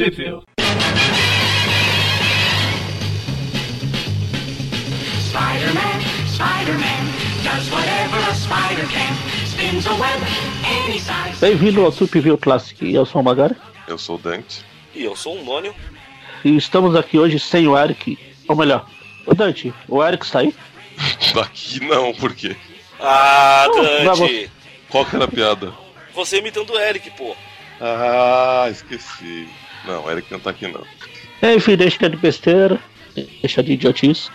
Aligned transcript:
Sheffield. 0.00 0.46
Spider-Man, 5.28 6.00
Spider-Man, 6.26 7.02
does 7.44 7.70
whatever 7.70 8.16
a 8.16 8.34
spider 8.34 8.86
can. 8.86 9.14
Spins 9.44 9.86
a 9.86 9.92
web 10.00 10.22
any 10.64 10.98
size. 10.98 11.38
Bem-vindo 11.38 11.84
ao 11.84 11.92
Trip 11.92 12.34
Classic. 12.38 12.94
Eu 12.94 13.04
sou 13.04 13.20
o 13.20 13.24
Magari. 13.24 13.54
Eu 13.86 13.98
sou 13.98 14.16
o 14.16 14.18
Dante. 14.18 14.64
E 14.94 15.04
eu 15.04 15.14
sou 15.14 15.36
um 15.36 15.44
Mônio. 15.44 15.74
E 16.42 16.56
estamos 16.56 16.96
aqui 16.96 17.18
hoje 17.18 17.38
sem 17.38 17.68
o 17.68 17.76
Eric. 17.76 18.18
Ou 18.48 18.56
melhor, 18.56 18.88
o 19.26 19.34
Dante, 19.34 19.70
o 19.86 20.02
Eric 20.02 20.24
está 20.24 20.38
aí? 20.38 20.54
Aqui 21.38 21.78
não, 21.80 22.14
por 22.14 22.34
quê? 22.34 22.56
Ah, 22.98 23.66
Dante! 24.02 24.50
Qual 24.88 25.04
que 25.04 25.16
era 25.16 25.26
a 25.26 25.28
piada? 25.28 25.74
Você 26.14 26.38
imitando 26.38 26.70
o 26.70 26.80
Eric, 26.80 27.10
pô. 27.10 27.36
Ah, 27.78 28.66
esqueci. 28.70 29.46
Não, 29.84 30.10
Eric 30.10 30.30
não 30.30 30.40
tá 30.40 30.50
aqui 30.50 30.66
não. 30.68 30.84
Enfim, 31.42 31.76
deixa 31.76 32.08
de 32.08 32.16
besteira, 32.16 32.78
deixa 33.40 33.62
de 33.62 33.72
idiotice. 33.72 34.30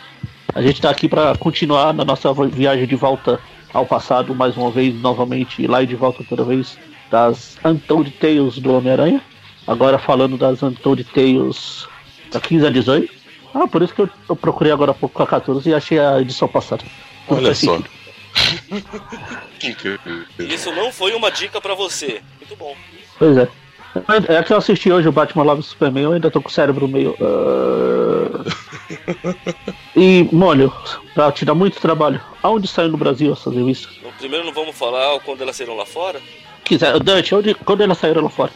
A 0.53 0.61
gente 0.61 0.81
tá 0.81 0.89
aqui 0.89 1.07
para 1.07 1.35
continuar 1.37 1.93
na 1.93 2.05
nossa 2.05 2.33
viagem 2.33 2.87
de 2.87 2.95
volta 2.95 3.39
ao 3.73 3.85
passado, 3.85 4.33
mais 4.33 4.55
uma 4.55 4.71
vez, 4.71 4.95
novamente, 4.95 5.61
e 5.61 5.67
lá 5.67 5.83
e 5.83 5.85
de 5.85 5.95
volta 5.95 6.23
toda 6.23 6.43
vez, 6.43 6.77
das 7.11 7.57
Untold 7.63 8.09
Tales 8.11 8.57
do 8.57 8.73
Homem-Aranha. 8.73 9.21
Agora 9.67 9.97
falando 9.99 10.37
das 10.37 10.63
Untold 10.63 11.03
Tales 11.05 11.87
da 12.31 12.39
15 12.39 12.67
a 12.67 12.69
18. 12.69 13.13
Ah, 13.53 13.67
por 13.67 13.81
isso 13.81 13.93
que 13.93 14.01
eu, 14.01 14.09
eu 14.29 14.35
procurei 14.35 14.71
agora 14.71 14.91
há 14.91 14.93
pouco 14.93 15.21
a 15.21 15.27
14 15.27 15.69
e 15.69 15.73
achei 15.73 15.99
a 15.99 16.19
edição 16.19 16.47
passada. 16.47 16.83
Tudo 17.27 17.37
Olha 17.37 17.55
só. 17.55 17.79
Isso 20.39 20.71
não 20.73 20.91
foi 20.91 21.13
uma 21.13 21.31
dica 21.31 21.61
pra 21.61 21.73
você. 21.73 22.21
Muito 22.37 22.55
bom. 22.55 22.75
Pois 23.17 23.37
é. 23.37 23.47
É 24.29 24.43
que 24.43 24.51
eu 24.53 24.57
assisti 24.57 24.91
hoje 24.91 25.07
o 25.07 25.11
Batman 25.11 25.43
Love 25.43 25.63
Superman, 25.63 26.03
eu 26.03 26.11
ainda 26.13 26.29
tô 26.31 26.41
com 26.41 26.49
o 26.49 26.51
cérebro 26.51 26.87
meio. 26.87 27.15
ah. 27.21 28.45
E, 29.95 30.27
Mônio, 30.31 30.73
pra 31.13 31.31
te 31.31 31.45
dar 31.45 31.55
muito 31.55 31.79
trabalho, 31.79 32.19
aonde 32.43 32.67
saiu 32.67 32.89
no 32.89 32.97
Brasil 32.97 33.31
essas 33.33 33.53
revistas? 33.53 33.95
Primeiro 34.17 34.45
não 34.45 34.53
vamos 34.53 34.75
falar 34.77 35.19
quando 35.21 35.41
elas 35.41 35.55
serão 35.55 35.75
lá 35.75 35.85
fora? 35.85 36.19
Quiser, 36.63 36.99
Dante, 36.99 37.33
onde, 37.33 37.53
quando 37.53 37.81
elas 37.81 37.97
saíram 37.97 38.21
lá 38.23 38.29
fora? 38.29 38.51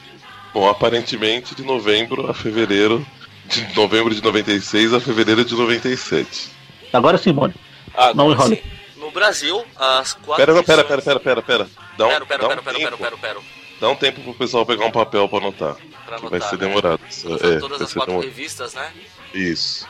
Bom, 0.53 0.67
aparentemente 0.67 1.55
de 1.55 1.63
novembro 1.63 2.29
a 2.29 2.33
fevereiro. 2.33 3.05
De 3.45 3.75
novembro 3.75 4.13
de 4.13 4.21
96 4.21 4.93
a 4.93 4.99
fevereiro 4.99 5.43
de 5.45 5.55
97. 5.55 6.49
Agora 6.93 7.17
sim, 7.17 7.31
Mônio. 7.31 7.55
Ah, 7.95 8.13
Não 8.13 8.37
sim. 8.41 8.59
No 8.97 9.09
Brasil, 9.11 9.63
as 9.77 10.13
quatro. 10.13 10.45
Pera, 10.45 10.63
pera, 10.63 10.81
edições- 10.81 10.87
pera, 10.87 11.01
pera, 11.01 11.19
pera, 11.19 11.41
pera. 11.41 11.67
Dá 11.97 12.05
um, 12.05 12.09
Pera, 12.09 12.25
pera, 12.25 12.41
dá 12.41 12.45
um 12.47 12.49
pera, 12.49 12.61
pera, 12.61 12.77
tempo, 12.77 12.97
pera, 12.97 13.17
pera, 13.17 13.33
pera. 13.35 13.39
Dá 13.80 13.89
um 13.89 13.95
tempo 13.95 14.22
pro 14.22 14.33
pessoal 14.33 14.66
pegar 14.66 14.85
um 14.85 14.91
papel 14.91 15.27
pra 15.30 15.38
anotar. 15.39 15.75
Pra 16.05 16.17
que 16.19 16.25
anotar, 16.25 16.30
vai 16.30 16.41
ser 16.41 16.58
né? 16.58 16.67
demorado. 16.67 16.99
Todas, 17.22 17.41
É, 17.44 17.59
todas 17.59 17.77
vai 17.77 17.86
as 17.86 17.89
ser 17.91 17.99
quatro 17.99 18.13
demorado. 18.13 18.21
revistas, 18.30 18.73
né? 18.73 18.94
Isso. 19.33 19.88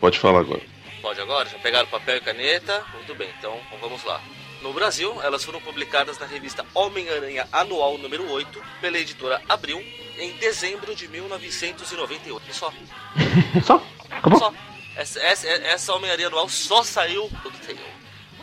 Pode 0.00 0.18
falar 0.18 0.40
agora. 0.40 0.60
Pode 1.00 1.20
agora? 1.20 1.48
Já 1.48 1.58
pegaram 1.58 1.86
papel 1.88 2.16
e 2.16 2.20
caneta? 2.20 2.84
Muito 2.94 3.14
bem, 3.14 3.28
então 3.38 3.58
vamos 3.80 4.04
lá. 4.04 4.20
No 4.62 4.72
Brasil, 4.72 5.16
elas 5.22 5.44
foram 5.44 5.60
publicadas 5.60 6.18
na 6.18 6.26
revista 6.26 6.66
Homem-Aranha 6.74 7.46
Anual 7.52 7.96
número 7.96 8.28
8, 8.30 8.60
pela 8.80 8.98
editora 8.98 9.40
Abril, 9.48 9.78
em 10.18 10.32
dezembro 10.38 10.94
de 10.94 11.06
1998. 11.08 12.42
E 12.50 12.52
só, 12.54 12.72
Só? 13.64 13.82
Acabou? 14.10 14.38
só. 14.38 14.52
Essa, 14.96 15.20
essa, 15.20 15.46
essa 15.48 15.94
Homem-Aranha 15.94 16.26
Anual 16.26 16.48
só 16.48 16.82
saiu 16.82 17.28
do 17.42 17.50
Tale. 17.50 17.78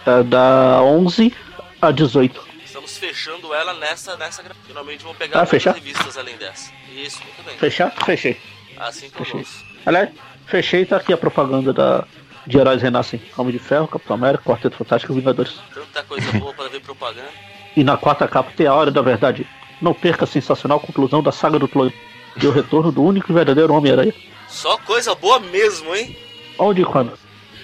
É 0.06 0.24
da 0.24 0.82
11 0.82 1.36
a 1.82 1.92
18. 1.92 2.45
Estamos 2.86 2.98
fechando 2.98 3.54
ela 3.54 3.74
nessa, 3.74 4.16
nessa 4.16 4.44
Finalmente 4.68 5.02
vamos 5.04 5.18
pegar 5.18 5.42
Ah, 5.42 5.46
fechar? 5.46 5.74
revistas 5.74 6.18
além 6.18 6.38
dessa. 6.38 6.72
Isso, 6.96 7.20
muito 7.24 7.44
bem. 7.44 7.58
Fechar? 7.58 7.92
Fechei. 8.06 8.38
Assim 8.78 9.08
eu 9.08 9.12
Fechei. 9.12 9.40
gosto. 9.42 9.66
Aliás, 9.86 10.10
fechei 10.46 10.86
tá 10.86 10.98
aqui 10.98 11.12
a 11.12 11.18
propaganda 11.18 11.74
da, 11.74 12.06
de 12.46 12.58
Heróis 12.58 12.82
Renascem. 12.82 13.22
Homem 13.38 13.52
de 13.54 13.60
Ferro, 13.60 13.88
Capitão 13.88 14.16
América, 14.16 14.44
Quarteto 14.44 14.78
Fantástico 14.78 15.14
e 15.14 15.16
Vingadores. 15.16 15.60
Tanta 15.74 16.04
coisa 16.04 16.32
boa 16.34 16.54
para 16.54 16.70
ver 16.70 16.80
propaganda. 16.82 17.28
E 17.76 17.84
na 17.84 17.98
quarta 17.98 18.28
capa 18.28 18.52
tem 18.56 18.68
a 18.68 18.74
hora 18.74 18.92
da 18.92 19.02
verdade. 19.02 19.48
Não 19.82 19.94
perca 19.94 20.26
a 20.26 20.28
sensacional 20.28 20.80
conclusão 20.80 21.24
da 21.24 21.32
saga 21.32 21.58
do 21.58 21.68
clone. 21.68 21.94
E 22.42 22.46
o 22.46 22.52
retorno 22.52 22.92
do 22.92 23.02
único 23.04 23.32
e 23.32 23.34
verdadeiro 23.36 23.74
Homem-Aranha. 23.74 24.14
Só 24.48 24.78
coisa 24.80 25.16
boa 25.16 25.40
mesmo, 25.40 25.94
hein? 25.96 26.16
Onde 26.60 26.82
e 26.84 26.86
quando? 26.86 27.18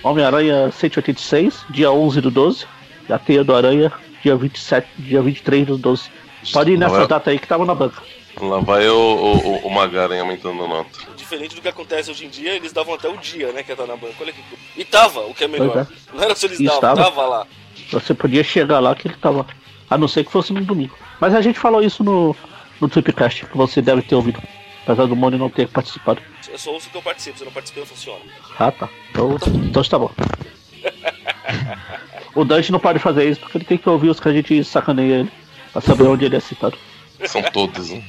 Homem-Aranha 0.03 0.71
186, 0.71 1.65
dia 1.69 1.91
11 1.91 2.21
do 2.21 2.31
12. 2.31 2.65
E 3.07 3.13
a 3.13 3.19
Teia 3.19 3.43
do 3.43 3.55
Aranha, 3.55 3.91
dia 4.23 4.35
27, 4.35 4.87
dia 4.97 5.21
23 5.21 5.67
do 5.67 5.77
12. 5.77 6.09
Pode 6.53 6.71
ir 6.71 6.77
Não 6.77 6.87
nessa 6.89 7.03
é- 7.03 7.07
data 7.07 7.29
aí 7.31 7.39
que 7.39 7.47
tava 7.47 7.65
na 7.65 7.75
banca. 7.75 8.01
Lá 8.39 8.59
vai 8.59 8.87
o, 8.87 8.95
o, 8.95 9.67
o- 9.67 9.69
Magaren 9.69 10.19
aumentando 10.21 10.63
a 10.63 10.67
nota. 10.67 10.89
Diferente 11.17 11.53
do 11.53 11.61
que 11.61 11.67
acontece 11.67 12.09
hoje 12.09 12.25
em 12.25 12.29
dia, 12.29 12.55
eles 12.55 12.71
davam 12.71 12.93
até 12.95 13.09
o 13.09 13.17
dia, 13.17 13.51
né, 13.51 13.61
que 13.61 13.71
ia 13.71 13.73
estar 13.73 13.85
na 13.85 13.95
banca. 13.97 14.15
Olha 14.21 14.31
que. 14.31 14.39
E 14.77 14.85
tava, 14.85 15.19
o 15.27 15.33
que 15.33 15.43
é 15.43 15.47
melhor. 15.47 15.85
Pois 15.85 16.07
Não 16.13 16.23
era 16.23 16.33
só 16.35 16.47
eles 16.47 16.57
davam, 16.59 16.75
estava. 16.75 17.03
tava 17.03 17.25
lá. 17.27 17.47
Você 17.91 18.13
podia 18.13 18.43
chegar 18.43 18.79
lá 18.79 18.95
que 18.95 19.07
ele 19.07 19.15
tava. 19.17 19.45
A 19.89 19.97
não 19.97 20.07
ser 20.07 20.23
que 20.23 20.31
fosse 20.31 20.53
no 20.53 20.61
domingo. 20.63 20.95
Mas 21.19 21.35
a 21.35 21.41
gente 21.41 21.59
falou 21.59 21.83
isso 21.83 22.03
no, 22.03 22.33
no 22.79 22.87
Tripcast, 22.87 23.45
que 23.45 23.57
você 23.57 23.81
deve 23.81 24.01
ter 24.01 24.15
ouvido. 24.15 24.41
Apesar 24.83 25.05
do 25.05 25.15
Mônio 25.15 25.37
não 25.37 25.49
ter 25.49 25.67
participado. 25.67 26.21
Eu 26.49 26.57
só 26.57 26.71
ouço 26.71 26.89
que 26.89 26.95
eu 26.97 27.01
participo, 27.01 27.37
se 27.37 27.43
eu 27.43 27.47
não 27.47 27.53
participei 27.53 27.83
não 27.83 27.87
funciona. 27.87 28.19
Ah, 28.57 28.71
tá. 28.71 28.89
Então, 29.11 29.37
então 29.65 29.81
está 29.81 29.99
bom. 29.99 30.09
O 32.33 32.45
Dante 32.45 32.71
não 32.71 32.79
pode 32.79 32.99
fazer 32.99 33.29
isso 33.29 33.39
porque 33.39 33.57
ele 33.57 33.65
tem 33.65 33.77
que 33.77 33.89
ouvir 33.89 34.09
os 34.09 34.19
que 34.19 34.27
a 34.27 34.33
gente 34.33 34.63
sacaneia 34.63 35.19
ele. 35.21 35.31
Pra 35.71 35.81
saber 35.81 36.03
onde 36.03 36.25
ele 36.25 36.35
é 36.35 36.39
citado. 36.39 36.77
São 37.25 37.41
todos, 37.43 37.89
né? 37.89 38.03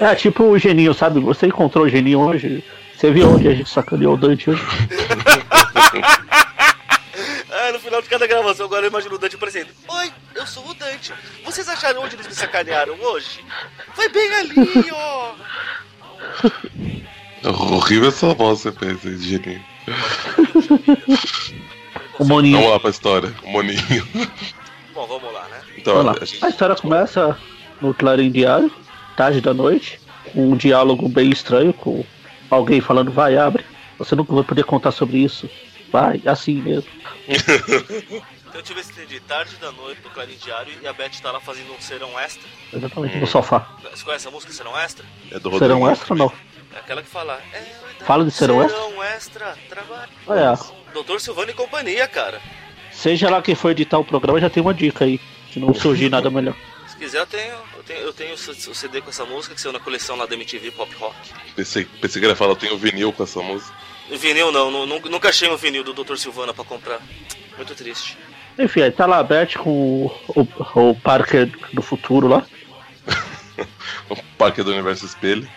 É 0.00 0.14
tipo 0.14 0.44
o 0.44 0.58
Geninho, 0.58 0.94
sabe? 0.94 1.20
Você 1.20 1.46
encontrou 1.46 1.84
o 1.84 1.88
Geninho 1.88 2.20
hoje? 2.20 2.64
Você 2.96 3.10
viu 3.10 3.28
onde 3.30 3.48
a 3.48 3.54
gente 3.54 3.68
sacaneou 3.68 4.14
o 4.14 4.16
Dante 4.16 4.50
hoje? 4.50 4.62
Ah, 7.52 7.72
no 7.72 7.80
final 7.80 8.00
de 8.00 8.08
cada 8.08 8.26
gravação, 8.28 8.66
agora 8.66 8.86
eu 8.86 8.90
imagino 8.90 9.16
o 9.16 9.18
Dante 9.18 9.34
aparecendo. 9.34 9.68
Oi, 9.88 10.12
eu 10.36 10.46
sou 10.46 10.64
o 10.66 10.74
Dante. 10.74 11.12
Vocês 11.44 11.68
acharam 11.68 12.02
onde 12.02 12.14
eles 12.14 12.28
me 12.28 12.34
sacanearam 12.34 12.94
hoje? 12.94 13.44
Foi 13.92 14.08
bem 14.08 14.32
ali, 14.34 14.90
ó. 14.92 15.32
É 17.42 17.48
horrível 17.48 18.08
essa 18.08 18.32
voz 18.34 18.62
que 18.62 18.70
você 18.70 18.94
fez 18.94 19.22
geninho. 19.22 19.64
O 22.18 22.24
Moninho. 22.24 22.56
Vamos 22.58 22.72
lá 22.72 22.80
pra 22.80 22.90
história, 22.90 23.34
o 23.42 23.50
Moninho. 23.50 24.06
Bom, 24.94 25.06
vamos 25.06 25.32
lá, 25.32 25.48
né? 25.48 25.60
Então, 25.78 25.94
Vamos 25.94 26.12
lá. 26.12 26.18
a 26.20 26.24
gente- 26.24 26.44
A 26.44 26.48
história 26.48 26.76
começa 26.76 27.38
no 27.80 27.94
Clarim 27.94 28.30
Diário, 28.30 28.70
tarde 29.16 29.40
da 29.40 29.54
noite, 29.54 30.00
com 30.32 30.52
um 30.52 30.56
diálogo 30.56 31.08
bem 31.08 31.30
estranho, 31.30 31.72
com 31.72 32.04
alguém 32.50 32.80
falando, 32.80 33.10
vai, 33.10 33.36
abre. 33.36 33.64
Você 33.98 34.14
nunca 34.14 34.34
vai 34.34 34.44
poder 34.44 34.64
contar 34.64 34.90
sobre 34.92 35.18
isso. 35.18 35.48
Vai, 35.90 36.20
assim 36.26 36.54
mesmo. 36.60 36.88
Então 37.28 38.60
eu 38.60 38.62
tive 38.62 38.80
esse 38.80 38.92
entendi. 38.92 39.18
Tarde 39.20 39.56
da 39.56 39.70
noite 39.72 40.00
do 40.02 40.10
Clarim 40.10 40.36
Diário 40.42 40.72
e 40.82 40.86
a 40.86 40.92
Beth 40.92 41.10
tá 41.22 41.30
lá 41.32 41.40
fazendo 41.40 41.72
um 41.72 41.80
serão 41.80 42.18
extra. 42.18 42.42
Exatamente, 42.72 43.16
no 43.18 43.26
sofá. 43.26 43.66
Você 43.92 44.04
conhece 44.04 44.28
a 44.28 44.30
música 44.30 44.52
Serão 44.52 44.76
Extra? 44.78 45.04
é 45.30 45.38
do 45.38 45.50
Serão 45.58 45.78
Rodrigo. 45.80 45.90
extra 45.90 46.12
ou 46.14 46.18
não? 46.18 46.32
É 46.74 46.78
aquela 46.78 47.02
que 47.02 47.08
fala. 47.08 47.40
É, 47.52 47.62
Fala 48.04 48.24
de 48.24 48.30
serão 48.30 48.62
extra? 48.62 48.78
Serão 48.80 49.02
extra, 49.04 49.58
trabalho. 49.68 50.10
Olha, 50.26 50.58
Doutor 50.92 51.20
Silvano 51.20 51.50
e 51.50 51.54
companhia, 51.54 52.06
cara. 52.08 52.40
seja 52.92 53.28
lá 53.30 53.40
quem 53.42 53.54
for 53.54 53.70
editar 53.70 53.98
o 53.98 54.04
programa, 54.04 54.40
já 54.40 54.48
tem 54.50 54.62
uma 54.62 54.74
dica 54.74 55.04
aí. 55.04 55.20
Se 55.52 55.58
não 55.58 55.74
surgir 55.74 56.08
nada 56.08 56.30
melhor. 56.30 56.54
Se 56.86 56.96
quiser, 56.96 57.18
eu 57.18 57.26
tenho, 57.26 57.54
eu 57.76 57.82
tenho, 57.82 58.00
eu 58.00 58.12
tenho 58.12 58.34
o 58.34 58.38
CD 58.38 59.00
com 59.00 59.10
essa 59.10 59.24
música 59.24 59.54
que 59.54 59.60
saiu 59.60 59.72
na 59.72 59.80
coleção 59.80 60.14
lá 60.16 60.26
da 60.26 60.34
MTV 60.34 60.70
Pop 60.72 60.94
Rock. 60.96 61.16
Pensei, 61.56 61.84
pensei 61.84 62.20
que 62.20 62.26
ele 62.26 62.32
ia 62.32 62.36
falar, 62.36 62.52
eu 62.52 62.56
tenho 62.56 62.76
vinil 62.78 63.12
com 63.12 63.22
essa 63.24 63.40
música. 63.42 63.72
Vinil 64.10 64.50
não, 64.52 64.70
nu- 64.70 64.86
nunca 64.86 65.28
achei 65.28 65.48
um 65.48 65.56
vinil 65.56 65.82
do 65.84 65.92
Dr. 65.92 66.16
Silvana 66.16 66.52
pra 66.54 66.64
comprar. 66.64 67.00
Muito 67.56 67.74
triste. 67.74 68.16
Enfim, 68.58 68.82
aí 68.82 68.90
tá 68.92 69.06
lá 69.06 69.18
a 69.18 69.22
Beth 69.22 69.56
com 69.58 70.06
o, 70.06 70.40
o, 70.74 70.90
o 70.90 70.94
Parker 71.00 71.46
do 71.72 71.82
futuro 71.82 72.26
lá, 72.28 72.44
O 74.08 74.16
Parque 74.38 74.62
do 74.62 74.70
Universo 74.70 75.04
Espelho. 75.06 75.48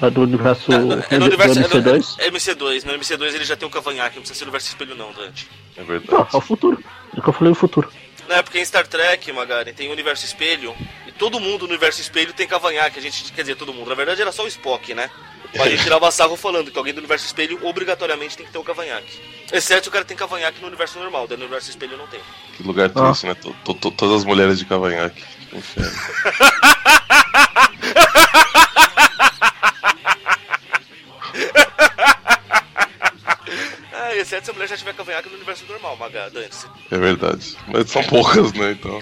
Lá 0.00 0.08
do 0.08 0.22
universo, 0.22 0.72
É, 0.72 1.14
é 1.14 1.18
no 1.18 1.26
universo 1.26 1.54
do 1.54 1.60
no- 1.60 1.66
MC2. 1.68 2.14
É, 2.18 2.30
MC2, 2.30 2.84
no 2.84 2.92
MC2 2.94 3.34
ele 3.34 3.44
já 3.44 3.56
tem 3.56 3.68
um 3.68 3.70
cavanhaque, 3.70 4.16
não 4.16 4.22
precisa 4.22 4.38
ser 4.38 4.44
universo 4.44 4.68
espelho 4.68 4.94
não, 4.94 5.12
Dante. 5.12 5.48
É 5.76 5.80
Não, 5.80 5.86
verdade. 5.86 6.28
é 6.32 6.36
o 6.36 6.40
futuro. 6.40 6.82
É 7.14 7.18
o 7.18 7.22
que 7.22 7.28
eu 7.28 7.32
falei 7.32 7.52
o 7.52 7.56
futuro. 7.56 7.90
Não, 8.28 8.36
é 8.36 8.42
porque 8.42 8.58
em 8.60 8.64
Star 8.64 8.86
Trek, 8.86 9.32
Magari, 9.32 9.72
tem 9.72 9.88
o 9.88 9.92
universo 9.92 10.24
espelho, 10.24 10.74
e 11.06 11.12
todo 11.12 11.40
mundo 11.40 11.62
no 11.62 11.68
universo 11.70 12.00
espelho 12.00 12.32
tem 12.32 12.46
cavanhaque, 12.46 12.98
a 12.98 13.02
gente, 13.02 13.32
quer 13.32 13.42
dizer, 13.42 13.56
todo 13.56 13.74
mundo, 13.74 13.88
na 13.88 13.96
verdade 13.96 14.22
era 14.22 14.30
só 14.30 14.44
o 14.44 14.48
Spock, 14.48 14.94
né? 14.94 15.10
Mas 15.52 15.62
a 15.66 15.70
gente 15.70 15.82
tirava 15.82 16.08
sarro 16.12 16.36
falando 16.36 16.70
que 16.70 16.78
alguém 16.78 16.94
do 16.94 16.98
universo 16.98 17.26
espelho 17.26 17.58
obrigatoriamente 17.66 18.36
tem 18.36 18.46
que 18.46 18.52
ter 18.52 18.58
um 18.58 18.62
cavanhaque. 18.62 19.18
Exceto 19.52 19.82
se 19.82 19.88
o 19.88 19.92
cara 19.92 20.04
tem 20.04 20.16
cavanhaque 20.16 20.60
no 20.60 20.68
universo 20.68 20.96
normal, 21.00 21.26
daí 21.26 21.36
no 21.36 21.42
universo 21.42 21.70
espelho 21.70 21.96
não 21.96 22.06
tem. 22.06 22.20
Que 22.56 22.62
lugar 22.62 22.88
triste, 22.88 23.26
né? 23.26 23.34
To- 23.34 23.52
to- 23.64 23.74
to- 23.74 23.90
todas 23.90 24.18
as 24.18 24.24
mulheres 24.24 24.60
de 24.60 24.64
cavanhaque. 24.64 25.24
Inferno. 25.52 25.90
Ah, 33.92 34.14
exceto 34.16 34.44
se 34.46 34.50
a 34.50 34.54
mulher 34.54 34.68
já 34.68 34.76
tiver 34.76 34.94
cavanhaque 34.94 35.28
no 35.28 35.36
universo 35.36 35.64
normal, 35.66 35.96
Maga, 35.96 36.30
Dante. 36.30 36.66
É 36.90 36.98
verdade. 36.98 37.56
Mas 37.68 37.90
são 37.90 38.02
poucas, 38.04 38.52
né? 38.52 38.72
Então. 38.72 39.00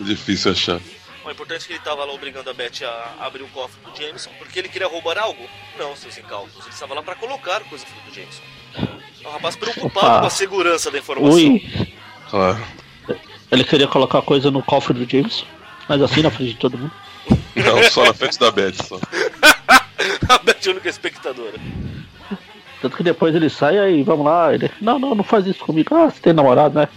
É 0.00 0.04
difícil 0.04 0.52
achar. 0.52 0.80
O 1.24 1.30
importante 1.30 1.64
é 1.64 1.66
que 1.66 1.72
ele 1.74 1.80
tava 1.80 2.04
lá 2.04 2.12
obrigando 2.12 2.48
a 2.48 2.54
Beth 2.54 2.82
a 2.84 3.26
abrir 3.26 3.42
o 3.42 3.48
cofre 3.48 3.78
do 3.84 3.94
Jameson, 3.94 4.30
porque 4.38 4.58
ele 4.58 4.68
queria 4.68 4.88
roubar 4.88 5.18
algo? 5.18 5.46
Não, 5.78 5.94
seus 5.94 6.16
incautos. 6.16 6.54
Ele 6.64 6.70
estava 6.70 6.94
lá 6.94 7.02
para 7.02 7.14
colocar 7.16 7.60
coisa 7.64 7.84
do 7.84 8.14
Jameson. 8.14 8.40
É 9.22 9.28
um 9.28 9.32
rapaz 9.32 9.54
preocupado 9.56 10.06
Opa. 10.06 10.20
com 10.20 10.26
a 10.26 10.30
segurança 10.30 10.90
da 10.90 10.98
informação. 10.98 11.30
Ui, 11.34 11.94
Claro. 12.30 12.64
ele 13.50 13.64
queria 13.64 13.86
colocar 13.88 14.22
coisa 14.22 14.50
no 14.50 14.62
cofre 14.62 14.94
do 14.94 15.10
James, 15.10 15.44
mas 15.88 16.00
assim 16.00 16.22
na 16.22 16.30
frente 16.30 16.52
de 16.54 16.58
todo 16.58 16.78
mundo. 16.78 16.92
Não, 17.56 17.82
só 17.90 18.04
na 18.06 18.14
frente 18.14 18.38
da 18.38 18.50
Beth, 18.50 18.74
só. 18.86 18.98
a 20.30 20.38
Beth 20.38 20.56
é 20.64 20.68
a 20.68 20.70
única 20.70 20.88
espectadora. 20.88 21.58
Tanto 22.80 22.96
que 22.96 23.02
depois 23.02 23.34
ele 23.34 23.48
sai 23.48 23.78
aí, 23.78 24.02
vamos 24.02 24.24
lá, 24.24 24.54
ele, 24.54 24.70
não, 24.80 24.98
não, 24.98 25.14
não 25.14 25.24
faz 25.24 25.46
isso 25.46 25.64
comigo. 25.64 25.94
Ah, 25.94 26.10
você 26.10 26.20
tem 26.20 26.32
namorado, 26.32 26.78
né? 26.78 26.88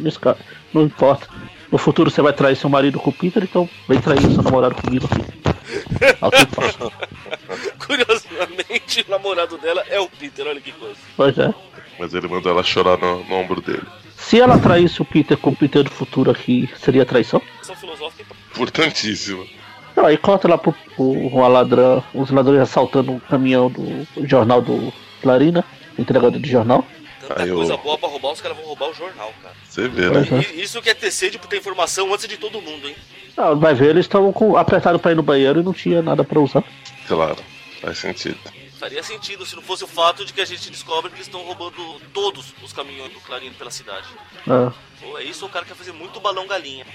Não 0.74 0.84
importa. 0.84 1.28
No 1.72 1.78
futuro 1.78 2.10
você 2.10 2.22
vai 2.22 2.34
trair 2.34 2.56
seu 2.56 2.70
marido 2.70 3.00
com 3.00 3.10
o 3.10 3.14
Peter, 3.14 3.44
então 3.44 3.68
vem 3.88 4.00
trair 4.00 4.22
seu 4.22 4.44
namorado 4.44 4.76
comigo 4.76 5.08
aqui. 5.10 5.42
Curiosamente, 7.86 9.06
o 9.08 9.12
namorado 9.12 9.58
dela 9.58 9.84
é 9.90 10.00
o 10.00 10.10
Peter, 10.10 10.46
olha 10.46 10.60
que 10.60 10.72
coisa. 10.74 10.96
Pois 11.16 11.38
é. 11.38 11.54
Mas 11.98 12.14
ele 12.14 12.28
mandou 12.28 12.52
ela 12.52 12.64
chorar 12.64 12.98
no, 12.98 13.24
no 13.24 13.36
ombro 13.36 13.62
dele. 13.62 13.84
Se 14.18 14.40
ela 14.40 14.60
traísse 14.60 15.02
o 15.02 15.06
Peter 15.06 15.38
com 15.38 15.50
o 15.50 15.56
Peter 15.56 15.84
do 15.84 15.90
futuro 15.90 16.30
aqui, 16.30 16.70
seria 16.78 17.06
traição? 17.06 17.42
São 17.62 17.76
filosófica 17.76 18.36
Importantíssimo. 18.52 19.48
Não, 19.96 20.06
aí 20.06 20.18
corta 20.18 20.48
lá 20.48 20.58
pro, 20.58 20.74
pro 20.96 21.04
uma 21.04 21.48
ladrão, 21.48 22.04
os 22.14 22.30
ladrões 22.30 22.62
assaltando 22.62 23.14
o 23.14 23.20
caminhão 23.20 23.70
do 23.70 24.08
jornal 24.28 24.62
do 24.62 24.94
Clarina, 25.22 25.64
entregador 25.98 26.40
de 26.40 26.50
jornal. 26.50 26.86
Tanta 27.22 27.44
Aí 27.44 27.50
eu- 27.50 27.56
coisa 27.56 27.78
boa 27.78 27.98
pra 27.98 28.10
roubar, 28.10 28.32
os 28.34 28.42
caras 28.42 28.58
vão 28.58 28.66
roubar 28.66 28.90
o 28.90 28.94
jornal, 28.94 29.32
cara. 29.42 29.56
Você 29.70 29.88
vê, 29.88 30.10
né? 30.10 30.28
Uhum. 30.32 30.40
Isso 30.60 30.82
que 30.82 30.90
é 30.90 30.94
ter 30.94 31.12
sede 31.12 31.38
por 31.38 31.48
ter 31.48 31.58
informação 31.58 32.12
antes 32.14 32.28
de 32.28 32.38
todo 32.38 32.62
mundo, 32.62 32.88
hein? 32.90 32.96
Ah, 33.38 33.54
vai 33.54 33.74
ver, 33.74 33.92
eles 33.92 34.06
estavam 34.06 34.34
com- 34.34 34.58
apertados 34.58 35.00
pra 35.02 35.12
ir 35.12 35.16
no 35.16 35.24
banheiro 35.24 35.60
e 35.62 35.64
não 35.64 35.74
tinha 35.74 36.02
nada 36.02 36.24
pra 36.24 36.40
usar. 36.40 36.64
Claro. 37.08 37.38
Faz 37.80 37.98
sentido. 38.00 38.38
Faria 38.80 39.04
sentido 39.04 39.46
se 39.46 39.56
não 39.56 39.62
fosse 39.62 39.84
o 39.84 39.88
fato 39.88 40.26
de 40.26 40.34
que 40.34 40.42
a 40.42 40.46
gente 40.46 40.70
descobre 40.72 41.10
que 41.12 41.18
eles 41.18 41.28
estão 41.28 41.42
roubando 41.42 42.02
todos 42.12 42.52
os 42.64 42.74
caminhões 42.74 43.14
do 43.14 43.20
Clarino 43.20 43.54
pela 43.54 43.70
cidade. 43.70 44.08
Ah, 44.50 44.72
Ou 45.04 45.20
é 45.20 45.24
isso 45.24 45.46
ou 45.46 45.50
o 45.50 45.54
cara 45.54 45.66
quer 45.66 45.76
fazer 45.76 45.92
muito 45.92 46.20
balão 46.20 46.48
galinha. 46.48 46.86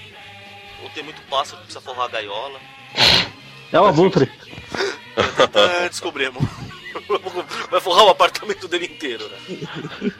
Ou 0.83 0.89
tem 0.89 1.01
muito 1.03 1.21
pássaro 1.29 1.57
que 1.61 1.63
precisa 1.67 1.81
forrar 1.81 2.05
a 2.05 2.09
gaiola. 2.09 2.59
é 3.71 3.79
uma 3.79 3.89
abutre. 3.89 4.29
Ah, 5.17 5.87
descobrimos. 5.87 6.43
Vai 7.71 7.79
forrar 7.81 8.05
o 8.05 8.09
apartamento 8.09 8.67
dele 8.67 8.85
inteiro, 8.85 9.25
né? 9.29 10.17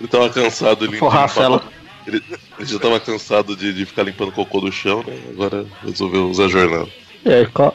Ele 0.00 0.08
tava 0.08 0.30
cansado 0.30 0.88
de 0.88 0.96
Forrar 0.98 1.20
a 1.24 1.26
limpar- 1.26 1.34
cela. 1.34 1.62
Ele, 2.06 2.22
ele 2.58 2.66
já 2.68 2.78
tava 2.80 2.98
cansado 2.98 3.54
de, 3.56 3.72
de 3.72 3.84
ficar 3.86 4.02
limpando 4.02 4.32
cocô 4.32 4.60
do 4.60 4.72
chão, 4.72 5.04
né? 5.06 5.16
Agora 5.30 5.64
resolveu 5.84 6.28
usar 6.28 6.48
jornal. 6.48 6.88
E 7.24 7.32
aí, 7.32 7.46
co 7.46 7.72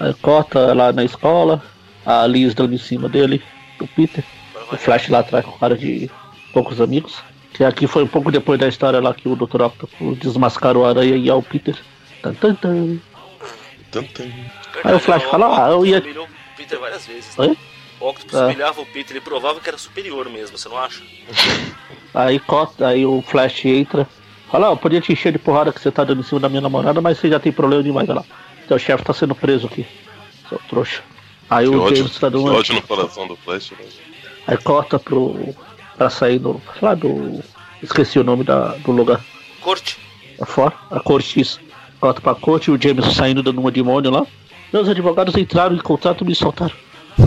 aí 0.00 0.14
corta 0.14 0.74
lá 0.74 0.92
na 0.92 1.04
escola, 1.04 1.62
a 2.04 2.26
Liz 2.26 2.52
dando 2.54 2.74
em 2.74 2.78
cima 2.78 3.08
dele, 3.08 3.40
do 3.78 3.86
Peter. 3.86 4.24
O 4.72 4.76
Flash 4.76 5.08
lá 5.08 5.20
atrás 5.20 5.44
com 5.44 5.52
cara 5.52 5.76
de 5.76 6.10
poucos 6.52 6.80
amigos. 6.80 7.22
Que 7.52 7.62
aqui 7.62 7.86
foi 7.86 8.02
um 8.02 8.08
pouco 8.08 8.32
depois 8.32 8.58
da 8.58 8.66
história 8.66 8.98
lá 8.98 9.12
que 9.14 9.28
o 9.28 9.36
Dr. 9.36 9.62
Octopus 9.62 10.18
desmascara 10.18 10.78
o 10.78 10.84
Aranha 10.84 11.14
e 11.16 11.28
é 11.28 11.34
o 11.34 11.42
Peter. 11.42 11.76
Tan, 12.22 12.34
tan, 12.34 12.54
tan. 12.54 12.98
Aí 14.84 14.94
o 14.94 14.98
Flash 15.00 15.22
fala, 15.24 15.66
ah, 15.66 15.70
eu 15.70 15.84
ia- 15.86 15.98
Humilhou 16.00 16.24
o 16.26 16.56
Peter 16.56 16.78
várias 16.78 17.06
vezes. 17.06 17.36
né? 17.36 17.46
Oi? 17.48 17.58
O 18.00 18.08
Octopus 18.08 18.34
Ah. 18.34 18.46
humilhava 18.46 18.80
o 18.80 18.86
Peter, 18.86 19.12
ele 19.16 19.20
provava 19.20 19.60
que 19.60 19.68
era 19.68 19.78
superior 19.78 20.28
mesmo, 20.28 20.58
você 20.58 20.68
não 20.68 20.76
acha? 20.78 21.02
Aí 22.14 22.38
corta, 22.40 22.88
aí 22.88 23.06
o 23.06 23.22
Flash 23.22 23.64
entra. 23.64 24.06
Fala, 24.50 24.68
ó, 24.68 24.72
eu 24.72 24.76
podia 24.76 25.00
te 25.00 25.12
encher 25.12 25.32
de 25.32 25.38
porrada 25.38 25.72
que 25.72 25.80
você 25.80 25.90
tá 25.90 26.04
dando 26.04 26.20
em 26.20 26.24
cima 26.24 26.40
da 26.40 26.48
minha 26.48 26.60
namorada, 26.60 27.00
mas 27.00 27.16
você 27.18 27.28
já 27.30 27.40
tem 27.40 27.50
problema 27.50 27.82
demais, 27.82 28.06
olha 28.08 28.18
lá. 28.20 28.24
Seu 28.68 28.78
chefe 28.78 29.02
tá 29.04 29.14
sendo 29.14 29.34
preso 29.34 29.66
aqui. 29.66 29.86
Seu 30.48 30.58
trouxa. 30.68 31.02
Aí 31.48 31.66
Que 31.68 31.74
o 31.74 31.80
ódio, 31.82 31.96
James 31.96 32.12
tá 32.18 32.26
que 32.26 32.32
dando. 32.36 32.52
ódio 32.54 32.74
no 32.74 32.82
coração 32.82 33.26
do 33.26 33.34
Flash, 33.36 33.70
né? 33.70 33.78
Aí 34.46 34.56
corta 34.58 34.98
pro. 34.98 35.54
pra 35.96 36.10
sair 36.10 36.38
do. 36.38 36.60
lá 36.82 36.94
do. 36.94 37.42
Esqueci 37.82 38.18
o 38.18 38.24
nome 38.24 38.44
da, 38.44 38.74
do 38.76 38.92
lugar. 38.92 39.24
Corte. 39.62 39.98
É 40.38 40.44
fora, 40.44 40.74
a 40.90 41.00
corte 41.00 41.40
isso. 41.40 41.58
Corta 42.00 42.20
pra 42.20 42.34
corte 42.34 42.70
e 42.70 42.74
o 42.74 42.80
James 42.80 43.06
saindo 43.14 43.42
dando 43.42 43.58
uma 43.60 43.70
demônio 43.70 44.10
lá. 44.10 44.26
Meus 44.72 44.88
advogados 44.88 45.36
entraram 45.36 45.76
em 45.76 45.80
contrato 45.80 46.24
e 46.24 46.26
me 46.26 46.34
soltaram. 46.34 46.74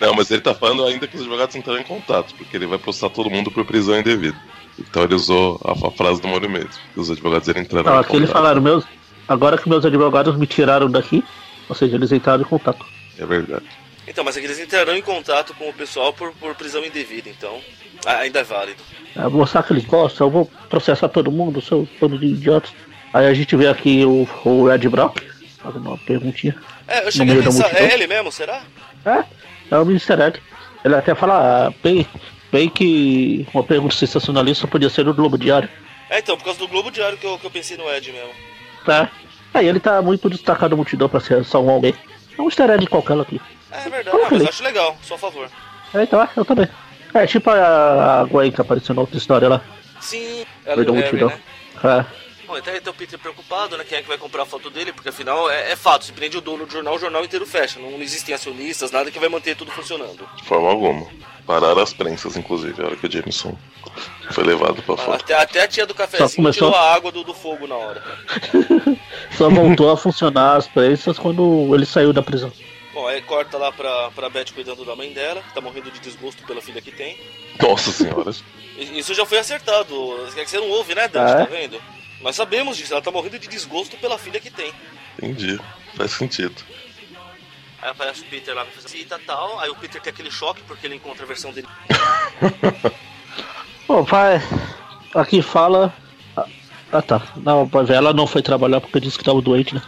Não, 0.00 0.14
mas 0.14 0.30
ele 0.30 0.42
tá 0.42 0.54
falando 0.54 0.84
ainda 0.84 1.06
que 1.06 1.16
os 1.16 1.22
advogados 1.22 1.56
entraram 1.56 1.80
em 1.80 1.84
contato, 1.84 2.34
porque 2.34 2.56
ele 2.56 2.66
vai 2.66 2.78
processar 2.78 3.08
todo 3.10 3.30
mundo 3.30 3.50
por 3.50 3.64
prisão 3.64 3.98
indevida. 3.98 4.36
Então 4.78 5.04
ele 5.04 5.14
usou 5.14 5.58
a, 5.64 5.72
a 5.72 5.90
frase 5.90 6.20
do 6.20 6.28
Moro 6.28 6.48
mesmo. 6.50 6.68
que 6.92 7.00
Os 7.00 7.10
advogados 7.10 7.48
entraram 7.48 7.90
Não, 7.90 7.96
em 7.96 8.00
aqui 8.00 8.16
eles 8.16 8.28
contato. 8.28 8.42
falaram, 8.42 8.60
meus. 8.60 8.84
Agora 9.26 9.56
que 9.56 9.68
meus 9.68 9.84
advogados 9.84 10.36
me 10.36 10.46
tiraram 10.46 10.90
daqui, 10.90 11.24
ou 11.68 11.74
seja, 11.74 11.96
eles 11.96 12.12
entraram 12.12 12.42
em 12.42 12.46
contato. 12.46 12.84
É 13.18 13.24
verdade. 13.24 13.64
Então, 14.06 14.22
mas 14.22 14.36
aqui 14.36 14.46
eles 14.46 14.60
entrarão 14.60 14.94
em 14.94 15.02
contato 15.02 15.54
com 15.54 15.68
o 15.68 15.72
pessoal 15.72 16.12
por, 16.12 16.32
por 16.34 16.54
prisão 16.54 16.84
indevida, 16.84 17.28
então 17.28 17.58
ah, 18.04 18.18
ainda 18.18 18.40
é 18.40 18.44
válido. 18.44 18.80
É, 19.16 19.22
vou 19.22 19.40
mostrar 19.40 19.62
que 19.64 19.72
eles 19.72 19.84
gostam, 19.84 20.26
eu 20.26 20.30
vou 20.30 20.50
processar 20.68 21.08
todo 21.08 21.32
mundo, 21.32 21.60
seu 21.60 21.88
bando 22.00 22.18
de 22.18 22.26
idiotas. 22.26 22.70
Aí 23.16 23.26
a 23.28 23.32
gente 23.32 23.56
vê 23.56 23.66
aqui 23.66 24.04
o, 24.04 24.28
o 24.44 24.70
Ed 24.70 24.86
Brock 24.90 25.22
fazendo 25.62 25.88
uma 25.88 25.96
perguntinha. 25.96 26.54
É, 26.86 27.06
eu 27.06 27.10
cheguei 27.10 27.40
a 27.40 27.42
pensar, 27.44 27.74
é 27.74 27.94
ele 27.94 28.06
mesmo, 28.06 28.30
será? 28.30 28.60
É, 29.06 29.24
é 29.70 29.78
o 29.78 29.82
Mr. 29.84 30.20
Egg. 30.20 30.38
Ele 30.84 30.94
até 30.94 31.14
fala 31.14 31.68
ah, 31.68 31.72
bem, 31.82 32.06
bem 32.52 32.68
que 32.68 33.46
uma 33.54 33.64
pergunta 33.64 33.94
sensacionalista 33.94 34.66
podia 34.66 34.90
ser 34.90 35.04
do 35.04 35.14
Globo 35.14 35.38
Diário. 35.38 35.66
É, 36.10 36.18
então, 36.18 36.36
por 36.36 36.44
causa 36.44 36.58
do 36.58 36.68
Globo 36.68 36.90
Diário 36.90 37.16
que 37.16 37.26
eu, 37.26 37.38
que 37.38 37.46
eu 37.46 37.50
pensei 37.50 37.78
no 37.78 37.88
Ed 37.90 38.12
mesmo. 38.12 38.28
Tá? 38.84 39.10
Aí 39.54 39.66
ele 39.66 39.80
tá 39.80 40.02
muito 40.02 40.28
destacado 40.28 40.72
na 40.72 40.76
multidão 40.76 41.08
pra 41.08 41.18
ser 41.18 41.42
só 41.42 41.62
um 41.62 41.70
alguém. 41.70 41.94
É 42.36 42.42
um 42.42 42.48
easter 42.48 42.68
egg 42.68 42.86
qualquer 42.86 43.18
aqui. 43.18 43.40
É, 43.72 43.78
é 43.78 43.88
verdade, 43.88 44.14
ah, 44.14 44.28
mas 44.30 44.40
ele- 44.40 44.48
acho 44.50 44.62
legal, 44.62 44.94
só 45.00 45.14
a 45.14 45.18
favor. 45.18 45.48
É, 45.94 46.02
então, 46.02 46.22
é, 46.22 46.28
eu 46.36 46.44
também. 46.44 46.68
É 47.14 47.26
tipo 47.26 47.48
a, 47.48 48.20
a 48.20 48.24
Gwen 48.24 48.52
que 48.52 48.60
apareceu 48.60 48.94
na 48.94 49.00
outra 49.00 49.16
história 49.16 49.48
lá. 49.48 49.62
Sim, 50.02 50.44
ela 50.66 50.74
Foi 50.74 50.82
e 50.82 50.86
da 50.86 50.92
o 50.92 50.94
Harry, 50.96 51.18
multidão. 51.18 51.28
né? 51.82 52.04
É. 52.12 52.25
Bom, 52.46 52.56
então 52.56 52.72
tem 52.72 52.90
o 52.90 52.94
Peter 52.94 53.18
preocupado, 53.18 53.76
né? 53.76 53.84
Quem 53.84 53.98
é 53.98 54.02
que 54.02 54.08
vai 54.08 54.16
comprar 54.18 54.42
a 54.44 54.46
foto 54.46 54.70
dele? 54.70 54.92
Porque 54.92 55.08
afinal 55.08 55.50
é, 55.50 55.72
é 55.72 55.76
fato, 55.76 56.04
se 56.04 56.12
prende 56.12 56.38
o 56.38 56.40
dono 56.40 56.64
do 56.64 56.72
jornal, 56.72 56.94
o 56.94 56.98
jornal 56.98 57.24
inteiro 57.24 57.44
fecha. 57.44 57.80
Não 57.80 58.00
existem 58.00 58.34
acionistas, 58.34 58.90
nada 58.92 59.10
que 59.10 59.18
vai 59.18 59.28
manter 59.28 59.56
tudo 59.56 59.72
funcionando. 59.72 60.28
De 60.36 60.44
forma 60.44 60.68
alguma. 60.68 61.06
Pararam 61.46 61.80
as 61.80 61.92
prensas, 61.92 62.36
inclusive, 62.36 62.80
a 62.82 62.86
hora 62.86 62.96
que 62.96 63.06
o 63.06 63.10
Jameson 63.10 63.56
foi 64.30 64.44
levado 64.44 64.82
pra 64.82 64.96
fora. 64.96 65.16
Até, 65.16 65.34
até 65.34 65.62
a 65.62 65.68
tia 65.68 65.86
do 65.86 65.94
cafezinho 65.94 66.30
começou- 66.36 66.70
tirou 66.70 66.74
a 66.80 66.94
água 66.94 67.10
do, 67.12 67.22
do 67.24 67.34
fogo 67.34 67.66
na 67.66 67.76
hora. 67.76 68.02
Só 69.36 69.48
voltou 69.48 69.90
a 69.90 69.96
funcionar 69.96 70.56
as 70.56 70.66
prensas 70.66 71.18
quando 71.18 71.72
ele 71.74 71.86
saiu 71.86 72.12
da 72.12 72.22
prisão. 72.22 72.52
Bom, 72.92 73.06
aí 73.06 73.20
corta 73.22 73.58
lá 73.58 73.70
pra, 73.70 74.10
pra 74.12 74.30
Beth 74.30 74.46
cuidando 74.54 74.84
da 74.84 74.96
mãe 74.96 75.12
dela, 75.12 75.42
que 75.42 75.52
tá 75.54 75.60
morrendo 75.60 75.90
de 75.90 76.00
desgosto 76.00 76.42
pela 76.44 76.62
filha 76.62 76.80
que 76.80 76.90
tem. 76.90 77.18
Nossa 77.60 77.90
senhora. 77.90 78.30
Isso 78.78 79.14
já 79.14 79.26
foi 79.26 79.38
acertado. 79.38 79.94
É 80.36 80.44
que 80.44 80.50
você 80.50 80.58
não 80.58 80.70
ouve, 80.70 80.94
né, 80.94 81.06
Dante? 81.06 81.32
Ah, 81.32 81.40
é? 81.42 81.44
Tá 81.44 81.50
vendo? 81.50 81.95
Nós 82.20 82.36
sabemos 82.36 82.76
disso, 82.76 82.92
ela 82.92 83.02
tá 83.02 83.10
morrendo 83.10 83.38
de 83.38 83.48
desgosto 83.48 83.96
pela 83.96 84.18
filha 84.18 84.40
que 84.40 84.50
tem. 84.50 84.72
Entendi. 85.18 85.60
Faz 85.94 86.12
sentido. 86.12 86.54
Aí 87.80 87.90
aparece 87.90 88.22
o 88.22 88.24
Peter 88.24 88.54
lá, 88.54 88.64
vai 88.64 88.72
fazer 88.72 88.88
cita 88.88 89.18
e 89.20 89.26
tal. 89.26 89.60
Aí 89.60 89.70
o 89.70 89.74
Peter 89.76 90.00
tem 90.00 90.12
aquele 90.12 90.30
choque 90.30 90.62
porque 90.66 90.86
ele 90.86 90.96
encontra 90.96 91.24
a 91.24 91.26
versão 91.26 91.52
dele. 91.52 91.68
Bom, 93.86 94.04
pai, 94.04 94.42
aqui 95.14 95.40
fala. 95.40 95.94
Ah, 96.92 97.02
tá. 97.02 97.22
Não, 97.36 97.68
ela 97.88 98.12
não 98.12 98.26
foi 98.26 98.42
trabalhar 98.42 98.80
porque 98.80 99.00
disse 99.00 99.16
que 99.16 99.22
estava 99.22 99.40
doente, 99.40 99.74
né? 99.74 99.82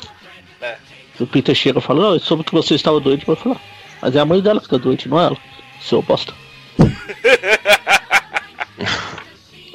É. 0.61 0.77
O 1.21 1.27
Peter 1.27 1.55
chega 1.55 1.79
e 1.79 1.83
fala, 1.83 2.03
não, 2.03 2.15
eu 2.15 2.21
soube 2.21 2.45
que 2.45 2.53
você 2.53 2.75
estava 2.75 3.01
doente, 3.01 3.27
vai 3.27 3.37
falar. 3.37 3.61
Mas 4.01 4.15
é 4.15 4.21
a 4.21 4.25
mãe 4.25 4.41
dela 4.41 4.61
que 4.61 4.69
tá 4.69 4.77
doente, 4.77 5.09
não 5.09 5.21
é 5.21 5.27
ela. 5.27 5.37
Seu 5.81 6.03
bosta. 6.03 6.33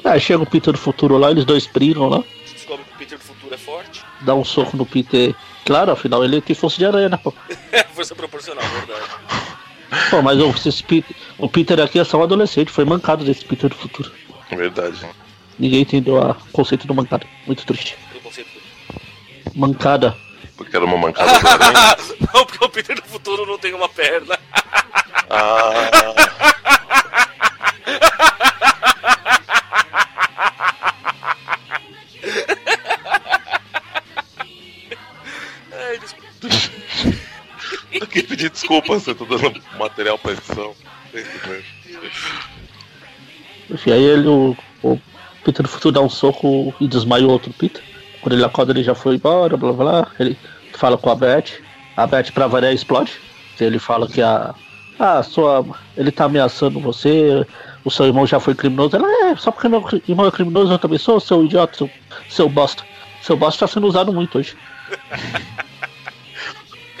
Aí 0.04 0.20
chega 0.20 0.42
o 0.42 0.46
Peter 0.46 0.72
do 0.72 0.78
futuro 0.78 1.18
lá, 1.18 1.30
eles 1.30 1.44
dois 1.44 1.66
brigam 1.66 2.08
lá, 2.08 2.22
descobre 2.74 2.84
que 2.84 2.94
o 2.94 2.98
Peter 2.98 3.18
do 3.18 3.24
futuro 3.24 3.54
é 3.54 3.58
forte. 3.58 4.02
dá 4.20 4.34
um 4.34 4.44
soco 4.44 4.76
no 4.76 4.86
Peter. 4.86 5.34
Claro, 5.64 5.92
afinal 5.92 6.24
ele 6.24 6.40
tem 6.40 6.54
força 6.54 6.78
de 6.78 6.86
aranha, 6.86 7.08
né, 7.08 7.16
pô? 7.16 7.32
Força 7.94 8.14
proporcional, 8.14 8.64
verdade. 8.64 9.04
Pô, 10.10 10.20
mas 10.20 10.38
o, 10.40 10.50
esse 10.68 10.82
Peter, 10.82 11.14
o 11.38 11.48
Peter 11.48 11.80
aqui 11.80 11.98
é 12.00 12.04
só 12.04 12.18
um 12.18 12.22
adolescente, 12.24 12.72
foi 12.72 12.84
mancado 12.84 13.24
desse 13.24 13.44
Peter 13.44 13.70
do 13.70 13.76
futuro. 13.76 14.10
É 14.50 14.56
verdade. 14.56 14.98
Ninguém 15.58 15.82
entendeu 15.82 16.16
o 16.16 16.34
conceito 16.52 16.86
do 16.86 16.94
mancada. 16.94 17.24
Muito 17.46 17.64
triste. 17.64 17.96
Do 18.12 18.20
conceito 18.20 18.48
do... 18.50 19.58
Mancada. 19.58 20.16
Porque 20.56 20.74
era 20.74 20.84
uma 20.84 20.96
mancada 20.96 21.30
aranha. 21.30 21.96
não, 22.34 22.44
porque 22.44 22.64
o 22.64 22.68
Peter 22.68 22.96
do 22.96 23.06
futuro 23.06 23.46
não 23.46 23.58
tem 23.58 23.72
uma 23.72 23.88
perna. 23.88 24.36
Ah, 25.30 25.90
queria 38.14 38.28
pedir 38.28 38.50
desculpa 38.50 38.98
se 39.00 39.10
eu 39.10 39.14
tô 39.14 39.24
dando 39.24 39.60
material 39.76 40.16
pra 40.18 40.32
edição. 40.32 40.72
Que. 41.10 41.24
Enfim, 43.70 43.90
aí 43.90 44.04
ele, 44.04 44.28
o, 44.28 44.56
o, 44.82 45.00
Peter 45.44 45.62
do 45.62 45.68
futuro 45.68 45.92
dá 45.92 46.00
um 46.00 46.08
soco 46.08 46.72
e 46.80 46.86
desmaia 46.86 47.26
o 47.26 47.30
outro 47.30 47.52
Peter. 47.52 47.82
Quando 48.20 48.34
ele 48.34 48.44
acorda, 48.44 48.72
ele 48.72 48.84
já 48.84 48.94
foi 48.94 49.16
embora, 49.16 49.56
blá 49.56 49.72
blá 49.72 49.84
blá. 49.84 50.12
Ele 50.18 50.38
fala 50.74 50.96
com 50.96 51.10
a 51.10 51.14
Beth. 51.14 51.60
A 51.96 52.06
Beth, 52.06 52.30
pra 52.32 52.46
variar, 52.46 52.72
explode. 52.72 53.12
Ele 53.60 53.78
fala 53.78 54.06
que 54.06 54.22
a. 54.22 54.54
Ah, 54.98 55.22
sua. 55.22 55.64
Ele 55.96 56.12
tá 56.12 56.24
ameaçando 56.24 56.78
você. 56.80 57.44
O 57.84 57.90
seu 57.90 58.06
irmão 58.06 58.26
já 58.26 58.38
foi 58.38 58.54
criminoso. 58.54 58.96
Ela 58.96 59.30
é, 59.30 59.36
só 59.36 59.50
porque 59.50 59.68
meu 59.68 59.84
irmão 60.08 60.26
é 60.26 60.30
criminoso, 60.30 60.72
eu 60.72 60.78
também 60.78 60.98
sou, 60.98 61.20
seu 61.20 61.44
idiota, 61.44 61.76
seu, 61.76 61.90
seu 62.28 62.48
bosta. 62.48 62.82
Seu 63.20 63.36
bosta 63.36 63.66
tá 63.66 63.72
sendo 63.72 63.86
usado 63.86 64.12
muito 64.12 64.38
hoje. 64.38 64.56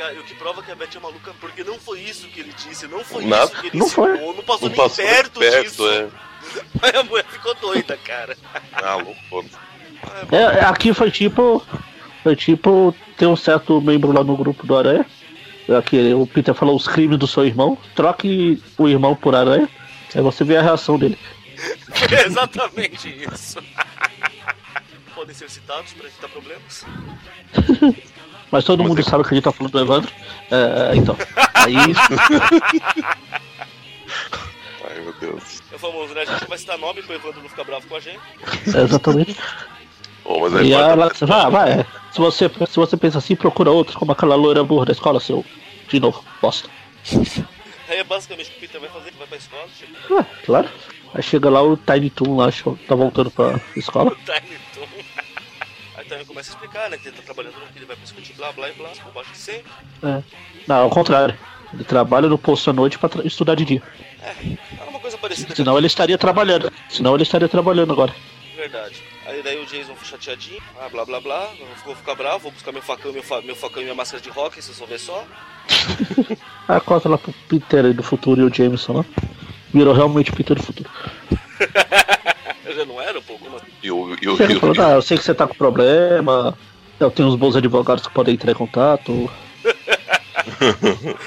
Cara, 0.04 0.20
o 0.20 0.24
que 0.24 0.34
prova 0.34 0.62
que 0.62 0.70
a 0.70 0.74
Beth 0.74 0.90
é 0.96 1.00
maluca, 1.00 1.32
porque 1.40 1.64
não 1.64 1.78
foi 1.78 2.00
isso 2.00 2.28
que 2.28 2.40
ele 2.40 2.52
disse, 2.52 2.86
não 2.86 3.02
foi 3.02 3.24
Nada. 3.24 3.44
isso 3.46 3.60
que 3.62 3.66
ele 3.68 3.78
Não 3.78 3.88
foi. 3.88 4.18
não 4.20 4.34
passou 4.42 4.68
Não 4.68 4.68
nem 4.68 4.76
passou 4.76 5.04
perto, 5.04 5.40
perto, 5.40 5.64
disso. 5.64 5.88
é. 5.88 6.08
Aí 6.82 6.96
a 6.96 7.02
mulher 7.04 7.24
ficou 7.24 7.54
doida, 7.54 7.96
cara. 7.96 8.36
Ah, 8.74 8.96
louco. 8.96 9.46
É, 10.30 10.36
é, 10.58 10.64
aqui 10.66 10.92
foi 10.92 11.10
tipo. 11.10 11.66
Foi 12.22 12.36
tipo. 12.36 12.94
Tem 13.16 13.26
um 13.26 13.34
certo 13.36 13.80
membro 13.80 14.12
lá 14.12 14.22
no 14.22 14.36
grupo 14.36 14.66
do 14.66 14.76
Aranha. 14.76 15.06
Aqui, 15.78 16.12
o 16.12 16.26
Peter 16.26 16.52
falou 16.54 16.76
os 16.76 16.86
crimes 16.86 17.18
do 17.18 17.26
seu 17.26 17.46
irmão. 17.46 17.78
Troque 17.94 18.62
o 18.76 18.86
irmão 18.86 19.16
por 19.16 19.34
Aranha. 19.34 19.66
Aí 20.14 20.20
você 20.20 20.44
vê 20.44 20.58
a 20.58 20.62
reação 20.62 20.98
dele. 20.98 21.18
É 22.12 22.24
exatamente 22.28 23.08
isso. 23.08 23.58
Podem 25.14 25.34
ser 25.34 25.48
citados 25.48 25.94
para 25.94 26.08
evitar 26.08 26.28
problemas. 26.28 26.84
Mas 28.50 28.64
todo 28.64 28.80
Mas 28.80 28.88
mundo 28.88 29.00
é- 29.00 29.04
sabe 29.04 29.24
que 29.24 29.30
a 29.30 29.34
gente 29.34 29.44
tá 29.44 29.52
falando 29.52 29.72
do 29.72 29.80
Evandro. 29.80 30.10
É, 30.50 30.96
então. 30.96 31.16
Aí. 31.54 31.74
Ai, 34.88 35.00
meu 35.00 35.12
Deus. 35.14 35.62
É 35.72 35.78
famoso, 35.78 36.14
né? 36.14 36.22
A 36.22 36.24
gente 36.24 36.46
vai 36.48 36.58
citar 36.58 36.78
nome 36.78 37.02
pro 37.02 37.14
Evandro 37.14 37.40
não 37.42 37.48
ficar 37.48 37.64
bravo 37.64 37.86
com 37.86 37.96
a 37.96 38.00
gente. 38.00 38.20
é, 38.74 38.80
exatamente. 38.82 39.36
Oh, 40.24 40.40
mas 40.40 40.54
aí 40.56 40.70
E 40.70 40.74
pode- 40.74 40.90
ela. 40.90 41.10
Vai, 41.20 41.50
vai. 41.50 41.86
Se 42.12 42.18
você, 42.20 42.48
se 42.48 42.76
você 42.76 42.96
pensa 42.96 43.18
assim, 43.18 43.36
procura 43.36 43.70
outro, 43.70 43.98
como 43.98 44.12
aquela 44.12 44.34
loira 44.36 44.62
burra 44.64 44.86
da 44.86 44.92
escola, 44.92 45.20
seu. 45.20 45.44
De 45.88 46.00
novo, 46.00 46.24
bosta. 46.40 46.68
Aí 47.86 47.98
é 47.98 48.04
basicamente 48.04 48.48
o 48.48 48.52
que 48.52 48.56
o 48.56 48.60
Peter 48.62 48.80
vai 48.80 48.88
fazer, 48.88 49.08
ele 49.08 49.16
vai 49.18 49.26
pra 49.26 49.36
escola, 49.36 49.64
chega 49.78 49.92
Ué, 50.14 50.26
claro. 50.46 50.68
Aí 51.12 51.22
chega 51.22 51.50
lá 51.50 51.62
o 51.62 51.76
Tiny 51.76 52.08
Toon 52.08 52.36
lá, 52.38 52.46
acho, 52.46 52.78
tá 52.88 52.94
voltando 52.94 53.30
pra 53.30 53.60
escola. 53.76 54.08
no 54.16 54.16
Tiny 54.16 54.58
Toon. 54.72 54.73
Também 56.24 56.26
começa 56.26 56.50
a 56.50 56.54
explicar, 56.54 56.90
né? 56.90 56.96
Que 56.96 57.08
ele 57.08 57.16
tá 57.16 57.22
trabalhando 57.22 57.54
no 57.54 57.66
que 57.66 57.78
ele 57.78 57.86
vai 57.86 57.96
pra 57.96 58.04
discutir 58.04 58.32
blá 58.34 58.50
blá 58.52 58.68
e 58.68 58.72
blá, 58.72 58.88
por 59.02 59.12
baixo 59.12 59.32
de 59.32 59.38
sempre. 59.38 59.70
É. 60.02 60.22
Não, 60.66 60.76
ao 60.76 60.90
contrário. 60.90 61.36
Ele 61.72 61.84
trabalha 61.84 62.28
no 62.28 62.38
posto 62.38 62.70
à 62.70 62.72
noite 62.72 62.98
pra 62.98 63.10
estudar 63.24 63.54
de 63.56 63.64
dia. 63.64 63.82
É 64.22 64.84
uma 64.88 65.00
coisa 65.00 65.18
parecida 65.18 65.54
Senão 65.54 65.76
ele 65.76 65.86
estaria 65.86 66.16
trabalhando. 66.16 66.72
Senão 66.88 67.14
ele 67.14 67.24
estaria 67.24 67.48
trabalhando 67.48 67.92
agora. 67.92 68.14
Verdade. 68.56 69.02
Aí 69.26 69.42
daí 69.42 69.60
o 69.60 69.66
Jason 69.66 69.94
foi 69.96 70.06
chateadinho, 70.06 70.62
ah, 70.80 70.88
blá 70.88 71.04
blá 71.04 71.18
blá, 71.18 71.48
eu 71.58 71.66
vou 71.84 71.96
ficar 71.96 72.14
bravo, 72.14 72.40
vou 72.40 72.52
buscar 72.52 72.72
meu 72.72 72.82
facão, 72.82 73.10
meu, 73.10 73.22
fa 73.22 73.40
meu 73.40 73.56
facão 73.56 73.80
e 73.80 73.84
minha 73.84 73.94
máscara 73.94 74.22
de 74.22 74.28
rock, 74.28 74.62
vocês 74.62 74.78
vão 74.78 74.86
ver 74.86 75.00
só. 75.00 75.24
Aí 76.68 76.80
corta 76.80 77.08
lá 77.08 77.16
pro 77.16 77.32
Peter 77.48 77.92
do 77.92 78.02
futuro 78.02 78.42
e 78.42 78.44
o 78.44 78.54
Jameson 78.54 78.98
lá. 78.98 79.04
Virou 79.72 79.94
realmente 79.94 80.30
o 80.30 80.36
Peter 80.36 80.56
do 80.56 80.62
futuro. 80.62 80.90
Eu 82.64 82.74
já 82.74 82.84
não 82.84 83.00
era, 83.00 83.20
pô, 83.20 83.34
como 83.38 83.56
assim? 83.56 83.66
E 83.82 83.90
o, 83.90 84.16
e 84.20 84.28
o, 84.28 84.36
Chega 84.36 84.52
e 84.52 84.56
o- 84.56 84.60
falando, 84.60 84.80
ah, 84.82 84.90
eu 84.92 85.02
sei 85.02 85.18
que 85.18 85.24
você 85.24 85.34
tá 85.34 85.46
com 85.46 85.54
problema. 85.54 86.56
Eu 86.98 87.10
tenho 87.10 87.28
uns 87.28 87.36
bons 87.36 87.56
advogados 87.56 88.06
que 88.06 88.12
podem 88.14 88.34
entrar 88.34 88.52
em 88.52 88.54
contato. 88.54 89.30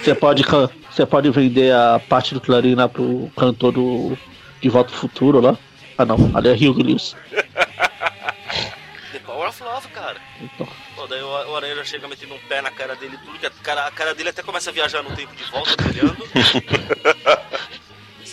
Você 0.04 0.14
pode, 0.16 0.44
você 0.92 1.06
pode 1.06 1.30
vender 1.32 1.74
a 1.74 2.00
parte 2.08 2.34
do 2.34 2.42
Clarim 2.42 2.76
lá 2.76 2.88
pro 2.88 3.30
cantor 3.36 3.72
do 3.72 4.18
De 4.62 4.70
Volta 4.70 4.94
ao 4.94 5.00
Futuro 5.00 5.40
lá. 5.42 5.58
Ah 5.98 6.06
não, 6.06 6.18
ali 6.36 6.50
é 6.50 6.54
Hugh 6.54 6.78
Lewis. 6.84 7.16
The 9.12 9.20
Power 9.26 9.50
of 9.50 9.62
Love, 9.64 9.88
cara. 9.90 10.18
Então, 10.42 10.68
Pô, 10.96 11.08
daí 11.08 11.22
o, 11.22 11.28
o 11.28 11.56
Aranha 11.56 11.76
já 11.78 11.84
chega 11.84 12.08
metendo 12.08 12.36
um 12.36 12.40
pé 12.48 12.62
na 12.62 12.70
cara 12.72 12.96
dele 12.96 13.18
e 13.22 13.26
tudo, 13.26 13.40
que 13.40 13.46
a 13.48 13.50
cara, 13.50 13.88
a 13.88 13.92
cara 13.92 14.14
dele 14.14 14.30
até 14.30 14.44
começa 14.44 14.70
a 14.70 14.74
viajar 14.74 15.02
no 15.04 15.16
tempo 15.16 15.36
de 15.36 15.44
volta, 15.52 15.76
brilhando. 15.84 16.18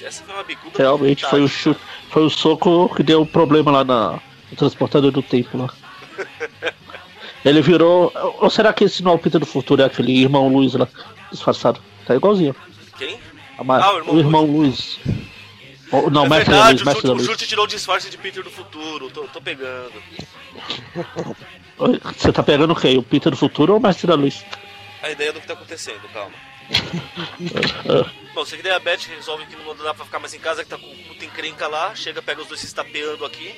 Essa 0.04 0.22
foi 0.22 0.34
uma 0.34 0.44
bicuda. 0.44 0.76
realmente 0.76 1.24
foi 1.24 1.40
o 1.42 1.48
chute, 1.48 1.80
foi 2.14 2.24
o 2.24 2.30
soco 2.30 2.94
que 2.94 3.02
deu 3.02 3.26
problema 3.26 3.72
lá 3.72 3.82
na, 3.84 4.12
no 4.50 4.56
transportador 4.56 5.10
do 5.10 5.20
tempo 5.20 5.58
lá. 5.58 5.68
Ele 7.44 7.60
virou. 7.60 8.12
Ou 8.40 8.48
será 8.48 8.72
que 8.72 8.84
esse 8.84 9.02
não 9.02 9.10
é 9.10 9.14
o 9.16 9.18
Peter 9.18 9.40
do 9.40 9.44
futuro? 9.46 9.82
É 9.82 9.84
aquele 9.84 10.12
irmão 10.12 10.46
Luiz 10.48 10.74
lá, 10.74 10.86
disfarçado? 11.32 11.80
Tá 12.06 12.14
igualzinho. 12.14 12.54
Quem? 12.96 13.18
A 13.58 13.64
ma- 13.64 13.80
Ah, 13.84 13.92
o 13.94 13.98
irmão 13.98 14.14
o 14.14 14.18
irmão 14.20 14.46
Luiz. 14.46 14.98
Ou- 15.90 16.08
Não, 16.10 16.24
é 16.24 16.28
mestre 16.28 16.50
verdade, 16.52 16.68
Luiz, 16.70 16.82
o 16.82 16.84
mestre 16.86 17.00
Jute, 17.02 17.06
o 17.06 17.14
Luiz. 17.14 17.26
Jute 17.26 17.46
tirou 17.48 17.64
o 17.64 17.68
disfarce 17.68 18.08
de 18.08 18.16
Peter 18.16 18.42
do 18.44 18.50
futuro, 18.50 19.10
tô, 19.10 19.22
tô 19.24 19.40
pegando. 19.40 19.92
Você 22.16 22.32
tá 22.32 22.42
pegando 22.42 22.74
quem? 22.76 22.96
O 22.96 23.02
Peter 23.02 23.30
do 23.30 23.36
futuro 23.36 23.72
ou 23.74 23.78
o 23.80 23.82
mestre 23.82 24.06
da 24.06 24.14
Luiz? 24.14 24.44
A 25.02 25.10
ideia 25.10 25.32
do 25.32 25.40
que 25.40 25.46
tá 25.46 25.52
acontecendo, 25.54 26.00
calma. 26.12 26.32
Bom, 28.34 28.44
sei 28.44 28.58
que 28.58 28.64
daí 28.64 28.72
a 28.72 28.78
Beth 28.78 29.06
resolve 29.08 29.46
que 29.46 29.56
não 29.56 29.74
dá 29.76 29.94
pra 29.94 30.04
ficar 30.04 30.18
mais 30.18 30.34
em 30.34 30.38
casa, 30.38 30.64
que 30.64 30.70
tá 30.70 30.76
com 30.78 30.88
puta 31.08 31.24
encrenca 31.24 31.68
lá, 31.68 31.94
chega, 31.94 32.20
pega 32.22 32.42
os 32.42 32.48
dois 32.48 32.60
se 32.60 32.66
estapeando 32.66 33.24
aqui. 33.24 33.54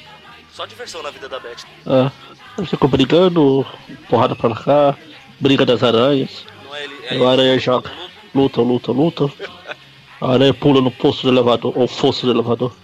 Só 0.53 0.67
diversão 0.67 1.03
na 1.03 1.11
vida 1.11 1.29
da 1.29 1.39
Beth. 1.39 1.65
ah. 1.87 2.11
Eles 2.59 2.71
ficam 2.71 2.89
brigando, 2.89 3.67
porrada 4.09 4.35
pra 4.35 4.55
cá, 4.55 4.97
briga 5.39 5.67
das 5.67 5.83
aranhas. 5.83 6.47
Não 6.65 6.75
é 6.75 6.85
ele. 6.85 6.97
E 7.11 7.19
o 7.19 7.29
aranha 7.29 7.59
joga. 7.59 7.93
Luta, 8.35 8.61
luta, 8.63 8.93
luta. 8.93 9.31
A 10.19 10.33
aranha 10.33 10.55
pula 10.55 10.81
no 10.81 10.91
poço 10.91 11.25
do 11.25 11.29
elevador, 11.29 11.77
ou 11.77 11.87
fosso 11.87 12.25
do 12.25 12.33
elevador. 12.33 12.75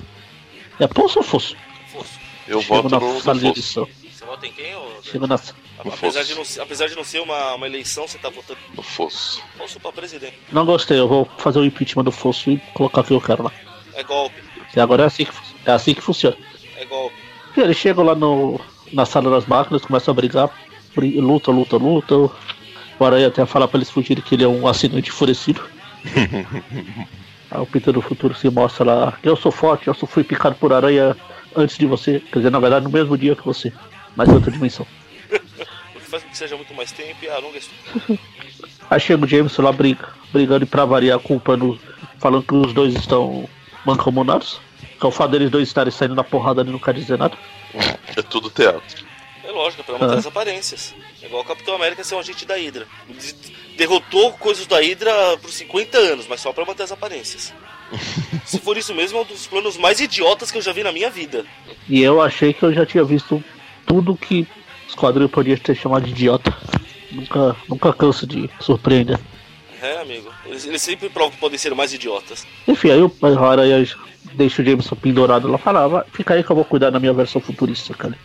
É 0.78 0.86
poço 0.86 1.20
ou 1.20 1.24
fosso? 1.24 1.56
Fosso. 1.90 2.20
eu 2.46 2.60
Chega 2.60 2.74
voto 2.82 2.88
na 2.90 3.00
no, 3.00 3.14
no 3.14 3.20
Fosso. 3.20 3.88
Vota 4.32 4.46
em 4.46 4.52
quem? 4.52 4.74
Ou... 4.74 5.02
Chega 5.02 5.26
na. 5.26 5.38
Apesar 5.78 6.22
de, 6.22 6.34
não, 6.34 6.44
ser- 6.44 6.60
apesar 6.60 6.86
de 6.88 6.96
não 6.96 7.04
ser 7.04 7.20
uma, 7.20 7.54
uma 7.54 7.66
eleição, 7.66 8.06
você 8.08 8.18
tá 8.18 8.28
votando 8.30 8.58
No 8.74 8.82
Fosso. 8.82 9.42
Fosso 9.58 9.78
pra 9.80 9.92
presidente. 9.92 10.38
Não 10.52 10.64
gostei, 10.64 10.98
eu 10.98 11.08
vou 11.08 11.28
fazer 11.38 11.58
o 11.58 11.64
impeachment 11.64 12.04
do 12.04 12.12
fosso 12.12 12.50
e 12.50 12.58
colocar 12.74 13.00
o 13.00 13.04
que 13.04 13.12
eu 13.12 13.20
quero 13.20 13.42
lá. 13.44 13.52
É 13.94 14.02
golpe, 14.02 14.36
E 14.74 14.80
agora 14.80 15.02
é 15.02 15.06
assim 15.06 15.24
que, 15.24 15.32
é 15.66 15.72
assim 15.72 15.94
que 15.94 16.00
funciona. 16.00 16.36
é 16.76 16.84
golpe. 16.84 17.16
E 17.56 17.60
eles 17.60 17.76
chegam 17.76 18.04
lá 18.04 18.14
no, 18.14 18.58
na 18.92 19.04
sala 19.04 19.30
das 19.30 19.44
máquinas, 19.46 19.82
começam 19.84 20.12
a 20.12 20.14
brigar, 20.14 20.50
bri- 20.94 21.20
luta, 21.20 21.50
luta, 21.50 21.76
luta. 21.76 22.14
O 22.16 23.04
Aranha 23.04 23.28
até 23.28 23.44
fala 23.44 23.66
pra 23.68 23.78
eles 23.78 23.90
fugirem 23.90 24.22
que 24.22 24.34
ele 24.34 24.44
é 24.44 24.48
um 24.48 24.66
assinante 24.66 25.08
enfurecido. 25.10 25.62
Aí 27.50 27.60
o 27.60 27.66
Peter 27.66 27.92
do 27.92 28.00
futuro 28.00 28.34
se 28.34 28.48
mostra 28.48 28.84
lá, 28.84 29.18
eu 29.22 29.36
sou 29.36 29.52
forte, 29.52 29.86
eu 29.88 29.94
só 29.94 30.06
fui 30.06 30.24
picado 30.24 30.54
por 30.54 30.72
aranha 30.72 31.14
antes 31.54 31.76
de 31.76 31.84
você. 31.86 32.20
Quer 32.20 32.38
dizer, 32.38 32.50
na 32.50 32.58
verdade, 32.58 32.84
no 32.84 32.90
mesmo 32.90 33.16
dia 33.18 33.36
que 33.36 33.44
você, 33.44 33.70
mas 34.16 34.28
em 34.28 34.32
outra 34.34 34.50
dimensão. 34.50 34.86
O 35.94 36.00
que 36.00 36.06
faz 36.10 36.22
com 36.22 36.30
que 36.30 36.36
seja 36.38 36.56
muito 36.56 36.74
mais 36.74 36.92
tempo 36.92 37.16
e 37.22 37.28
alonga 37.28 37.58
isso. 37.58 37.70
Aí 38.90 39.00
chega 39.00 39.24
o 39.24 39.28
Jameson 39.28 39.62
lá 39.62 39.72
briga, 39.72 40.08
brigando 40.32 40.64
e 40.64 40.66
pra 40.68 40.84
variar, 40.84 41.18
culpando, 41.18 41.78
falando 42.18 42.42
que 42.42 42.54
os 42.54 42.72
dois 42.72 42.94
estão 42.94 43.48
mancomunados. 43.86 44.60
Que 44.98 45.06
é 45.06 45.08
o 45.08 45.12
fato 45.12 45.30
deles 45.32 45.50
dois 45.50 45.66
estarem 45.68 45.90
saindo 45.90 46.14
na 46.14 46.22
porrada 46.22 46.60
ali 46.60 46.70
não 46.70 46.78
quer 46.78 46.94
dizer 46.94 47.18
nada. 47.18 47.36
É 48.16 48.22
tudo 48.22 48.50
teatro. 48.50 49.04
É 49.44 49.50
lógico, 49.50 49.82
é 49.82 49.84
pra 49.84 49.98
manter 49.98 50.14
Ah. 50.14 50.18
as 50.18 50.26
aparências. 50.26 50.94
É 51.20 51.26
igual 51.26 51.42
o 51.42 51.44
Capitão 51.44 51.74
América 51.74 52.04
ser 52.04 52.14
um 52.14 52.18
agente 52.20 52.46
da 52.46 52.54
Hydra. 52.56 52.86
Derrotou 53.76 54.32
coisas 54.34 54.66
da 54.66 54.76
Hydra 54.80 55.12
por 55.40 55.50
50 55.50 55.98
anos, 55.98 56.26
mas 56.28 56.40
só 56.40 56.52
pra 56.52 56.64
manter 56.64 56.84
as 56.84 56.92
aparências. 56.92 57.52
Se 58.44 58.58
for 58.60 58.76
isso 58.76 58.94
mesmo, 58.94 59.18
é 59.18 59.22
um 59.22 59.24
dos 59.24 59.46
planos 59.46 59.76
mais 59.76 59.98
idiotas 60.00 60.50
que 60.50 60.58
eu 60.58 60.62
já 60.62 60.72
vi 60.72 60.82
na 60.84 60.92
minha 60.92 61.10
vida. 61.10 61.44
E 61.88 62.00
eu 62.02 62.20
achei 62.20 62.52
que 62.52 62.62
eu 62.62 62.72
já 62.72 62.86
tinha 62.86 63.02
visto 63.04 63.42
tudo 63.86 64.16
que 64.16 64.46
os 64.88 64.94
quadrinhos 64.94 65.30
podiam 65.30 65.56
ter 65.56 65.74
chamado 65.74 66.04
de 66.04 66.10
idiota. 66.10 66.54
Nunca, 67.10 67.56
nunca 67.68 67.92
canso 67.92 68.26
de 68.26 68.48
surpreender. 68.60 69.18
É, 69.82 69.98
amigo. 70.00 70.30
Eles, 70.46 70.64
eles 70.64 70.80
sempre 70.80 71.08
provam 71.08 71.32
que 71.32 71.38
podem 71.38 71.58
ser 71.58 71.74
mais 71.74 71.92
idiotas. 71.92 72.46
Enfim, 72.68 72.90
aí 72.90 73.02
o 73.02 73.12
Aranha 73.44 73.84
deixa 74.34 74.62
o 74.62 74.64
Jameson 74.64 74.94
pendurado 74.96 75.48
lá 75.48 75.58
falava, 75.58 76.06
fica 76.12 76.34
aí 76.34 76.44
que 76.44 76.50
eu 76.50 76.56
vou 76.56 76.64
cuidar 76.64 76.90
da 76.90 77.00
minha 77.00 77.12
versão 77.12 77.40
futurista, 77.40 77.92
cara. 77.92 78.16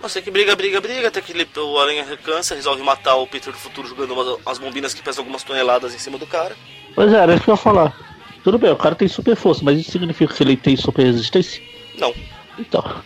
Você 0.00 0.20
que 0.20 0.30
briga, 0.30 0.54
briga, 0.54 0.80
briga, 0.80 1.08
até 1.08 1.20
que 1.20 1.32
ele- 1.32 1.48
o 1.56 1.78
Aranha 1.80 2.04
cansa, 2.22 2.54
resolve 2.54 2.82
matar 2.82 3.16
o 3.16 3.26
Peter 3.26 3.52
do 3.52 3.58
futuro 3.58 3.88
jogando 3.88 4.12
umas, 4.12 4.38
umas 4.44 4.58
bombinas 4.58 4.92
que 4.94 5.02
pesam 5.02 5.22
algumas 5.22 5.42
toneladas 5.42 5.94
em 5.94 5.98
cima 5.98 6.18
do 6.18 6.26
cara. 6.26 6.54
Pois 6.94 7.12
é, 7.12 7.16
era 7.16 7.34
isso 7.34 7.44
que 7.44 7.50
eu 7.50 7.54
ia 7.54 7.60
falar. 7.60 7.96
Tudo 8.44 8.58
bem, 8.58 8.70
o 8.70 8.76
cara 8.76 8.94
tem 8.94 9.08
super 9.08 9.34
força, 9.34 9.62
mas 9.64 9.80
isso 9.80 9.90
significa 9.90 10.32
que 10.32 10.42
ele 10.42 10.56
tem 10.56 10.76
super 10.76 11.04
resistência? 11.04 11.60
Não. 11.98 12.14
Então, 12.58 12.82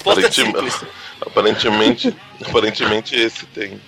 Aparentemente, 0.00 0.86
aparentemente, 1.20 2.16
aparentemente 2.46 3.14
esse 3.14 3.46
tem. 3.46 3.80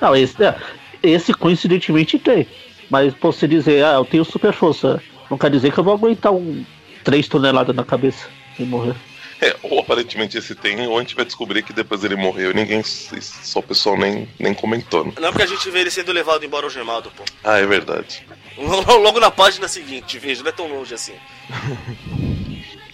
não, 0.00 0.14
esse, 0.14 0.42
é, 0.42 0.56
esse 1.02 1.34
coincidentemente 1.34 2.18
tem. 2.18 2.46
Mas 2.88 3.14
pra 3.14 3.30
você 3.30 3.48
dizer, 3.48 3.84
ah, 3.84 3.94
eu 3.94 4.04
tenho 4.04 4.24
super 4.24 4.52
força, 4.52 5.02
não 5.30 5.38
quer 5.38 5.50
dizer 5.50 5.72
que 5.72 5.78
eu 5.78 5.84
vou 5.84 5.94
aguentar 5.94 6.32
um 6.32 6.64
3 7.02 7.26
toneladas 7.26 7.74
na 7.74 7.84
cabeça 7.84 8.28
e 8.58 8.64
morrer. 8.64 8.94
É, 9.40 9.56
ou 9.62 9.80
aparentemente 9.80 10.38
esse 10.38 10.54
tem, 10.54 10.86
ou 10.86 10.96
a 10.96 11.00
gente 11.00 11.16
vai 11.16 11.24
descobrir 11.24 11.64
que 11.64 11.72
depois 11.72 12.04
ele 12.04 12.14
morreu 12.14 12.52
e 12.52 12.54
ninguém. 12.54 12.80
Só 12.84 13.58
o 13.58 13.62
pessoal 13.62 13.98
nem, 13.98 14.28
nem 14.38 14.54
comentou. 14.54 15.04
Né? 15.04 15.12
Não 15.18 15.28
é 15.28 15.32
porque 15.32 15.42
a 15.42 15.48
gente 15.48 15.68
vê 15.68 15.80
ele 15.80 15.90
sendo 15.90 16.12
levado 16.12 16.44
embora 16.44 16.66
algemado, 16.66 17.10
pô. 17.10 17.24
Ah, 17.42 17.58
é 17.58 17.66
verdade. 17.66 18.24
Logo 18.56 19.18
na 19.18 19.32
página 19.32 19.66
seguinte, 19.66 20.16
veja, 20.16 20.42
não 20.44 20.50
é 20.50 20.52
tão 20.52 20.68
longe 20.68 20.94
assim. 20.94 21.14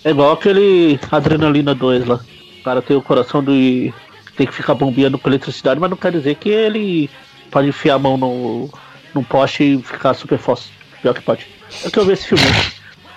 É 0.09 0.11
igual 0.11 0.33
aquele 0.33 0.99
Adrenalina 1.11 1.75
2 1.75 2.07
lá. 2.07 2.19
O 2.61 2.63
cara 2.63 2.81
tem 2.81 2.97
o 2.97 3.03
coração 3.03 3.45
de. 3.45 3.93
tem 4.39 4.47
que 4.47 4.55
ficar 4.55 4.73
bombeando 4.73 5.19
com 5.19 5.29
eletricidade, 5.29 5.79
mas 5.79 5.91
não 5.91 5.99
quer 5.99 6.13
dizer 6.13 6.35
que 6.37 6.49
ele 6.49 7.11
pode 7.51 7.69
enfiar 7.69 7.97
a 7.97 7.99
mão 7.99 8.17
no, 8.17 8.71
no 9.15 9.23
poste 9.23 9.65
e 9.65 9.83
ficar 9.83 10.15
super 10.15 10.39
forte. 10.39 10.73
Pior 11.03 11.13
que 11.13 11.21
pode. 11.21 11.47
É 11.85 11.91
que 11.91 11.99
eu 11.99 12.07
vi 12.07 12.13
esse 12.13 12.27
filme. 12.27 12.43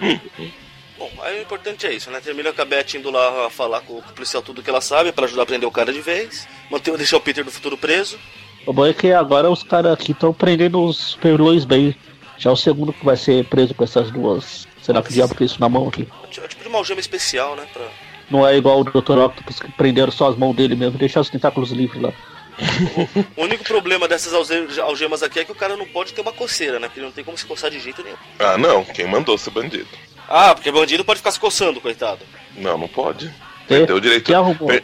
Bom, 1.00 1.10
aí 1.22 1.40
o 1.40 1.44
importante 1.44 1.88
é 1.88 1.94
isso, 1.94 2.12
né? 2.12 2.20
Termina 2.20 2.54
a 2.58 2.66
Beth 2.66 2.96
indo 2.96 3.10
lá 3.10 3.50
falar 3.50 3.80
com 3.80 3.94
o 3.94 4.02
policial 4.02 4.44
tudo 4.44 4.62
que 4.62 4.70
ela 4.70 4.82
sabe 4.82 5.14
pra 5.14 5.24
ajudar 5.24 5.44
a 5.44 5.46
prender 5.46 5.70
o 5.70 5.72
cara 5.72 5.94
de 5.94 6.02
vez. 6.02 6.46
Manter, 6.70 6.98
deixar 6.98 7.16
o 7.16 7.22
Peter 7.22 7.46
do 7.46 7.52
futuro 7.52 7.78
preso. 7.78 8.20
O 8.66 8.74
bom 8.74 8.86
é 8.86 8.94
que 8.94 9.14
agora 9.14 9.50
os 9.50 9.64
caras 9.64 9.94
aqui 9.94 10.12
estão 10.12 10.34
prendendo 10.34 10.84
os 10.84 10.98
supervilões 10.98 11.64
bem. 11.64 11.96
Já 12.38 12.52
o 12.52 12.58
segundo 12.58 12.92
que 12.92 13.06
vai 13.06 13.16
ser 13.16 13.46
preso 13.46 13.74
com 13.74 13.86
essas 13.86 14.12
duas. 14.12 14.68
Será 14.82 15.02
que 15.02 15.10
o 15.10 15.14
diabo 15.14 15.36
tem 15.36 15.46
isso 15.46 15.60
na 15.60 15.70
mão 15.70 15.88
aqui? 15.88 16.08
É 16.24 16.48
tipo 16.48 16.64
de 16.64 16.68
uma 16.70 16.78
algema 16.80 17.00
especial, 17.00 17.56
né? 17.56 17.66
Pra... 17.72 17.88
Não 18.30 18.48
é 18.48 18.56
igual 18.58 18.80
o 18.80 18.84
Dr. 18.84 19.18
Octopus 19.20 19.60
que 19.60 19.72
prenderam 19.74 20.12
só 20.12 20.30
as 20.30 20.36
mãos 20.38 20.56
dele 20.56 20.76
mesmo, 20.76 20.98
deixaram 20.98 21.22
os 21.22 21.30
tentáculos 21.30 21.72
livres 21.72 22.02
lá. 22.02 22.12
O 23.36 23.44
único 23.44 23.64
problema 23.64 24.08
dessas 24.08 24.34
alge- 24.34 24.80
algemas 24.82 25.24
aqui 25.24 25.40
é 25.40 25.46
que 25.46 25.52
o 25.52 25.56
cara 25.56 25.76
não 25.78 25.86
pode 25.86 26.14
ter 26.14 26.22
uma 26.22 26.34
coceira, 26.34 26.80
né? 26.80 26.88
Porque 26.88 27.00
ele 27.00 27.06
não 27.08 27.14
tem 27.14 27.24
como 27.24 27.38
se 27.38 27.46
coçar 27.46 27.70
de 27.72 27.80
jeito 27.80 28.04
nenhum. 28.04 28.18
Ah, 28.40 28.58
não. 28.58 28.84
Quem 28.84 29.08
mandou 29.08 29.38
ser 29.38 29.50
bandido? 29.52 29.88
Ah, 30.28 30.54
porque 30.54 30.72
bandido 30.72 31.04
pode 31.06 31.20
ficar 31.20 31.32
se 31.32 31.40
coçando, 31.40 31.80
coitado. 31.82 32.20
Não, 32.56 32.78
não 32.78 32.88
pode. 32.88 33.32
Perdeu 33.68 33.96
o 33.96 34.02
direito. 34.02 34.32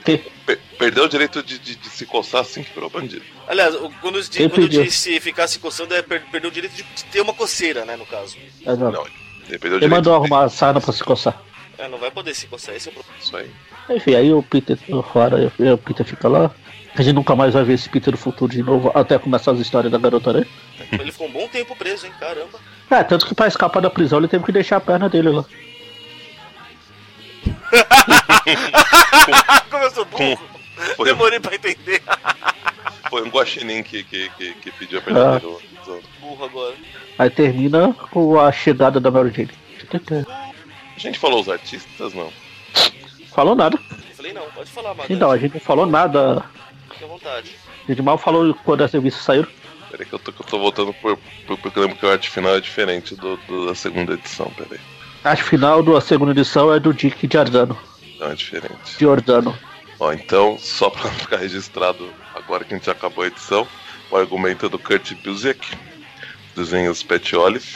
per- 0.04 0.24
per- 0.46 0.60
perdeu 0.80 1.04
o 1.06 1.10
direito 1.10 1.44
de, 1.44 1.60
de- 1.60 1.75
de 1.75 1.89
se 1.89 2.06
coçar 2.06 2.42
assim 2.42 2.63
que 2.63 2.74
virou 2.74 2.89
bandido. 2.89 3.24
Aliás, 3.48 3.75
quando 4.01 4.18
eu, 4.18 4.24
quando 4.50 4.62
eu 4.62 4.68
disse 4.70 5.20
ficar 5.20 5.48
se 5.48 5.60
coçando 5.60 5.94
é 5.94 6.01
per 6.01 6.24
perder 6.32 6.48
o 6.48 6.51
direito 6.51 6.74
de 6.75 7.06
ter 7.06 7.22
uma 7.22 7.34
coceira, 7.34 7.84
né? 7.86 7.96
No 7.96 8.06
caso. 8.06 8.38
É, 8.66 8.75
não. 8.75 8.92
Não, 8.92 9.06
ele 9.50 9.60
perdeu 9.60 9.77
o 9.77 9.82
Ele 9.82 9.88
direito. 9.88 9.89
mandou 9.92 10.13
de- 10.13 10.20
arrumar 10.20 10.44
a 10.46 10.50
sarna 10.50 10.80
pra 10.82 10.92
se 10.94 11.04
coçar. 11.04 11.42
É, 11.77 11.88
não 11.88 11.98
vai 11.98 12.10
poder 12.12 12.34
se 12.34 12.48
coçar, 12.48 12.74
esse 12.75 12.89
é 12.89 12.92
o 12.92 12.94
problema. 12.96 13.18
Isso 13.22 13.38
aí. 13.38 13.51
Enfim, 13.96 14.16
aí 14.16 14.34
o 14.34 14.42
Peter 14.44 14.77
fora, 15.13 15.51
e 15.60 15.70
o 15.72 15.77
Peter 15.77 16.06
fica 16.06 16.27
lá. 16.27 16.51
A 16.96 17.01
gente 17.04 17.13
nunca 17.13 17.36
mais 17.36 17.54
vai 17.54 17.63
ver 17.63 17.74
esse 17.74 17.88
Peter 17.88 18.12
do 18.12 18.18
futuro 18.18 18.51
de 18.51 18.63
novo, 18.63 18.92
até 18.96 19.20
começar 19.20 19.51
as 19.51 19.60
histórias 19.60 19.92
da 19.92 20.00
garota 20.00 20.34
né? 20.34 20.46
Ele 20.92 21.12
ficou 21.12 21.27
um 21.27 21.32
bom 21.32 21.48
tempo 21.48 21.75
preso, 21.75 22.08
hein? 22.08 22.12
Caramba. 22.20 22.60
É, 22.89 23.04
tanto 23.04 23.27
que 23.27 23.36
pra 23.36 23.48
escapar 23.48 23.80
da 23.82 23.89
prisão 23.89 24.18
ele 24.18 24.27
teve 24.27 24.44
que 24.44 24.51
deixar 24.51 24.77
a 24.77 24.82
perna 24.82 25.08
dele 25.08 25.30
lá. 25.30 25.46
Como 29.70 29.84
eu 29.84 29.92
sou 29.92 30.06
burro. 30.06 30.39
Foi, 30.96 31.06
Demorei 31.06 31.39
pra 31.39 31.56
entender. 31.56 32.01
foi 33.10 33.24
um 33.24 33.30
guaxinim 33.30 33.84
que, 33.84 34.04
que, 34.04 34.30
que, 34.38 34.54
que 34.56 34.72
pediu 34.72 35.00
a 35.00 35.01
perda 35.01 35.36
Ah. 35.36 35.39
dele. 35.39 35.58
Burro 36.20 36.46
agora. 36.46 36.75
Aí 37.17 37.29
termina 37.29 37.94
com 38.12 38.39
a 38.39 38.51
chegada 38.51 39.00
da 39.00 39.10
Mary 39.12 39.32
Jane. 39.32 39.51
A 40.96 41.00
gente 41.00 41.20
falou 41.20 41.41
os 41.41 41.50
artistas, 41.50 42.13
não? 42.13 42.32
Falou 43.34 43.56
nada. 43.56 43.77
Falei, 44.15 44.34
não, 44.34 44.44
pode 44.51 44.70
falar. 44.72 44.96
Então, 45.10 45.29
a 45.32 45.38
gente 45.38 45.53
não 45.53 45.62
falou 45.62 45.86
nada. 45.86 46.44
Fique 46.91 47.03
à 47.03 47.08
vontade. 47.08 47.56
A 47.88 47.91
gente 47.91 48.01
mal 48.01 48.17
falou 48.17 48.53
quando 48.65 48.84
as 48.84 48.91
revistas 48.91 49.24
saíram. 49.24 49.48
Peraí 49.91 50.06
que 50.06 50.13
eu 50.13 50.20
tô, 50.20 50.34
que 50.34 50.41
eu 50.41 50.46
tô 50.46 50.60
voltando 50.60 50.94
por, 50.96 51.17
por- 51.46 51.58
porque 51.60 51.79
eu 51.79 51.84
lembro 51.84 51.98
que 51.98 52.06
a 52.06 52.12
arte 52.12 52.29
final 52.29 52.56
é 52.56 52.60
diferente 52.60 53.15
do, 53.15 53.38
do- 53.48 53.67
da 53.67 53.75
segunda 53.75 54.13
edição, 54.13 54.51
peraí. 54.58 54.79
A 55.24 55.36
final 55.36 55.82
da 55.84 56.01
segunda 56.01 56.32
edição 56.32 56.74
é 56.74 56.79
do 56.79 56.94
Dick 56.94 57.27
Giordano. 57.32 57.77
Não, 58.20 58.32
é 58.32 58.36
diferente. 58.36 58.75
Giordano. 59.00 59.58
Ó, 60.00 60.12
então, 60.12 60.58
só 60.60 60.89
pra 60.89 61.10
ficar 61.12 61.38
registrado 61.38 62.10
agora 62.36 62.63
que 62.65 62.74
a 62.74 62.77
gente 62.77 62.89
acabou 62.89 63.24
a 63.24 63.27
edição, 63.27 63.65
o 64.12 64.18
argumento 64.18 64.66
é 64.66 64.70
do 64.70 64.80
Kurt 64.80 65.14
Busiek, 65.24 65.60
desenhos 66.56 67.04
Pat 67.04 67.34
Olive, 67.34 67.76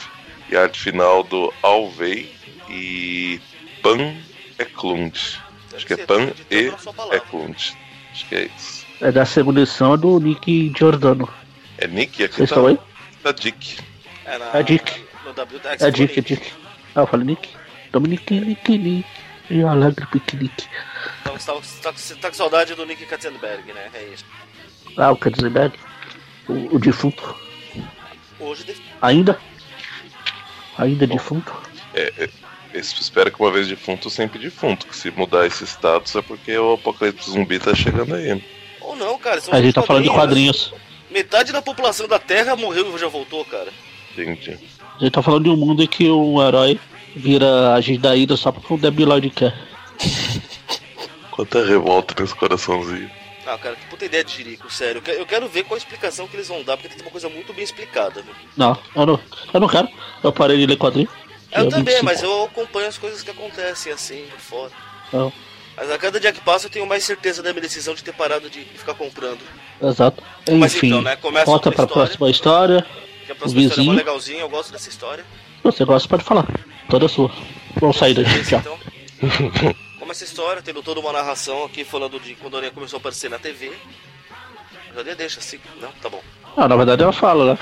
e 0.50 0.56
a 0.56 0.62
arte 0.62 0.80
final 0.80 1.22
do 1.22 1.52
Alvey 1.62 2.32
e 2.68 3.40
Pan 3.82 4.14
Eklund. 4.58 5.40
Acho 5.74 5.86
que 5.86 5.94
é 5.94 5.96
Pan 5.96 6.30
e. 6.50 6.72
Eklund. 7.12 7.76
Acho 8.12 8.28
que 8.28 8.34
é 8.34 8.50
isso. 8.56 8.86
É 9.00 9.10
da 9.10 9.24
segunda 9.24 9.60
edição 9.60 9.94
é 9.94 9.96
do 9.96 10.20
Nick 10.20 10.72
Giordano. 10.78 11.28
É 11.78 11.86
Nick? 11.86 12.22
Aqui 12.22 12.36
Vocês 12.36 12.50
tá, 12.50 12.56
estão 12.56 12.66
aí? 12.66 12.78
tá 13.22 13.32
Dick. 13.32 13.78
É, 14.24 14.38
na, 14.38 14.58
É 14.58 14.62
Dick. 14.62 15.04
No 15.24 15.30
é, 15.30 15.88
É 15.88 15.90
Dick, 15.90 16.18
é 16.18 16.22
Dick. 16.22 16.52
Ah, 16.94 17.00
eu 17.00 17.06
falei 17.06 17.26
Nick. 17.26 17.48
Dominique, 17.90 18.38
Nick, 18.40 18.78
Nick. 18.78 19.06
E 19.50 19.62
alegre 19.62 20.06
piquenique. 20.06 20.66
Então, 21.20 21.38
você, 21.38 21.46
tá, 21.46 21.52
você, 21.54 21.82
tá, 21.82 21.92
você 21.92 22.14
tá 22.14 22.28
com 22.28 22.34
saudade 22.34 22.74
do 22.74 22.86
Nick 22.86 23.04
Katzenberg, 23.06 23.72
né? 23.72 23.90
É 23.92 24.04
isso. 24.14 24.24
Ah, 24.96 25.10
o 25.10 25.16
Katzenberg. 25.16 25.76
O, 26.48 26.76
o 26.76 26.78
defunto. 26.78 27.34
Hoje, 28.38 28.64
def- 28.64 28.80
Ainda? 29.00 29.38
Ainda 30.78 31.06
defunto? 31.06 31.52
É, 31.94 32.12
é, 32.18 32.78
espero 32.78 33.30
que 33.30 33.40
uma 33.40 33.50
vez 33.52 33.68
defunto, 33.68 34.08
sempre 34.10 34.38
defunto. 34.38 34.86
Que 34.86 34.96
se 34.96 35.10
mudar 35.10 35.46
esse 35.46 35.64
status 35.64 36.14
é 36.16 36.22
porque 36.22 36.56
o 36.56 36.74
apocalipse 36.74 37.30
zumbi 37.30 37.58
tá 37.58 37.74
chegando 37.74 38.14
aí. 38.14 38.42
ou 38.80 38.96
não, 38.96 39.18
cara. 39.18 39.40
são 39.40 39.54
A 39.54 39.60
gente 39.62 39.74
tá 39.74 39.82
falando 39.82 40.04
de 40.04 40.10
quadrinhos. 40.10 40.72
Metade 41.10 41.52
da 41.52 41.60
população 41.60 42.08
da 42.08 42.18
Terra 42.18 42.56
morreu 42.56 42.94
e 42.94 42.98
já 42.98 43.06
voltou, 43.08 43.44
cara. 43.44 43.68
Entendi. 44.12 44.58
A 44.96 45.04
gente 45.04 45.12
tá 45.12 45.22
falando 45.22 45.44
de 45.44 45.50
um 45.50 45.56
mundo 45.56 45.82
em 45.82 45.86
que 45.86 46.08
um 46.10 46.40
herói 46.42 46.80
vira 47.14 47.74
agente 47.74 47.98
da 48.00 48.16
ida 48.16 48.36
só 48.36 48.50
porque 48.50 48.72
o 48.72 48.78
debilóide 48.78 49.28
quer. 49.30 49.54
Quanta 51.30 51.64
revolta 51.64 52.14
nesse 52.20 52.34
coraçãozinho. 52.34 53.10
Ah, 53.46 53.58
cara, 53.58 53.74
que 53.76 53.86
puta 53.86 54.04
ideia 54.04 54.22
de 54.22 54.32
Jirico, 54.32 54.70
sério. 54.72 54.98
Eu 54.98 55.02
que- 55.02 55.10
Eu 55.10 55.26
quero 55.26 55.48
ver 55.48 55.64
qual 55.64 55.74
a 55.74 55.78
explicação 55.78 56.28
que 56.28 56.36
eles 56.36 56.46
vão 56.48 56.62
dar, 56.62 56.76
porque 56.76 56.88
tem 56.88 56.96
que 56.96 57.02
ter 57.02 57.08
uma 57.08 57.12
coisa 57.12 57.28
muito 57.28 57.52
bem 57.52 57.64
explicada, 57.64 58.22
viu? 58.22 58.34
Não, 58.56 58.78
eu 58.94 59.06
não, 59.06 59.20
eu 59.52 59.60
não 59.60 59.68
quero. 59.68 59.88
Eu 60.22 60.32
parei 60.32 60.56
de 60.58 60.66
ler 60.66 60.76
quadrinho. 60.76 61.08
Eu 61.50 61.62
Dia 61.62 61.70
também, 61.70 61.94
25. 61.96 62.04
mas 62.04 62.22
eu 62.22 62.44
acompanho 62.44 62.88
as 62.88 62.96
coisas 62.96 63.22
que 63.22 63.30
acontecem 63.30 63.92
assim, 63.92 64.24
por 64.30 64.38
fora. 64.40 64.72
Não, 65.12 65.32
Mas 65.76 65.90
a 65.90 65.98
cada 65.98 66.20
dia 66.20 66.32
que 66.32 66.40
passa 66.40 66.66
eu 66.66 66.70
tenho 66.70 66.86
mais 66.86 67.02
certeza 67.04 67.42
da 67.42 67.50
minha 67.50 67.62
decisão 67.62 67.94
de 67.94 68.04
ter 68.04 68.12
parado 68.14 68.48
de 68.48 68.60
ficar 68.60 68.94
comprando. 68.94 69.40
exato. 69.82 70.22
Mas 70.58 70.74
Enfim, 70.74 70.88
então, 70.88 71.02
né, 71.02 71.16
começa 71.16 71.46
volta 71.46 71.72
pra 71.72 71.84
história. 71.84 71.92
próxima 72.06 72.30
história. 72.30 72.86
Que 73.26 73.32
a 73.32 73.34
próxima 73.34 73.60
história 73.60 73.74
é 73.74 73.76
vizinho. 73.76 73.92
mó 73.92 73.98
legalzinha, 73.98 74.40
eu 74.40 74.48
gosto 74.48 74.70
dessa 74.72 74.88
história. 74.88 75.24
Você 75.64 75.84
gosta, 75.84 76.08
pode 76.08 76.24
falar. 76.24 76.46
Toda 76.88 77.08
sua. 77.08 77.30
Vamos 77.80 77.96
sair 77.96 78.14
daqui, 78.14 78.44
tchau. 78.44 78.60
então. 78.60 79.74
Começa 80.12 80.24
a 80.24 80.26
história, 80.26 80.62
tendo 80.62 80.82
toda 80.82 81.00
uma 81.00 81.10
narração 81.10 81.64
aqui 81.64 81.84
falando 81.84 82.20
de 82.20 82.34
quando 82.34 82.52
a 82.52 82.58
Aranha 82.58 82.70
começou 82.70 82.98
a 82.98 83.00
aparecer 83.00 83.30
na 83.30 83.38
TV. 83.38 83.72
Já 84.94 85.14
deixa 85.14 85.40
assim. 85.40 85.58
Não, 85.80 85.90
tá 86.02 86.10
bom. 86.10 86.22
Ah, 86.54 86.68
na 86.68 86.76
verdade 86.76 87.02
ela 87.02 87.14
fala, 87.14 87.54
né? 87.54 87.58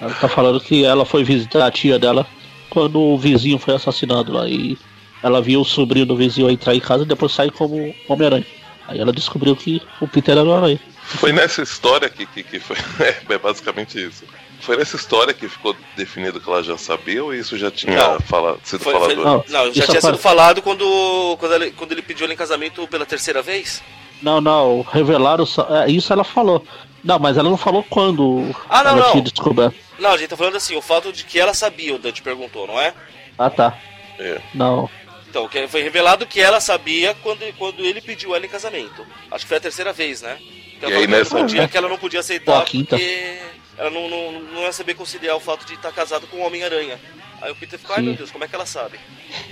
Ela 0.00 0.12
tá 0.14 0.28
falando 0.28 0.58
que 0.60 0.84
ela 0.84 1.04
foi 1.04 1.22
visitar 1.22 1.64
a 1.64 1.70
tia 1.70 1.96
dela 1.96 2.26
quando 2.68 3.00
o 3.00 3.16
vizinho 3.16 3.60
foi 3.60 3.76
assassinado 3.76 4.32
lá. 4.32 4.48
E 4.48 4.76
ela 5.22 5.40
viu 5.40 5.60
o 5.60 5.64
sobrinho 5.64 6.04
do 6.04 6.16
vizinho 6.16 6.50
entrar 6.50 6.74
em 6.74 6.80
casa 6.80 7.04
e 7.04 7.06
depois 7.06 7.30
sair 7.30 7.52
como 7.52 7.94
Homem-Aranha. 8.08 8.46
Aí 8.88 8.98
ela 8.98 9.12
descobriu 9.12 9.54
que 9.54 9.80
o 10.00 10.08
Peter 10.08 10.36
era 10.36 10.42
o 10.42 10.52
Aranha. 10.52 10.80
Foi 11.04 11.32
nessa 11.32 11.62
história 11.62 12.10
que, 12.10 12.26
que, 12.26 12.42
que 12.42 12.58
foi. 12.58 12.76
É, 12.98 13.34
é 13.34 13.38
basicamente 13.38 14.04
isso. 14.04 14.24
Foi 14.60 14.76
nessa 14.76 14.96
história 14.96 15.32
que 15.32 15.48
ficou 15.48 15.74
definido 15.96 16.40
que 16.40 16.48
ela 16.48 16.62
já 16.62 16.76
sabia 16.76 17.22
ou 17.24 17.32
isso 17.32 17.56
já 17.56 17.70
tinha 17.70 17.96
Não. 17.96 18.20
fala, 18.20 18.58
sido 18.64 18.82
Foi- 18.82 18.92
falado? 18.92 19.14
foi- 19.14 19.24
Não, 19.24 19.44
não, 19.48 19.66
já 19.72 19.84
tinha 19.84 19.98
apare- 19.98 20.00
sido 20.00 20.18
falado 20.18 20.60
quando, 20.62 21.36
quando, 21.38 21.54
ele, 21.54 21.70
quando 21.70 21.92
ele 21.92 22.02
pediu 22.02 22.24
ela 22.24 22.34
em 22.34 22.36
casamento 22.36 22.86
pela 22.88 23.06
terceira 23.06 23.40
vez. 23.40 23.82
Não, 24.20 24.40
não, 24.40 24.82
revelaram 24.82 25.46
só. 25.46 25.66
É, 25.84 25.90
isso 25.90 26.12
ela 26.12 26.24
falou. 26.24 26.64
Não, 27.04 27.18
mas 27.20 27.36
ela 27.36 27.48
não 27.48 27.56
falou 27.56 27.84
quando 27.88 28.54
Ah, 28.68 28.82
não, 28.82 28.90
ela 28.90 29.00
não. 29.04 29.10
tinha 29.12 29.22
descoberto. 29.22 29.76
Não, 29.98 30.10
a 30.10 30.16
gente 30.16 30.28
tá 30.30 30.36
falando 30.36 30.56
assim, 30.56 30.76
o 30.76 30.82
fato 30.82 31.12
de 31.12 31.24
que 31.24 31.38
ela 31.38 31.54
sabia, 31.54 31.94
o 31.94 31.98
Dante 31.98 32.20
perguntou, 32.20 32.66
não 32.66 32.80
é? 32.80 32.92
Ah 33.38 33.48
tá. 33.48 33.78
É. 34.18 34.40
Não. 34.52 34.90
Então, 35.30 35.48
foi 35.68 35.82
revelado 35.82 36.26
que 36.26 36.40
ela 36.40 36.60
sabia 36.60 37.14
quando, 37.22 37.40
quando 37.56 37.84
ele 37.84 38.00
pediu 38.00 38.34
ela 38.34 38.44
em 38.44 38.48
casamento. 38.48 39.06
Acho 39.30 39.44
que 39.44 39.48
foi 39.48 39.58
a 39.58 39.60
terceira 39.60 39.92
vez, 39.92 40.22
né? 40.22 40.36
Que 40.80 40.84
ela 40.86 40.94
E 40.94 40.96
aí 40.96 41.02
falou 41.02 41.06
que, 41.06 41.12
ela 41.14 41.18
nessa- 41.18 41.34
não 41.34 41.42
podia, 41.42 41.68
que 41.68 41.76
ela 41.76 41.88
não 41.88 41.98
podia 41.98 42.20
aceitar 42.20 42.58
a 42.60 42.64
quinta. 42.64 42.96
porque 42.96 43.38
ela 43.78 43.90
não, 43.90 44.08
não, 44.08 44.32
não 44.40 44.62
ia 44.62 44.72
saber 44.72 44.94
conciliar 44.94 45.36
o 45.36 45.40
fato 45.40 45.64
de 45.64 45.74
estar 45.74 45.92
casado 45.92 46.26
com 46.26 46.38
o 46.38 46.46
Homem-Aranha. 46.46 46.98
Aí 47.40 47.52
o 47.52 47.54
Peter 47.54 47.78
ficou, 47.78 47.94
ai 47.94 48.02
meu 48.02 48.14
Deus, 48.14 48.30
como 48.30 48.42
é 48.44 48.48
que 48.48 48.54
ela 48.54 48.66
sabe? 48.66 48.98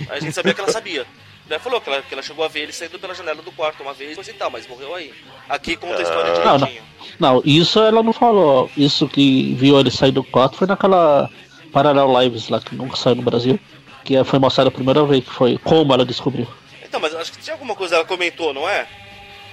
Aí 0.09 0.17
a 0.17 0.19
gente 0.19 0.33
sabia 0.33 0.53
que 0.53 0.59
ela 0.59 0.71
sabia. 0.71 1.05
Daí 1.47 1.59
falou 1.59 1.79
que 1.79 1.89
ela, 1.89 2.01
que 2.01 2.13
ela 2.13 2.21
chegou 2.21 2.43
a 2.43 2.49
ver 2.49 2.63
ele 2.63 2.73
saindo 2.73 2.99
pela 2.99 3.13
janela 3.15 3.41
do 3.41 3.53
quarto 3.53 3.81
uma 3.81 3.93
vez, 3.93 4.15
coisa 4.15 4.29
e 4.29 4.33
tal, 4.33 4.51
mas 4.51 4.67
morreu 4.67 4.93
aí. 4.93 5.13
Aqui 5.47 5.77
conta 5.77 5.99
a 5.99 6.01
história 6.01 6.33
Ah. 6.33 6.43
Não, 6.43 6.57
direitinho. 6.57 6.83
Não, 7.17 7.41
isso 7.45 7.79
ela 7.79 8.03
não 8.03 8.11
falou. 8.11 8.69
Isso 8.75 9.07
que 9.07 9.53
viu 9.53 9.79
ele 9.79 9.89
sair 9.89 10.11
do 10.11 10.23
quarto 10.23 10.57
foi 10.57 10.67
naquela 10.67 11.29
Parallel 11.71 12.21
Lives 12.21 12.49
lá 12.49 12.59
que 12.59 12.75
nunca 12.75 12.97
saiu 12.97 13.15
no 13.15 13.21
Brasil. 13.21 13.57
Que 14.03 14.21
foi 14.25 14.39
mostrada 14.39 14.69
a 14.69 14.73
primeira 14.73 15.05
vez, 15.05 15.23
que 15.23 15.31
foi 15.31 15.57
como 15.57 15.93
ela 15.93 16.05
descobriu. 16.05 16.47
Então, 16.83 16.99
mas 16.99 17.15
acho 17.15 17.31
que 17.31 17.39
tinha 17.39 17.53
alguma 17.53 17.75
coisa 17.75 17.95
ela 17.95 18.05
comentou, 18.05 18.53
não 18.53 18.67
é? 18.67 18.85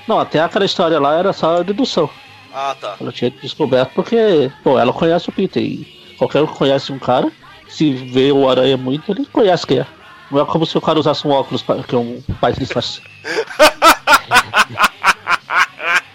Não, 0.07 0.19
até 0.19 0.41
aquela 0.41 0.65
história 0.65 0.99
lá 0.99 1.17
era 1.17 1.33
só 1.33 1.63
dedução. 1.63 2.11
Ah, 2.55 2.77
tá. 2.81 2.97
Ela 3.01 3.11
tinha 3.13 3.31
descoberto 3.31 3.93
porque, 3.95 4.51
pô, 4.63 4.79
ela 4.79 4.93
conhece 4.93 5.29
o 5.29 5.33
Peter 5.33 5.63
e 5.63 6.15
qualquer 6.17 6.41
um 6.43 6.47
que 6.47 6.55
conhece 6.55 6.93
um 6.93 6.99
cara, 7.01 7.31
se 7.69 7.93
vê 7.93 8.31
o 8.31 8.49
Aranha 8.49 8.77
muito, 8.77 9.11
ele 9.11 9.27
conhece 9.27 9.67
quem 9.67 9.81
é. 9.81 9.87
Não 10.31 10.41
é 10.41 10.45
como 10.47 10.65
se 10.65 10.79
o 10.79 10.81
cara 10.81 10.99
usasse 10.99 11.27
um 11.27 11.31
óculos 11.33 11.63
pra- 11.63 11.83
que 11.83 11.97
um 11.97 12.23
pai 12.41 12.53
disfarce. 12.53 13.01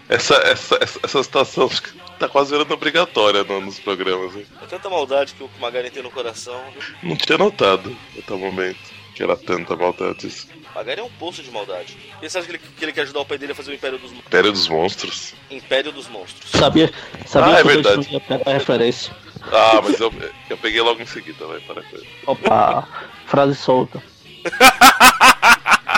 Essa, 0.07 0.33
essa, 0.37 0.75
essa, 0.81 0.99
essa 1.03 1.21
situação 1.23 1.67
acho 1.67 1.83
que 1.83 1.91
tá 2.17 2.27
quase 2.27 2.49
virando 2.49 2.73
obrigatória 2.73 3.43
no- 3.43 3.61
nos 3.61 3.79
programas. 3.79 4.35
hein? 4.35 4.43
É 4.59 4.65
tanta 4.65 4.89
maldade 4.89 5.35
que 5.35 5.43
o 5.43 5.49
Magari 5.61 5.91
tem 5.91 6.01
no 6.01 6.09
coração. 6.09 6.59
viu? 6.73 6.81
Não 7.11 7.15
tinha 7.15 7.37
notado 7.37 7.95
até 8.17 8.33
o 8.33 8.39
momento. 8.39 8.79
que 9.13 9.21
era 9.21 9.35
tanta 9.37 9.75
maldade. 9.75 10.27
Magari 10.75 11.01
é 11.01 11.03
um 11.03 11.09
poço 11.09 11.41
de 11.43 11.49
maldade. 11.51 11.97
E 12.21 12.29
você 12.29 12.37
acha 12.37 12.47
que 12.47 12.51
ele, 12.53 12.59
que 12.59 12.85
ele 12.85 12.91
quer 12.93 13.01
ajudar 13.01 13.19
o 13.21 13.25
pai 13.25 13.37
dele 13.37 13.51
a 13.51 13.55
fazer 13.55 13.71
o 13.71 13.73
Império 13.73 13.97
dos, 13.97 14.11
Império 14.11 14.51
dos 14.51 14.67
Monstros. 14.67 15.33
Império 15.49 15.91
dos 15.91 16.07
Monstros? 16.07 16.51
Sabia, 16.51 16.93
sabia 17.25 17.55
Ah, 17.55 17.59
é 17.59 17.61
que 17.63 17.67
eu 17.67 17.73
verdade. 17.73 18.13
ia 18.13 18.19
pegar 18.19 18.49
a 18.49 18.53
referência. 18.53 19.15
Ah, 19.51 19.81
mas 19.83 19.99
eu, 19.99 20.13
eu 20.49 20.57
peguei 20.57 20.81
logo 20.81 21.01
em 21.01 21.05
seguida, 21.05 21.45
vai, 21.47 21.59
para 21.61 21.81
com 21.83 21.95
isso. 21.95 22.05
Opa, 22.27 22.87
frase 23.25 23.55
solta. 23.55 24.01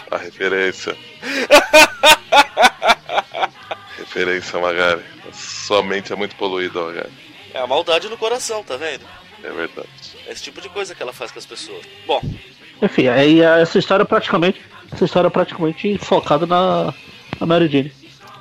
A 0.09 0.17
referência. 0.17 0.95
referência, 3.97 4.59
Magari. 4.59 5.03
Sua 5.33 5.83
mente 5.83 6.11
é 6.11 6.15
muito 6.15 6.35
poluída, 6.35 6.81
Magari. 6.81 7.11
É 7.53 7.59
a 7.59 7.67
maldade 7.67 8.07
no 8.09 8.17
coração, 8.17 8.63
tá 8.63 8.77
vendo? 8.77 9.05
É 9.43 9.49
verdade. 9.51 9.89
É 10.27 10.31
esse 10.31 10.43
tipo 10.43 10.61
de 10.61 10.69
coisa 10.69 10.95
que 10.95 11.01
ela 11.03 11.11
faz 11.13 11.31
com 11.31 11.39
as 11.39 11.45
pessoas. 11.45 11.85
Bom, 12.05 12.21
Enfim, 12.81 13.07
aí 13.07 13.41
essa 13.41 13.77
história 13.77 14.05
praticamente. 14.05 14.61
Essa 14.91 15.05
história 15.05 15.27
é 15.27 15.31
praticamente 15.31 15.97
focada 15.99 16.45
na, 16.45 16.93
na 17.39 17.45
Mary 17.45 17.67
Jane. 17.69 17.93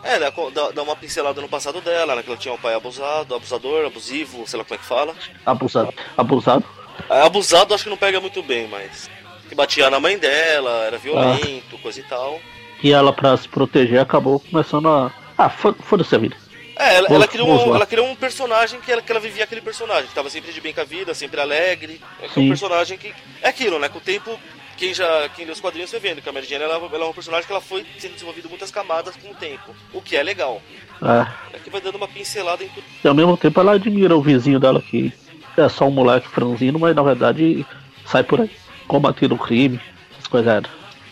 é, 0.02 0.18
dá, 0.18 0.30
dá- 0.30 0.70
dá 0.72 0.82
uma 0.82 0.96
pincelada 0.96 1.40
no 1.40 1.48
passado 1.48 1.80
dela, 1.80 2.16
né? 2.16 2.22
Que 2.22 2.28
ela 2.30 2.38
tinha 2.38 2.52
um 2.54 2.58
pai 2.58 2.74
abusado, 2.74 3.34
abusador, 3.34 3.86
abusivo, 3.86 4.44
sei 4.46 4.58
lá 4.58 4.64
como 4.64 4.74
é 4.74 4.78
que 4.78 4.84
fala. 4.88 5.14
Abusado. 5.46 5.94
Abusado. 6.16 6.64
Ah, 7.08 7.24
Abusado 7.26 7.72
acho 7.74 7.84
que 7.84 7.90
não 7.90 7.96
pega 7.96 8.20
muito 8.20 8.42
bem, 8.42 8.66
mas. 8.68 9.08
Que 9.48 9.54
batia 9.54 9.88
na 9.90 9.98
mãe 10.00 10.16
dela, 10.18 10.70
era 10.86 10.96
violento, 10.98 11.76
coisa 11.82 12.00
e 12.00 12.02
tal. 12.04 12.40
E 12.82 12.92
ela, 12.92 13.12
pra 13.12 13.36
se 13.36 13.48
proteger, 13.48 14.00
acabou 14.00 14.40
começando 14.40 14.88
a. 14.88 15.12
Ah, 15.38 15.48
fo- 15.50 15.74
foda-se 15.80 16.14
a 16.14 16.18
vida. 16.18 16.36
É, 16.80 16.96
ela, 16.96 17.08
ela 17.10 17.28
criou, 17.28 17.48
um, 17.48 17.74
ela 17.74 17.84
criou 17.84 18.06
um 18.06 18.16
personagem 18.16 18.80
que 18.80 18.90
ela, 18.90 19.02
que 19.02 19.12
ela 19.12 19.20
vivia 19.20 19.44
aquele 19.44 19.60
personagem, 19.60 20.06
que 20.06 20.14
tava 20.14 20.30
sempre 20.30 20.50
de 20.50 20.62
bem 20.62 20.72
com 20.72 20.80
a 20.80 20.84
vida, 20.84 21.12
sempre 21.12 21.38
alegre. 21.38 22.00
É 22.22 22.24
é 22.24 22.40
um 22.40 22.48
personagem 22.48 22.96
que. 22.96 23.12
É 23.42 23.50
aquilo, 23.50 23.78
né? 23.78 23.90
Com 23.90 23.98
o 23.98 24.00
tempo, 24.00 24.40
quem 24.78 24.94
já. 24.94 25.28
Quem 25.36 25.44
lê 25.44 25.52
os 25.52 25.60
quadrinhos 25.60 25.90
vai 25.90 26.00
vendo 26.00 26.22
que 26.22 26.28
a 26.28 26.32
Mary 26.32 26.46
Jane 26.46 26.64
ela, 26.64 26.76
ela 26.76 27.04
é 27.04 27.08
um 27.08 27.12
personagem 27.12 27.46
que 27.46 27.52
ela 27.52 27.60
foi 27.60 27.84
sendo 27.98 28.14
desenvolvido 28.14 28.48
muitas 28.48 28.70
camadas 28.70 29.14
com 29.16 29.30
o 29.30 29.34
tempo. 29.34 29.76
O 29.92 30.00
que 30.00 30.16
é 30.16 30.22
legal. 30.22 30.62
É. 31.02 31.56
Aqui 31.56 31.68
vai 31.68 31.82
dando 31.82 31.96
uma 31.96 32.08
pincelada 32.08 32.64
em 32.64 32.68
tudo. 32.68 32.84
E 33.04 33.06
ao 33.06 33.14
mesmo 33.14 33.36
tempo 33.36 33.60
ela 33.60 33.72
admira 33.72 34.16
o 34.16 34.22
vizinho 34.22 34.58
dela 34.58 34.80
que 34.80 35.12
é 35.56 35.68
só 35.68 35.86
um 35.86 35.90
moleque 35.90 36.28
franzino, 36.28 36.78
mas 36.78 36.96
na 36.96 37.02
verdade 37.02 37.66
sai 38.06 38.24
por 38.24 38.40
aí, 38.40 38.50
combatendo 38.88 39.34
o 39.34 39.38
crime, 39.38 39.78
essas 40.12 40.26
coisas. 40.26 40.62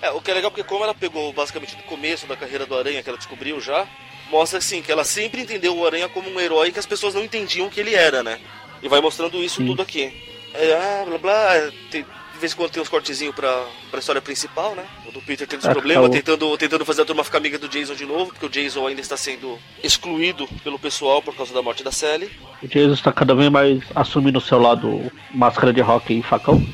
É, 0.00 0.10
o 0.10 0.20
que 0.20 0.30
é 0.30 0.34
legal 0.34 0.50
porque 0.50 0.64
como 0.64 0.84
ela 0.84 0.94
pegou 0.94 1.32
basicamente 1.32 1.76
do 1.76 1.82
começo 1.82 2.26
da 2.26 2.36
carreira 2.36 2.64
do 2.64 2.76
Aranha, 2.76 3.02
que 3.02 3.08
ela 3.08 3.18
descobriu 3.18 3.60
já, 3.60 3.86
mostra 4.30 4.58
assim, 4.58 4.82
que 4.82 4.90
ela 4.92 5.04
sempre 5.04 5.42
entendeu 5.42 5.76
o 5.76 5.86
Aranha 5.86 6.08
como 6.08 6.28
um 6.30 6.40
herói 6.40 6.70
que 6.72 6.78
as 6.78 6.86
pessoas 6.86 7.14
não 7.14 7.24
entendiam 7.24 7.66
o 7.66 7.70
que 7.70 7.80
ele 7.80 7.94
era, 7.94 8.22
né? 8.22 8.38
E 8.82 8.88
vai 8.88 9.00
mostrando 9.00 9.42
isso 9.42 9.56
Sim. 9.56 9.66
tudo 9.66 9.82
aqui. 9.82 10.12
É, 10.54 10.74
ah, 10.74 11.04
blá 11.06 11.18
blá, 11.18 11.70
tem- 11.90 12.04
de 12.04 12.38
vez 12.40 12.52
em 12.52 12.56
quando 12.56 12.70
tem 12.70 12.80
uns 12.80 12.88
cortezinhos 12.88 13.34
pra, 13.34 13.64
pra 13.90 13.98
história 13.98 14.22
principal, 14.22 14.72
né? 14.76 14.84
O 15.08 15.10
do 15.10 15.20
Peter 15.20 15.44
tendo 15.46 15.66
Ah, 15.66 15.70
problema, 15.72 16.02
tá 16.02 16.06
o- 16.08 16.10
tentando, 16.12 16.56
tentando 16.56 16.84
fazer 16.84 17.02
a 17.02 17.04
turma 17.04 17.24
ficar 17.24 17.38
amiga 17.38 17.58
do 17.58 17.68
Jason 17.68 17.94
de 17.96 18.06
novo, 18.06 18.26
porque 18.32 18.46
o 18.46 18.48
Jason 18.48 18.86
ainda 18.86 19.00
está 19.00 19.16
sendo 19.16 19.58
excluído 19.82 20.46
pelo 20.62 20.78
pessoal 20.78 21.20
por 21.20 21.34
causa 21.34 21.52
da 21.52 21.60
morte 21.60 21.82
da 21.82 21.90
Sally. 21.90 22.30
O 22.62 22.68
Jesus 22.68 22.98
está 23.00 23.12
cada 23.12 23.34
vez 23.34 23.50
mais 23.50 23.82
assumindo 23.94 24.38
o 24.38 24.42
seu 24.42 24.58
lado 24.60 25.10
máscara 25.34 25.72
de 25.72 25.80
rock 25.80 26.16
e 26.16 26.22
facão. 26.22 26.64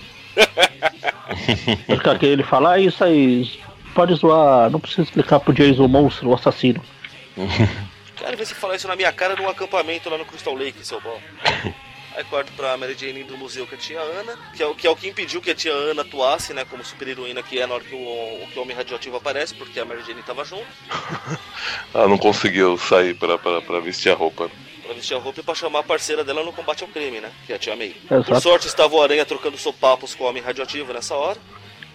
Porque 2.03 2.27
ele 2.27 2.43
fala, 2.43 2.73
ah, 2.75 2.79
isso 2.79 3.03
aí, 3.03 3.51
pode 3.95 4.15
zoar, 4.17 4.71
não 4.71 4.79
precisa 4.81 5.03
explicar 5.03 5.41
pro 5.41 5.53
Jason 5.55 5.85
o 5.85 5.89
monstro, 5.89 6.29
o 6.29 6.35
assassino. 6.35 6.83
Cara, 8.17 8.45
se 8.45 8.55
falar 8.55 8.77
isso 8.77 8.87
na 8.87 8.95
minha 8.95 9.13
cara 9.13 9.35
num 9.35 9.49
acampamento 9.49 10.09
lá 10.09 10.17
no 10.17 10.25
Crystal 10.25 10.55
Lake, 10.55 10.87
seu 10.87 11.01
bom. 11.01 11.21
Aí 12.17 12.23
corta 12.25 12.53
pra 12.57 12.77
Mary 12.77 12.95
Jane 12.95 13.25
no 13.25 13.37
museu 13.37 13.67
com 13.67 13.75
a 13.75 13.79
tia 13.79 14.01
Ana, 14.01 14.39
que 14.55 14.63
é, 14.63 14.67
o, 14.67 14.73
que 14.75 14.87
é 14.87 14.91
o 14.91 14.95
que 14.95 15.09
impediu 15.09 15.43
que 15.43 15.51
a 15.51 15.55
tia 15.55 15.73
Ana 15.73 16.03
atuasse, 16.03 16.55
né, 16.55 16.65
como 16.65 16.85
super 16.85 17.09
heroína 17.09 17.43
que 17.43 17.59
é 17.59 17.67
na 17.67 17.75
hora 17.75 17.83
que 17.83 17.93
o, 17.95 17.99
o 17.99 18.47
que 18.53 18.57
o 18.57 18.63
Homem 18.63 18.77
Radioativo 18.77 19.17
aparece, 19.17 19.53
porque 19.53 19.81
a 19.81 19.85
Mary 19.85 20.03
Jane 20.07 20.23
tava 20.23 20.45
junto, 20.45 20.65
Ela 21.93 22.07
não 22.07 22.17
conseguiu 22.17 22.79
sair 22.79 23.15
pra, 23.15 23.37
pra, 23.37 23.61
pra 23.61 23.81
vestir 23.81 24.13
a 24.13 24.15
roupa. 24.15 24.49
pra 24.85 24.95
vestir 24.95 25.17
a 25.17 25.19
roupa 25.19 25.41
e 25.41 25.43
pra 25.43 25.57
chamar 25.57 25.81
a 25.81 25.83
parceira 25.83 26.23
dela 26.23 26.45
no 26.45 26.53
combate 26.53 26.85
ao 26.85 26.89
crime, 26.89 27.21
né, 27.21 27.33
que 27.47 27.53
é 27.53 27.57
a 27.57 27.59
tia 27.59 27.75
May. 27.75 27.97
Por 28.07 28.19
Exato. 28.21 28.41
sorte 28.41 28.67
estava 28.69 28.95
o 28.95 29.03
Aranha 29.03 29.27
trocando 29.27 29.59
sopapos 29.59 30.15
com 30.15 30.23
o 30.23 30.29
Homem 30.29 30.41
Radioativo 30.41 30.93
nessa 30.93 31.17
hora. 31.17 31.39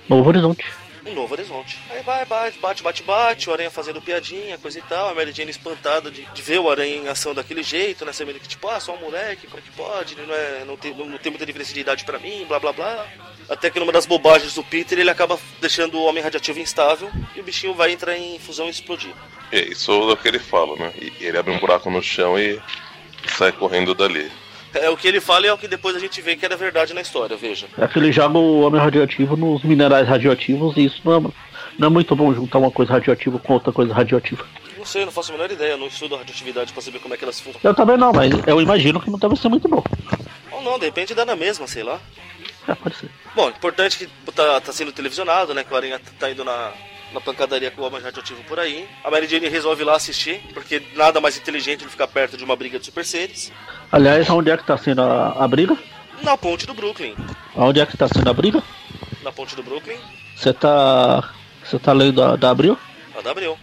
Novo 0.10 0.28
Horizonte. 0.28 0.66
Um 1.10 1.14
novo 1.16 1.34
horizonte. 1.34 1.80
Aí 1.90 2.02
vai, 2.04 2.24
bate, 2.26 2.60
bate, 2.60 2.84
bate, 2.84 3.04
bate, 3.04 3.50
o 3.50 3.54
Aranha 3.54 3.72
fazendo 3.72 4.02
piadinha, 4.02 4.58
coisa 4.58 4.78
e 4.78 4.82
tal, 4.84 5.10
a 5.10 5.16
Mary 5.16 5.32
Jane 5.32 5.50
espantada 5.50 6.12
de, 6.12 6.22
de 6.22 6.42
ver 6.42 6.60
o 6.60 6.70
Aranha 6.70 6.96
em 6.96 7.08
ação 7.08 7.34
daquele 7.34 7.64
jeito, 7.64 8.06
né? 8.06 8.14
Sabendo 8.14 8.40
que, 8.40 8.48
tipo, 8.48 8.68
ah, 8.68 8.80
só 8.80 8.94
um 8.94 9.00
moleque, 9.00 9.48
como 9.48 9.60
é 9.60 9.62
que 9.62 9.72
pode? 9.72 10.14
Ele 10.14 10.26
não, 10.28 10.36
é, 10.36 10.64
não, 10.66 10.78
tem, 10.78 10.94
não, 10.94 11.06
não 11.06 11.18
tem 11.18 11.32
muita 11.32 11.46
diferença 11.46 11.74
de 11.74 11.80
idade 11.80 12.06
pra 12.06 12.20
mim, 12.20 12.46
blá 12.48 12.60
blá 12.60 12.72
blá. 12.72 13.08
Até 13.50 13.70
que 13.70 13.80
numa 13.80 13.92
das 13.92 14.06
bobagens 14.06 14.54
do 14.54 14.64
Peter, 14.64 15.00
ele 15.00 15.10
acaba 15.10 15.40
deixando 15.60 15.98
o 15.98 16.04
Homem 16.06 16.24
Radioativo 16.24 16.60
instável 16.60 17.12
e 17.36 17.40
o 17.40 17.44
bichinho 17.44 17.74
vai 17.74 17.92
entrar 17.92 18.16
em 18.16 18.38
fusão 18.38 18.68
e 18.68 18.70
explodir. 18.70 19.14
É 19.52 19.62
isso 19.62 19.92
é 19.92 20.14
o 20.14 20.18
que 20.18 20.28
ele 20.28 20.40
fala, 20.40 20.76
né? 20.76 20.94
E 20.96 21.26
ele 21.26 21.38
abre 21.38 21.52
um 21.52 21.60
buraco 21.60 21.90
no 21.90 22.04
chão 22.04 22.38
e 22.38 22.62
sai 23.36 23.52
correndo 23.52 23.96
dali. 23.96 24.32
É 24.74 24.90
o 24.90 24.98
que 24.98 25.08
ele 25.08 25.20
fala 25.20 25.46
e 25.46 25.50
é 25.50 25.54
o 25.54 25.58
que 25.58 25.68
depois 25.68 25.96
a 25.96 26.00
gente 26.00 26.22
vê 26.22 26.36
que 26.36 26.46
era 26.46 26.56
verdade 26.56 26.94
na 26.94 27.02
história, 27.02 27.36
veja. 27.36 27.68
É 27.78 27.88
que 27.88 27.98
ele 27.98 28.12
joga 28.12 28.38
o 28.38 28.62
homem 28.62 28.80
radioativo 28.80 29.36
nos 29.36 29.64
minerais 29.64 30.08
radioativos 30.08 30.78
e 30.78 30.86
isso 30.86 31.02
não 31.04 31.18
é, 31.18 31.32
não 31.78 31.88
é 31.88 31.90
muito 31.90 32.16
bom 32.16 32.34
juntar 32.34 32.60
uma 32.60 32.72
coisa 32.72 32.94
radioativa 32.94 33.40
com 33.40 33.54
outra 33.54 33.72
coisa 33.72 33.94
radioativa. 33.94 34.46
Não 34.78 34.86
sei, 34.86 35.04
não 35.06 35.12
faço 35.12 35.32
a 35.32 35.36
menor 35.36 35.52
ideia, 35.52 35.76
não 35.76 35.88
estudo 35.88 36.16
a 36.16 36.20
radioatividade 36.20 36.72
pra 36.72 36.82
saber 36.82 37.00
como 37.00 37.14
é 37.14 37.18
que 37.18 37.24
elas 37.24 37.40
funcionam. 37.40 37.60
Eu 37.64 37.74
também 37.74 37.98
não, 37.98 38.14
mas 38.14 38.32
eu 38.48 38.62
imagino 38.62 39.02
que 39.02 39.10
não 39.10 39.20
deve 39.20 39.36
ser 39.36 39.50
muito 39.50 39.68
bom. 39.68 39.84
Ou 40.52 40.62
não, 40.62 40.80
de 40.80 40.86
repente 40.86 41.14
dá 41.14 41.26
na 41.26 41.36
mesma, 41.36 41.68
sei 41.68 41.84
lá. 41.84 42.00
É, 42.68 42.76
pode 42.76 42.96
ser. 42.96 43.10
Bom, 43.36 43.50
importante 43.50 43.98
que 43.98 44.08
tá, 44.32 44.62
tá 44.62 44.72
sendo 44.72 44.92
televisionado, 44.92 45.54
né? 45.54 45.64
Que 45.64 45.74
o 45.74 45.76
Aranha 45.76 46.00
tá 46.20 46.30
indo 46.30 46.44
na, 46.44 46.72
na 47.14 47.20
pancadaria 47.20 47.72
com 47.72 47.82
o 47.82 47.86
Homem 47.86 48.02
Radioativo 48.02 48.44
por 48.44 48.60
aí. 48.60 48.88
A 49.04 49.10
Mary 49.10 49.28
Jane 49.28 49.48
resolve 49.50 49.82
ir 49.82 49.86
lá 49.86 49.96
assistir, 49.96 50.42
porque 50.54 50.82
nada 50.96 51.20
mais 51.20 51.38
inteligente 51.38 51.80
do 51.80 51.86
que 51.86 51.92
ficar 51.92 52.08
perto 52.08 52.38
de 52.38 52.44
uma 52.44 52.56
briga 52.56 52.80
de 52.80 52.86
super 52.86 53.06
seres. 53.06 53.52
Aliás, 53.92 54.30
onde 54.30 54.52
é 54.52 54.58
que 54.58 54.64
tá 54.64 54.78
sendo 54.78 55.02
a, 55.02 55.44
a 55.44 55.48
briga? 55.48 55.78
Na 56.22 56.38
ponte 56.38 56.68
do 56.68 56.74
Brooklyn. 56.74 57.16
Onde 57.56 57.80
é 57.80 57.86
que 57.86 57.98
tá 57.98 58.08
sendo 58.08 58.30
a 58.30 58.34
briga? 58.34 58.62
Na 59.24 59.32
ponte 59.32 59.56
do 59.56 59.64
Brooklyn, 59.64 59.98
Você 60.36 60.54
tá. 60.54 61.30
Você 61.64 61.80
tá 61.80 61.94
lendo 61.94 62.24
a 62.24 62.36
da 62.36 62.50
Abril? 62.52 62.78
a 63.18 63.22
da 63.22 63.32
Abril. 63.32 63.58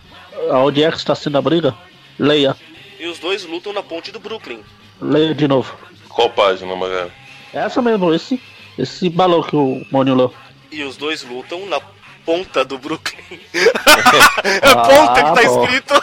Aonde 0.50 0.82
é 0.82 0.90
que 0.90 0.96
está 0.98 1.14
sendo 1.14 1.38
a 1.38 1.42
briga? 1.42 1.74
Leia. 2.18 2.56
E 2.98 3.06
os 3.06 3.18
dois 3.18 3.44
lutam 3.44 3.72
na 3.72 3.82
ponte 3.82 4.10
do 4.12 4.20
Brooklyn. 4.20 4.60
Leia 5.00 5.34
de 5.34 5.46
novo. 5.48 5.74
Qual 6.08 6.30
página, 6.30 6.74
Magari? 6.74 7.10
É 7.52 7.58
essa 7.60 7.80
mesmo, 7.82 8.12
esse. 8.12 8.40
Esse 8.78 9.08
balão 9.08 9.42
que 9.42 9.56
o 9.56 9.84
Mônio 9.90 10.14
leu. 10.14 10.34
E 10.70 10.82
os 10.82 10.96
dois 10.96 11.22
lutam 11.22 11.64
na 11.66 11.80
ponta 12.24 12.64
do 12.64 12.78
Brooklyn. 12.78 13.18
é 13.54 14.74
ponta 14.74 15.14
que 15.14 15.42
tá 15.42 15.48
bom. 15.48 15.64
escrito. 15.64 15.94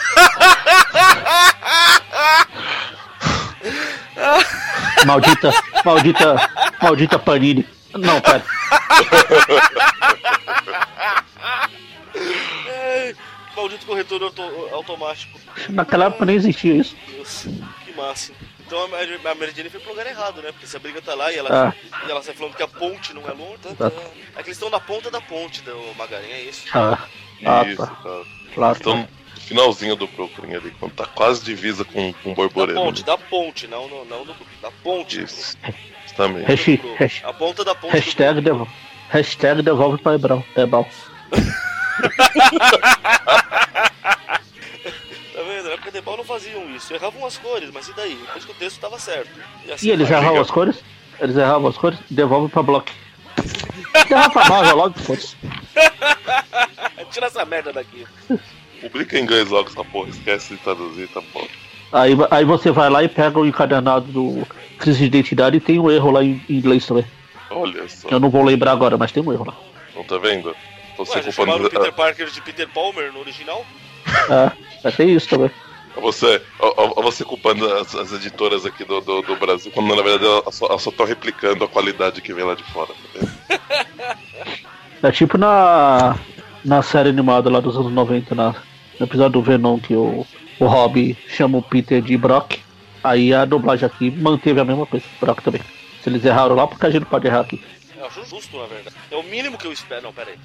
Maldita. 5.05 5.51
maldita. 5.85 6.49
Maldita 6.81 7.19
Panini. 7.19 7.67
Não, 7.93 8.19
pera. 8.21 8.43
Maldito 13.55 13.85
corretor 13.85 14.23
auto- 14.23 14.69
automático. 14.73 15.39
Naquela 15.69 16.05
época 16.05 16.25
nem 16.25 16.35
existia 16.35 16.73
isso. 16.75 16.95
Deus, 17.07 17.45
que 17.85 17.91
máximo. 17.95 18.35
Então 18.65 18.83
a 18.83 18.87
Mary, 18.87 19.19
a 19.23 19.35
Mary 19.35 19.53
Jane 19.55 19.69
foi 19.69 19.79
pro 19.79 19.91
lugar 19.91 20.07
errado, 20.07 20.41
né? 20.41 20.51
Porque 20.51 20.65
se 20.65 20.75
a 20.75 20.79
briga 20.79 21.01
tá 21.01 21.13
lá 21.13 21.31
e 21.31 21.37
ela, 21.37 21.67
Ah. 21.69 21.73
e 22.07 22.09
ela 22.11 22.23
sai 22.23 22.33
falando 22.33 22.55
que 22.55 22.63
a 22.63 22.67
ponte 22.67 23.13
não 23.13 23.21
é 23.27 23.31
longe. 23.33 23.57
Tá, 23.61 23.69
Exato. 23.87 24.01
É 24.35 24.41
que 24.41 24.49
eles 24.49 24.57
estão 24.57 24.69
na 24.69 24.79
ponta 24.79 25.11
da 25.11 25.21
ponte 25.21 25.61
do 25.61 25.93
Magarin, 25.95 26.31
é 26.31 26.41
isso. 26.43 26.65
Ah, 26.73 26.97
ah 27.45 27.63
Isso, 27.63 27.77
tá. 27.77 27.87
tá. 27.87 28.21
Claro. 28.55 28.77
Estão 28.77 28.97
no 28.97 29.07
finalzinho 29.43 29.95
do 29.95 30.07
Brooklyn 30.07 30.55
ali, 30.55 30.71
quando 30.79 30.93
tá 30.93 31.05
quase 31.05 31.43
divisa 31.43 31.83
com, 31.85 32.13
com 32.13 32.29
Da 32.29 32.35
Borborema. 32.35 32.81
ponte, 32.81 33.03
da 33.03 33.17
ponte, 33.17 33.67
não, 33.67 33.87
não, 33.87 34.05
não 34.05 34.25
do 34.25 34.33
da 34.61 34.71
ponte. 34.83 35.21
Isso. 35.23 35.57
Também. 36.15 36.43
Hashtag, 36.43 36.81
hashtag, 36.97 37.25
A 37.25 37.33
ponta 37.33 37.63
da 37.65 37.73
ponte. 37.73 37.91
hashtag, 37.93 38.39
devolve, 38.41 38.71
hashtag 39.09 39.61
devolve 39.63 39.97
pra 40.01 40.13
Hebrão. 40.15 40.43
É. 40.55 40.65
Do... 40.65 40.85
Tá 45.33 45.41
vendo? 45.41 45.63
Na 45.63 45.71
época 45.71 45.91
de 45.91 46.01
não 46.01 46.23
faziam 46.23 46.69
isso. 46.75 46.93
Erravam 46.93 47.25
as 47.25 47.37
cores, 47.37 47.71
mas 47.71 47.87
e 47.87 47.93
daí? 47.93 48.15
Depois 48.15 48.45
que 48.45 48.51
o 48.51 48.55
texto 48.55 48.79
tava 48.79 48.99
certo. 48.99 49.29
assim 49.71 49.87
E 49.87 49.91
eles 49.91 50.09
erravam 50.09 50.39
as 50.39 50.51
cores? 50.51 50.83
Eles 51.19 51.35
erravam 51.35 51.67
as 51.69 51.77
cores? 51.77 51.99
Devolve 52.09 52.51
pra 52.51 52.61
Block. 52.63 52.91
Pra 54.07 54.49
Marvel 54.49 54.75
logo, 54.75 54.99
foda-se. 54.99 55.35
Tira 57.11 57.27
essa 57.27 57.45
merda 57.45 57.71
daqui. 57.73 58.05
Publica 58.83 59.17
em 59.17 59.23
inglês 59.23 59.49
logo 59.49 59.69
essa 59.69 59.83
porra, 59.83 60.09
esquece 60.09 60.55
de 60.55 60.59
traduzir, 60.59 61.07
tá 61.07 61.21
bom. 61.33 61.47
Aí, 61.91 62.11
aí 62.31 62.43
você 62.43 62.69
vai 62.69 62.89
lá 62.89 63.03
e 63.03 63.07
pega 63.07 63.39
o 63.39 63.45
encadernado 63.45 64.07
do 64.07 64.45
crise 64.77 64.99
de 64.99 65.05
identidade 65.05 65.57
e 65.57 65.61
tem 65.61 65.79
um 65.79 65.89
erro 65.89 66.11
lá 66.11 66.23
em 66.23 66.43
inglês 66.49 66.85
também. 66.85 67.05
Olha 67.49 67.87
só, 67.87 68.09
Eu 68.09 68.19
não 68.19 68.29
vou 68.29 68.43
lembrar 68.43 68.71
agora, 68.71 68.97
mas 68.97 69.11
tem 69.11 69.23
um 69.23 69.31
erro 69.31 69.45
lá. 69.45 69.53
não 69.95 70.03
tá 70.03 70.17
vendo? 70.17 70.55
Você 70.97 71.19
Ué, 71.19 71.31
chamaram 71.31 71.57
o 71.57 71.61
culpando. 71.61 71.79
Peter 71.79 71.93
Parker 71.93 72.29
de 72.29 72.41
Peter 72.41 72.67
Palmer 72.67 73.13
no 73.13 73.19
original? 73.19 73.65
É, 74.29 74.51
mas 74.83 74.95
tem 74.95 75.13
isso 75.15 75.29
também. 75.29 75.49
Você, 75.95 76.41
você 76.95 77.23
culpando 77.23 77.71
as, 77.75 77.95
as 77.95 78.11
editoras 78.11 78.65
aqui 78.65 78.83
do, 78.83 78.99
do, 78.99 79.21
do 79.21 79.35
Brasil, 79.35 79.71
quando 79.71 79.95
na 79.95 80.01
verdade 80.01 80.25
elas 80.25 80.55
só, 80.55 80.65
elas 80.65 80.81
só 80.81 80.89
estão 80.89 81.05
replicando 81.05 81.63
a 81.63 81.67
qualidade 81.67 82.21
que 82.21 82.33
vem 82.33 82.43
lá 82.43 82.55
de 82.55 82.63
fora. 82.63 82.89
tá? 83.13 83.57
É 85.03 85.11
tipo 85.11 85.37
na, 85.37 86.17
na 86.65 86.81
série 86.81 87.09
animada 87.09 87.49
lá 87.49 87.59
dos 87.59 87.75
anos 87.77 87.91
90, 87.91 88.33
na, 88.33 88.55
no 88.99 89.05
episódio 89.05 89.33
do 89.33 89.41
Venom, 89.41 89.79
que 89.79 89.95
o, 89.95 90.25
o 90.59 90.65
Rob 90.65 91.17
chama 91.27 91.57
o 91.57 91.61
Peter 91.61 92.01
de 92.01 92.17
Brock. 92.17 92.57
Aí 93.03 93.33
a 93.33 93.43
dublagem 93.45 93.85
aqui 93.85 94.09
manteve 94.11 94.59
a 94.59 94.65
mesma 94.65 94.85
coisa, 94.85 95.05
Brock 95.19 95.41
também. 95.41 95.61
Se 96.01 96.09
eles 96.09 96.23
erraram 96.23 96.55
lá, 96.55 96.67
porque 96.67 96.85
a 96.85 96.89
gente 96.89 97.05
pode 97.05 97.27
errar 97.27 97.41
aqui. 97.41 97.61
Eu 97.97 98.05
acho 98.07 98.25
justo, 98.25 98.57
na 98.57 98.65
verdade. 98.65 98.95
É 99.11 99.15
o 99.15 99.23
mínimo 99.23 99.57
que 99.57 99.65
eu 99.67 99.71
espero. 99.71 100.01
Não, 100.03 100.13
pera 100.13 100.31
aí. 100.31 100.37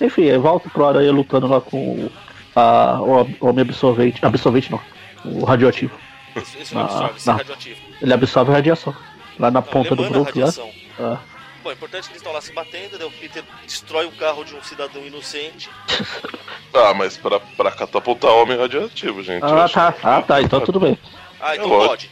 Enfim, 0.00 0.28
aí 0.28 0.38
volta 0.38 0.68
pro 0.68 0.84
Aranha 0.86 1.12
lutando 1.12 1.46
lá 1.46 1.60
com 1.60 1.76
o, 1.76 2.12
a, 2.56 3.00
o 3.00 3.26
Homem 3.40 3.62
Absorvente. 3.62 4.24
Absorvente 4.24 4.70
não, 4.70 4.80
o 5.24 5.44
radioativo. 5.44 5.92
Isso, 6.36 6.58
isso 6.60 6.74
não 6.74 6.82
Ah, 6.82 7.06
absorve, 7.06 7.18
é 7.20 7.26
não. 7.26 7.36
radioativo. 7.36 7.80
Ele 8.02 8.12
absorve 8.14 8.50
a 8.50 8.54
radiação. 8.54 8.94
Lá 9.38 9.50
na 9.50 9.60
Não, 9.60 9.66
ponta 9.66 9.94
do 9.96 10.04
grupo 10.08 10.38
lá. 10.38 10.52
Ah, 10.98 11.18
Bom, 11.64 11.70
é 11.70 11.72
importante 11.72 12.04
que 12.04 12.10
eles 12.10 12.20
estão 12.20 12.32
lá 12.32 12.42
se 12.42 12.52
batendo, 12.52 12.98
daí 12.98 13.06
o 13.08 13.10
Peter 13.10 13.42
destrói 13.64 14.04
o 14.04 14.12
carro 14.12 14.44
de 14.44 14.54
um 14.54 14.62
cidadão 14.62 15.04
inocente. 15.04 15.68
Ah, 16.76 16.92
mas 16.92 17.16
pra, 17.16 17.38
pra 17.38 17.70
catapultar 17.70 18.32
homem 18.32 18.58
radioativo, 18.58 19.22
gente. 19.22 19.44
Ah, 19.44 19.68
tá. 19.68 19.92
que- 19.92 20.00
Ah, 20.04 20.22
tá. 20.22 20.42
Então 20.42 20.60
tudo 20.60 20.80
bem. 20.80 20.98
Ah, 21.40 21.54
então 21.54 21.68
Pode. 21.68 21.86
pode. 21.86 22.10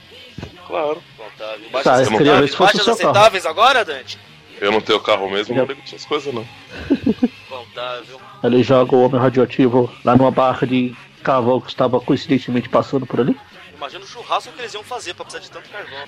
Claro. 0.69 1.03
Bom, 1.19 1.25
tá? 1.37 1.45
Tá, 1.47 1.57
Baixas 1.73 1.99
ver 1.99 2.05
se 2.07 2.15
aceitáveis, 2.15 2.55
fosse 2.55 2.63
o 2.63 2.65
baixas 2.79 2.85
seu 2.85 2.97
carro. 2.97 3.11
aceitáveis 3.11 3.45
agora, 3.47 3.85
Dante? 3.85 4.21
Eu 4.61 4.71
não 4.71 4.81
tenho 4.81 5.01
carro 5.01 5.29
mesmo, 5.29 5.53
não 5.57 5.65
ligo 5.65 5.83
essas 5.85 6.05
coisas, 6.05 6.33
não. 6.33 6.47
Bom, 7.51 7.67
tá, 7.75 8.01
viu? 8.07 8.21
Ele 8.45 8.63
joga 8.63 8.95
o 8.95 9.05
homem 9.05 9.21
radioativo 9.21 9.93
lá 10.05 10.17
numa 10.17 10.31
barra 10.31 10.65
de 10.65 10.95
carvão 11.25 11.61
que 11.61 11.69
estava 11.69 11.99
coincidentemente 12.01 12.69
passando 12.69 13.05
por 13.05 13.19
ali. 13.19 13.37
Imagina 13.75 14.05
o 14.05 14.07
churrasco 14.07 14.53
que 14.53 14.61
eles 14.61 14.75
iam 14.75 14.85
fazer 14.85 15.13
pra 15.15 15.25
precisar 15.25 15.43
de 15.45 15.51
tanto 15.51 15.69
carvão. 15.71 16.07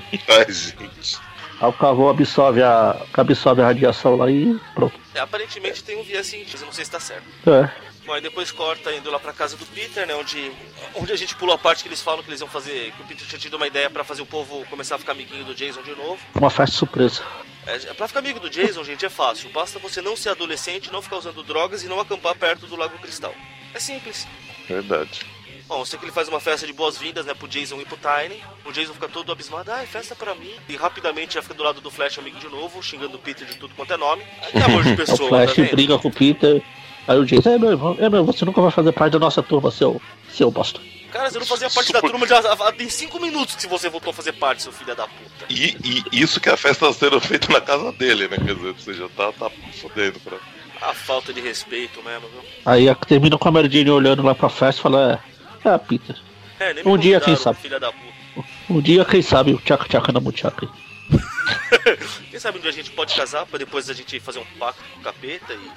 Ai, 0.28 0.50
gente. 0.50 1.18
Aí 1.60 1.68
o 1.68 1.72
carvão 1.72 2.08
absorve 2.08 2.62
a, 2.62 3.02
absorve 3.14 3.62
a 3.62 3.66
radiação 3.66 4.16
lá 4.16 4.30
e 4.30 4.58
pronto. 4.74 4.98
É, 5.14 5.20
aparentemente 5.20 5.82
tem 5.82 5.98
um 5.98 6.02
viés 6.02 6.26
científico, 6.26 6.62
eu 6.62 6.66
não 6.66 6.72
sei 6.72 6.84
se 6.84 6.90
tá 6.90 7.00
certo. 7.00 7.24
É. 7.46 7.70
Bom, 8.06 8.12
aí 8.12 8.20
depois 8.20 8.52
corta 8.52 8.92
indo 8.92 9.10
lá 9.10 9.18
pra 9.18 9.32
casa 9.32 9.56
do 9.56 9.66
Peter, 9.66 10.06
né? 10.06 10.14
Onde, 10.14 10.52
onde 10.94 11.12
a 11.12 11.16
gente 11.16 11.34
pulou 11.34 11.54
a 11.54 11.58
parte 11.58 11.82
que 11.82 11.88
eles 11.88 12.00
falam 12.00 12.22
que 12.22 12.28
eles 12.28 12.40
iam 12.40 12.48
fazer. 12.48 12.92
Que 12.92 13.02
o 13.02 13.06
Peter 13.06 13.26
tinha 13.26 13.38
tido 13.38 13.54
uma 13.54 13.66
ideia 13.66 13.90
pra 13.90 14.04
fazer 14.04 14.22
o 14.22 14.26
povo 14.26 14.64
começar 14.66 14.94
a 14.94 14.98
ficar 14.98 15.12
amiguinho 15.12 15.44
do 15.44 15.54
Jason 15.54 15.82
de 15.82 15.90
novo. 15.96 16.18
Uma 16.34 16.50
festa 16.50 16.76
surpresa. 16.76 17.22
É, 17.66 17.78
pra 17.94 18.06
ficar 18.06 18.20
amigo 18.20 18.38
do 18.38 18.48
Jason, 18.48 18.84
gente, 18.84 19.04
é 19.04 19.08
fácil. 19.08 19.50
Basta 19.50 19.80
você 19.80 20.00
não 20.00 20.16
ser 20.16 20.28
adolescente, 20.28 20.92
não 20.92 21.02
ficar 21.02 21.16
usando 21.16 21.42
drogas 21.42 21.82
e 21.82 21.88
não 21.88 21.98
acampar 21.98 22.36
perto 22.36 22.66
do 22.68 22.76
Lago 22.76 22.96
Cristal. 22.98 23.34
É 23.74 23.80
simples. 23.80 24.28
Verdade. 24.68 25.26
Bom, 25.68 25.80
eu 25.80 25.84
sei 25.84 25.98
que 25.98 26.04
ele 26.04 26.12
faz 26.12 26.28
uma 26.28 26.38
festa 26.38 26.64
de 26.66 26.72
boas-vindas, 26.72 27.26
né, 27.26 27.34
pro 27.34 27.48
Jason 27.48 27.80
e 27.80 27.84
pro 27.84 27.96
Tiny. 27.98 28.40
O 28.64 28.70
Jason 28.72 28.92
fica 28.94 29.08
todo 29.08 29.32
abismado, 29.32 29.70
ah, 29.72 29.82
é 29.82 29.86
festa 29.86 30.14
pra 30.14 30.32
mim. 30.34 30.52
E 30.68 30.76
rapidamente 30.76 31.34
já 31.34 31.42
fica 31.42 31.54
do 31.54 31.62
lado 31.64 31.80
do 31.80 31.90
Flash 31.90 32.18
amigo 32.18 32.38
de 32.38 32.48
novo, 32.48 32.80
xingando 32.82 33.16
o 33.16 33.18
Peter 33.18 33.44
de 33.46 33.56
tudo 33.56 33.74
quanto 33.74 33.92
é 33.92 33.96
nome. 33.96 34.22
É 34.54 34.62
amor 34.62 34.82
de 34.84 34.90
Aí 34.90 34.94
o 34.94 34.96
pessoa, 34.96 35.28
Flash 35.28 35.54
tá 35.56 35.62
briga 35.64 35.98
com 35.98 36.08
o 36.08 36.12
Peter. 36.12 36.62
Aí 37.08 37.18
o 37.18 37.24
Jason, 37.24 37.50
é 37.50 37.58
meu 37.58 37.70
irmão, 37.70 37.96
é 37.98 38.08
meu, 38.08 38.24
você 38.24 38.44
nunca 38.44 38.60
vai 38.60 38.70
fazer 38.70 38.92
parte 38.92 39.12
da 39.14 39.18
nossa 39.18 39.42
turma, 39.42 39.70
seu, 39.72 40.00
seu 40.32 40.50
bosta. 40.50 40.80
Cara, 41.10 41.30
você 41.30 41.38
não 41.38 41.46
fazia 41.46 41.70
parte 41.70 41.86
Super- 41.86 42.02
da 42.02 42.08
turma 42.08 42.26
já 42.26 42.38
há- 42.38 42.72
tem 42.72 42.88
cinco 42.88 43.18
minutos 43.20 43.56
que 43.56 43.66
você 43.66 43.88
voltou 43.88 44.10
a 44.10 44.14
fazer 44.14 44.32
parte, 44.34 44.62
seu 44.62 44.72
filho 44.72 44.94
da 44.94 45.06
puta. 45.08 45.46
E, 45.48 45.76
e 46.12 46.20
isso 46.20 46.40
que 46.40 46.48
a 46.48 46.56
festa 46.56 46.86
tá 46.86 46.92
sendo 46.92 47.20
feita 47.20 47.52
na 47.52 47.60
casa 47.60 47.90
dele, 47.92 48.28
né? 48.28 48.36
Quer 48.36 48.54
dizer, 48.54 48.72
você 48.72 48.94
já 48.94 49.08
tá, 49.08 49.32
tá 49.32 49.50
fodendo 49.80 50.18
pra. 50.20 50.36
A 50.82 50.92
falta 50.92 51.32
de 51.32 51.40
respeito 51.40 52.02
mesmo, 52.02 52.28
viu? 52.28 52.42
Aí 52.66 52.92
termina 53.06 53.38
com 53.38 53.48
a 53.48 53.50
Mary 53.52 53.68
Jane 53.72 53.90
olhando 53.90 54.22
lá 54.22 54.34
pra 54.34 54.48
festa 54.50 54.80
e 54.80 54.82
fala, 54.82 55.12
é, 55.14 55.35
é 55.64 55.78
Peter, 55.78 56.16
É, 56.58 56.74
nem 56.74 56.86
Um 56.86 56.96
dia, 56.98 57.20
quem 57.20 57.36
sabe? 57.36 57.58
Filha 57.60 57.78
da 57.80 57.92
puta. 57.92 58.48
um 58.70 58.80
dia, 58.80 59.04
quem 59.04 59.22
sabe, 59.22 59.52
o 59.52 59.58
tchaca 59.58 59.84
tchaca 59.88 60.12
na 60.12 60.20
muchaca. 60.20 60.68
Quem 62.30 62.40
sabe 62.40 62.58
um 62.58 62.60
dia 62.60 62.70
a 62.70 62.72
gente 62.72 62.90
pode 62.90 63.14
casar 63.14 63.46
pra 63.46 63.58
depois 63.58 63.88
a 63.88 63.94
gente 63.94 64.18
fazer 64.18 64.40
um 64.40 64.44
pacto 64.58 64.82
com 64.92 65.00
o 65.00 65.02
capeta 65.02 65.52
e. 65.54 65.70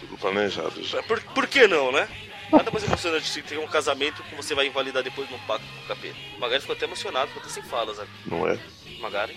Tudo 0.00 0.16
planejado 0.16 0.82
já. 0.84 1.02
Por, 1.02 1.20
por 1.20 1.46
que 1.48 1.66
não, 1.66 1.90
né? 1.90 2.06
Nada 2.52 2.70
mais 2.70 2.84
emocionante 2.84 3.30
de 3.32 3.42
ter 3.42 3.58
um 3.58 3.66
casamento 3.66 4.22
que 4.22 4.34
você 4.36 4.54
vai 4.54 4.66
invalidar 4.68 5.02
depois 5.02 5.28
num 5.30 5.38
pacto 5.40 5.66
com 5.66 5.84
o 5.84 5.88
capeta. 5.88 6.14
O 6.36 6.40
Magari 6.40 6.60
ficou 6.60 6.76
até 6.76 6.84
emocionado, 6.86 7.26
ficou 7.26 7.42
até 7.42 7.50
sem 7.52 7.62
falas, 7.64 7.98
né? 7.98 8.06
Não 8.26 8.46
é? 8.48 8.56
Magari? 9.00 9.36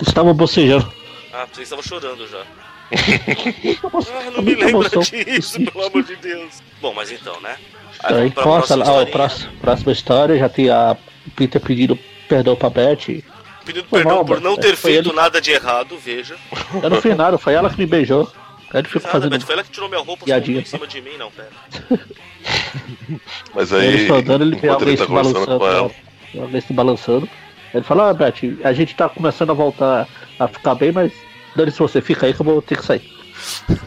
Estava 0.00 0.32
bocejando. 0.32 0.90
Ah, 1.32 1.46
você 1.52 1.62
estava 1.62 1.82
chorando 1.82 2.26
já. 2.26 2.44
Ah, 2.94 4.30
não 4.30 4.42
me 4.42 4.54
lembra 4.54 4.68
emoção. 4.70 5.02
disso, 5.02 5.62
pelo 5.64 5.86
amor 5.86 6.02
de 6.02 6.16
Deus. 6.16 6.62
Bom, 6.80 6.92
mas 6.94 7.10
então, 7.12 7.40
né? 7.40 7.58
Aí 8.02 8.14
vamos 8.14 8.34
pra 8.34 8.42
costa 8.42 8.74
próxima 8.76 8.84
lá, 8.96 9.02
ó, 9.02 9.06
próxima, 9.06 9.52
próxima 9.60 9.92
história, 9.92 10.38
já 10.38 10.48
tem 10.48 10.70
a 10.70 10.96
Peter 11.36 11.60
pedindo 11.60 11.98
perdão 12.28 12.56
pra 12.56 12.70
Beth. 12.70 13.22
Pedindo 13.64 13.86
Foi 13.88 14.00
perdão 14.00 14.16
mal, 14.16 14.24
por 14.24 14.40
não 14.40 14.56
ter 14.56 14.74
Foi 14.76 14.92
feito 14.92 15.10
ele- 15.10 15.16
nada 15.16 15.40
de 15.40 15.50
errado, 15.52 15.96
veja. 15.98 16.36
Eu 16.82 16.90
não 16.90 17.00
fiz 17.00 17.16
nada, 17.16 17.38
foi 17.38 17.54
ela 17.54 17.70
que 17.70 17.78
me 17.78 17.86
beijou. 17.86 18.30
Aí 18.72 18.80
ele 18.80 18.88
fica 18.88 19.00
Nada, 19.06 19.10
fazendo. 19.12 19.40
Foi 19.44 19.54
ela 19.54 19.62
que 19.62 19.70
tirou 19.70 19.88
minha 19.88 20.00
roupa 20.00 20.24
Piadinha. 20.24 20.60
em 20.60 20.64
cima 20.64 20.86
de 20.86 21.00
mim, 21.02 21.16
não, 21.18 21.30
pera. 21.30 21.50
Mas 23.54 23.72
Aí 23.72 23.80
aí, 23.80 23.86
ele 23.94 24.06
só 24.08 24.14
andando, 24.16 24.42
ele 24.42 24.56
vê 24.56 24.66
enquanto 24.68 24.82
ele 24.82 24.92
se 24.92 24.96
tá 24.98 25.06
conversando 25.06 25.58
com 25.58 25.66
ela, 25.66 25.90
né? 26.48 26.60
Se 26.60 26.72
balançando. 26.72 27.28
Ele 27.74 27.84
fala, 27.84 28.10
ah, 28.10 28.14
Beth, 28.14 28.34
a 28.64 28.72
gente 28.72 28.94
tá 28.94 29.08
começando 29.08 29.50
a 29.50 29.54
voltar 29.54 30.08
a 30.38 30.48
ficar 30.48 30.74
bem, 30.74 30.92
mas 30.92 31.12
dane-se 31.54 31.78
você, 31.78 32.00
fica 32.00 32.26
aí 32.26 32.34
que 32.34 32.40
eu 32.40 32.44
vou 32.46 32.60
ter 32.62 32.76
que 32.78 32.84
sair. 32.84 33.02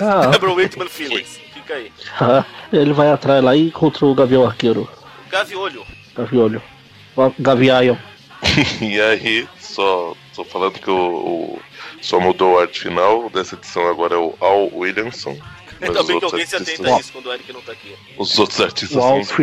Ah, 0.00 0.30
É 0.34 0.38
Browaitman 0.38 0.88
Feelings, 0.88 1.38
fica 1.74 2.24
aí. 2.24 2.44
ele 2.72 2.92
vai 2.92 3.10
atrás 3.10 3.42
lá 3.42 3.54
e 3.56 3.68
encontra 3.68 4.06
o 4.06 4.14
Gavião 4.14 4.46
Arqueiro. 4.46 4.88
Gaviolho. 5.30 5.84
Gaviolho. 6.14 6.62
O 7.16 7.32
Gavião. 7.38 7.98
E 8.80 9.00
aí, 9.00 9.48
só, 9.60 10.14
só 10.32 10.44
falando 10.44 10.72
que 10.78 10.90
o, 10.90 10.96
o- 10.96 11.62
só 12.00 12.18
mudou 12.18 12.58
a 12.58 12.62
arte 12.62 12.80
final 12.80 13.30
dessa 13.30 13.54
edição 13.54 13.86
agora 13.88 14.14
é 14.14 14.18
o 14.18 14.34
Al 14.40 14.68
Williamson. 14.74 15.38
Bem 15.78 15.92
que 15.92 15.98
outros 15.98 16.24
alguém 16.32 16.46
se 16.46 16.56
artistas- 16.56 16.80
atenta 16.80 16.96
a 16.96 17.00
isso 17.00 17.12
quando 17.12 17.26
o 17.26 17.32
Eric 17.32 17.52
não 17.52 17.60
tá 17.62 17.70
aqui. 17.72 17.94
Os 18.18 18.36
outros 18.38 18.60
artistas 18.60 18.96
O, 18.98 19.00
são 19.00 19.10
Alf, 19.18 19.38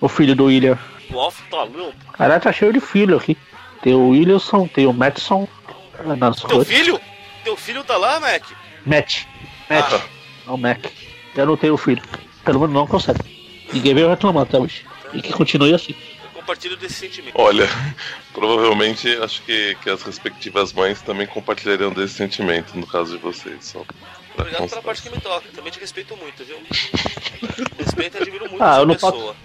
o 0.00 0.08
filho 0.08 0.34
do 0.34 0.46
William. 0.46 0.76
O 1.12 1.18
Alf 1.20 1.40
tá 1.48 1.62
louco. 1.62 1.94
Caralho, 2.12 2.40
tá 2.42 2.52
cheio 2.52 2.72
de 2.72 2.80
filho 2.80 3.16
aqui. 3.16 3.36
Tem 3.82 3.94
o 3.94 4.08
Williamson, 4.10 4.66
tem 4.66 4.86
o 4.86 4.92
Mattson. 4.92 5.46
Nas 6.18 6.36
Teu 6.40 6.48
cores. 6.48 6.68
filho? 6.68 7.00
Teu 7.44 7.56
filho 7.56 7.84
tá 7.84 7.96
lá, 7.96 8.18
Mac? 8.18 8.42
Matt. 8.84 9.22
Matt. 9.68 9.92
Ah. 9.94 10.00
Não, 10.46 10.56
Mac. 10.56 10.80
Eu 11.34 11.46
não 11.46 11.56
tenho 11.56 11.76
filho. 11.76 12.02
Pelo 12.44 12.60
menos 12.60 12.74
não 12.74 12.86
consegue. 12.86 13.20
Ninguém 13.72 13.94
veio 13.94 14.08
reclamar 14.08 14.42
até 14.42 14.58
hoje. 14.58 14.84
E 15.12 15.22
que 15.22 15.32
continue 15.32 15.74
assim. 15.74 15.94
Eu 16.22 16.40
compartilho 16.40 16.76
desse 16.76 16.94
sentimento. 16.94 17.34
Olha, 17.34 17.68
provavelmente 18.32 19.08
acho 19.22 19.42
que, 19.42 19.76
que 19.82 19.90
as 19.90 20.02
respectivas 20.02 20.72
mães 20.72 21.00
também 21.02 21.26
compartilhariam 21.26 21.92
desse 21.92 22.14
sentimento, 22.14 22.76
no 22.76 22.86
caso 22.86 23.16
de 23.16 23.22
vocês. 23.22 23.56
Só 23.60 23.84
Obrigado 24.38 24.68
pela 24.68 24.82
parte 24.82 25.02
que 25.02 25.10
me 25.10 25.20
toca. 25.20 25.46
Também 25.54 25.72
te 25.72 25.80
respeito 25.80 26.16
muito, 26.16 26.44
viu? 26.44 26.56
Respeito 27.78 28.16
e 28.16 28.22
admiro 28.22 28.48
muito 28.48 28.62
Ah, 28.62 28.70
a 28.70 28.74
sua 28.74 28.82
eu 28.82 28.86
não 28.86 28.94
pessoa. 28.94 29.36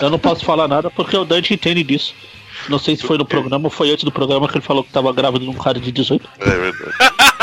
Eu 0.00 0.10
não 0.10 0.18
posso 0.18 0.44
falar 0.44 0.68
nada 0.68 0.90
porque 0.90 1.16
o 1.16 1.24
Dante 1.24 1.52
entende 1.52 1.82
disso. 1.82 2.14
Não 2.68 2.78
sei 2.78 2.96
se 2.96 3.02
foi 3.02 3.18
no 3.18 3.26
programa 3.26 3.66
ou 3.66 3.70
foi 3.70 3.90
antes 3.90 4.04
do 4.04 4.12
programa 4.12 4.48
que 4.48 4.56
ele 4.56 4.64
falou 4.64 4.84
que 4.84 4.90
tava 4.90 5.12
grávido 5.12 5.44
de 5.44 5.50
um 5.50 5.54
cara 5.54 5.78
de 5.78 5.90
18. 5.90 6.28
É 6.38 6.44
verdade. 6.44 6.94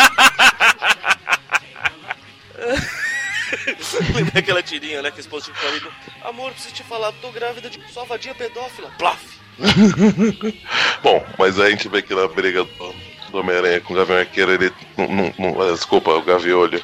Lembra 4.15 4.39
aquela 4.39 4.63
tirinha, 4.63 5.02
né? 5.02 5.12
Que 5.12 5.19
esse 5.19 5.30
post 5.30 5.52
tinha 5.52 5.56
falado. 5.62 5.93
Amor, 6.24 6.52
preciso 6.52 6.74
te 6.74 6.84
falar, 6.84 7.12
tô 7.13 7.30
grávida 7.32 7.69
de 7.69 7.80
sua 7.91 8.04
vadia 8.06 8.34
pedófila. 8.36 8.89
Plaf! 8.97 9.21
Bom, 11.04 11.26
mas 11.38 11.60
aí 11.60 11.67
a 11.67 11.69
gente 11.71 11.88
vê 11.89 12.02
que 12.02 12.13
na 12.15 12.28
briga 12.28 12.63
do, 12.63 12.95
do 13.32 13.38
Homem-Aranha 13.39 13.82
com 13.82 13.93
o 13.93 13.97
Gavião 13.97 14.17
Arqueiro, 14.19 14.52
ele 14.54 14.71
não, 14.97 15.34
não, 15.38 15.62
ah, 15.62 15.71
Desculpa, 15.71 16.12
o 16.12 16.21
Gaviolho. 16.21 16.84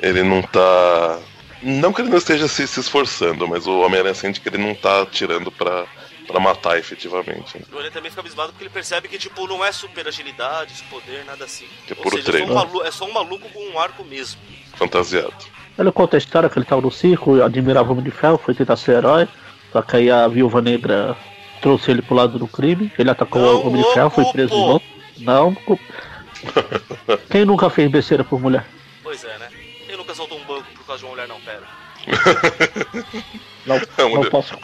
Ele 0.00 0.22
não 0.22 0.42
tá. 0.42 1.18
Não 1.62 1.92
que 1.92 2.00
ele 2.00 2.10
não 2.10 2.18
esteja 2.18 2.48
se, 2.48 2.66
se 2.66 2.80
esforçando, 2.80 3.46
mas 3.46 3.66
o 3.66 3.80
Homem-Aranha 3.80 4.14
sente 4.14 4.40
que 4.40 4.48
ele 4.48 4.58
não 4.58 4.74
tá 4.74 5.02
atirando 5.02 5.50
pra, 5.52 5.86
pra 6.26 6.40
matar 6.40 6.76
efetivamente. 6.78 7.56
né? 7.56 7.64
O 7.72 7.76
Aranha 7.76 7.92
também 7.92 8.10
fica 8.10 8.20
abismado 8.20 8.52
porque 8.52 8.64
ele 8.64 8.70
percebe 8.70 9.06
que, 9.08 9.16
tipo, 9.18 9.46
não 9.46 9.64
é 9.64 9.70
super 9.70 10.06
agilidade, 10.08 10.82
poder, 10.90 11.24
nada 11.24 11.44
assim. 11.44 11.66
Que 11.86 11.92
é 11.92 11.96
Ou 11.96 12.02
puro 12.02 12.16
seja, 12.16 12.30
é 12.30 12.46
só, 12.46 12.54
treino. 12.64 12.80
um 12.80 12.84
é 12.84 12.90
só 12.90 13.04
um 13.04 13.12
maluco 13.12 13.48
com 13.50 13.64
um 13.64 13.78
arco 13.78 14.04
mesmo. 14.04 14.40
Fantasiado. 14.76 15.32
Ele 15.78 15.90
conta 15.92 16.16
a 16.16 16.18
história 16.18 16.48
que 16.48 16.58
ele 16.58 16.66
tava 16.66 16.82
no 16.82 16.90
circo, 16.90 17.42
admirava 17.42 17.88
o 17.88 17.92
Homem 17.92 18.04
de 18.04 18.10
Ferro, 18.10 18.38
foi 18.38 18.54
tentar 18.54 18.76
ser 18.76 18.96
herói. 18.98 19.26
Só 19.72 19.80
que 19.82 19.96
aí 19.96 20.10
a 20.10 20.28
viúva 20.28 20.60
negra 20.60 21.16
trouxe 21.62 21.90
ele 21.90 22.02
pro 22.02 22.14
lado 22.14 22.38
do 22.38 22.46
crime. 22.46 22.92
Ele 22.98 23.10
atacou 23.10 23.40
Não 23.40 23.54
o 23.62 23.66
Homem 23.68 23.82
de 23.82 23.92
Ferro, 23.94 24.10
foi 24.10 24.24
preso 24.26 24.50
de 24.54 24.60
novo. 24.60 24.82
Não. 25.18 25.56
Quem 27.30 27.44
nunca 27.44 27.70
fez 27.70 27.90
besteira 27.90 28.24
por 28.24 28.40
mulher? 28.40 28.66
Pois 29.02 29.24
é, 29.24 29.38
né? 29.38 29.48
Eu 29.88 29.96
nunca 29.98 30.14
soltou 30.14 30.38
um 30.38 30.44
banco 30.44 30.64
por 30.74 30.84
causa 30.86 31.00
de 31.00 31.04
uma 31.06 31.12
mulher, 31.12 31.28
não, 31.28 31.40
pera. 31.40 31.62
Não, 33.64 33.76
É, 33.76 34.14
não 34.14 34.24
posso. 34.28 34.56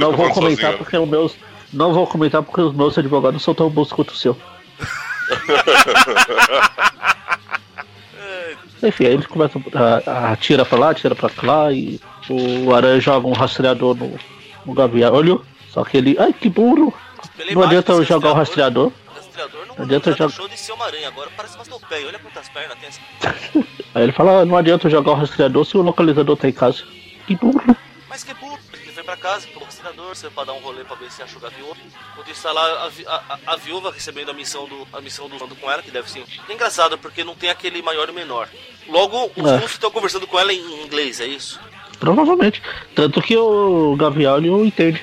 Não 0.00 0.12
vou 0.12 0.16
falando 0.16 0.34
comentar 0.34 0.72
sozinho. 0.72 0.78
porque 0.78 0.96
os 0.98 1.08
meus. 1.08 1.36
Não 1.72 1.92
vou 1.94 2.06
comentar 2.08 2.42
porque 2.42 2.60
os 2.60 2.74
meus 2.74 2.98
advogados 2.98 3.40
são 3.42 3.54
tão 3.54 3.70
bons 3.70 3.92
quanto 3.92 4.10
o 4.10 4.16
seu. 4.16 4.36
Enfim, 8.82 9.06
aí 9.06 9.12
eles 9.14 9.26
começam 9.26 9.62
a, 9.74 10.10
a 10.10 10.32
atira 10.32 10.64
pra 10.64 10.78
lá, 10.78 10.90
atira 10.90 11.14
pra 11.14 11.30
lá 11.42 11.72
e 11.72 11.98
o 12.28 12.74
Aranha 12.74 13.00
joga 13.00 13.26
um 13.26 13.32
rastreador 13.32 13.94
no, 13.96 14.18
no 14.66 14.74
gavião. 14.74 15.14
Olha, 15.14 15.38
só 15.70 15.84
que 15.84 15.96
ele. 15.96 16.16
Ai 16.18 16.32
que 16.32 16.48
burro! 16.48 16.92
Pela 17.36 17.52
Não 17.52 17.62
adianta 17.62 17.92
eu 17.92 18.04
jogar 18.04 18.30
o 18.30 18.34
rastreador. 18.34 18.92
Rastreador 19.14 19.66
não 19.66 19.76
Não 19.76 19.84
adianta 19.84 20.10
jogar. 20.12 20.26
deixou 20.26 20.48
de 20.48 20.58
ser 20.58 20.72
uma 20.72 20.86
aranha, 20.86 21.08
agora 21.08 21.30
parece 21.36 21.56
uma 21.56 21.64
topeia. 21.64 22.06
Olha 22.06 22.18
quantas 22.18 22.48
pernas 22.48 22.78
tem 22.78 22.88
essa. 22.88 23.00
Aí 23.94 24.02
ele 24.02 24.12
fala, 24.12 24.40
"Ah, 24.40 24.44
não 24.44 24.56
adianta 24.56 24.86
eu 24.86 24.90
jogar 24.90 25.12
o 25.12 25.14
rastreador 25.14 25.64
se 25.64 25.76
o 25.76 25.82
localizador 25.82 26.36
tá 26.36 26.48
em 26.48 26.52
casa. 26.52 26.82
Que 27.26 27.34
burro. 27.34 27.76
Mas 28.08 28.22
que 28.22 28.32
burro, 28.34 28.58
ele 28.72 28.92
foi 28.92 29.02
pra 29.02 29.16
casa, 29.16 29.46
pelo 29.48 29.64
rastreador, 29.64 30.14
você 30.14 30.30
pra 30.30 30.44
dar 30.44 30.52
um 30.52 30.60
rolê 30.60 30.84
pra 30.84 30.94
ver 30.96 31.10
se 31.10 31.22
acha 31.22 31.36
o 31.36 31.40
gavião. 31.40 31.72
Enquanto 32.12 32.30
isso 32.30 32.42
tá 32.42 32.52
lá 32.52 32.62
a, 33.06 33.12
a- 33.14 33.38
a- 33.48 33.56
viúva 33.56 33.90
recebendo 33.90 34.30
a 34.30 34.34
missão 34.34 34.66
do 34.68 34.86
a 34.92 35.00
missão 35.00 35.28
do 35.28 35.36
com 35.56 35.70
ela, 35.70 35.82
que 35.82 35.90
deve 35.90 36.08
ser. 36.10 36.24
É 36.48 36.52
engraçado, 36.52 36.96
porque 36.96 37.24
não 37.24 37.34
tem 37.34 37.50
aquele 37.50 37.82
maior 37.82 38.08
e 38.08 38.12
menor. 38.12 38.48
Logo, 38.88 39.32
os 39.36 39.50
É. 39.50 39.54
russos 39.56 39.72
estão 39.72 39.90
conversando 39.90 40.26
com 40.26 40.38
ela 40.38 40.52
em 40.52 40.84
inglês, 40.84 41.20
é 41.20 41.26
isso? 41.26 41.58
Provavelmente. 41.98 42.62
Tanto 42.94 43.20
que 43.20 43.36
o 43.36 43.96
Gavião 43.96 44.40
não 44.40 44.64
entende. 44.64 45.02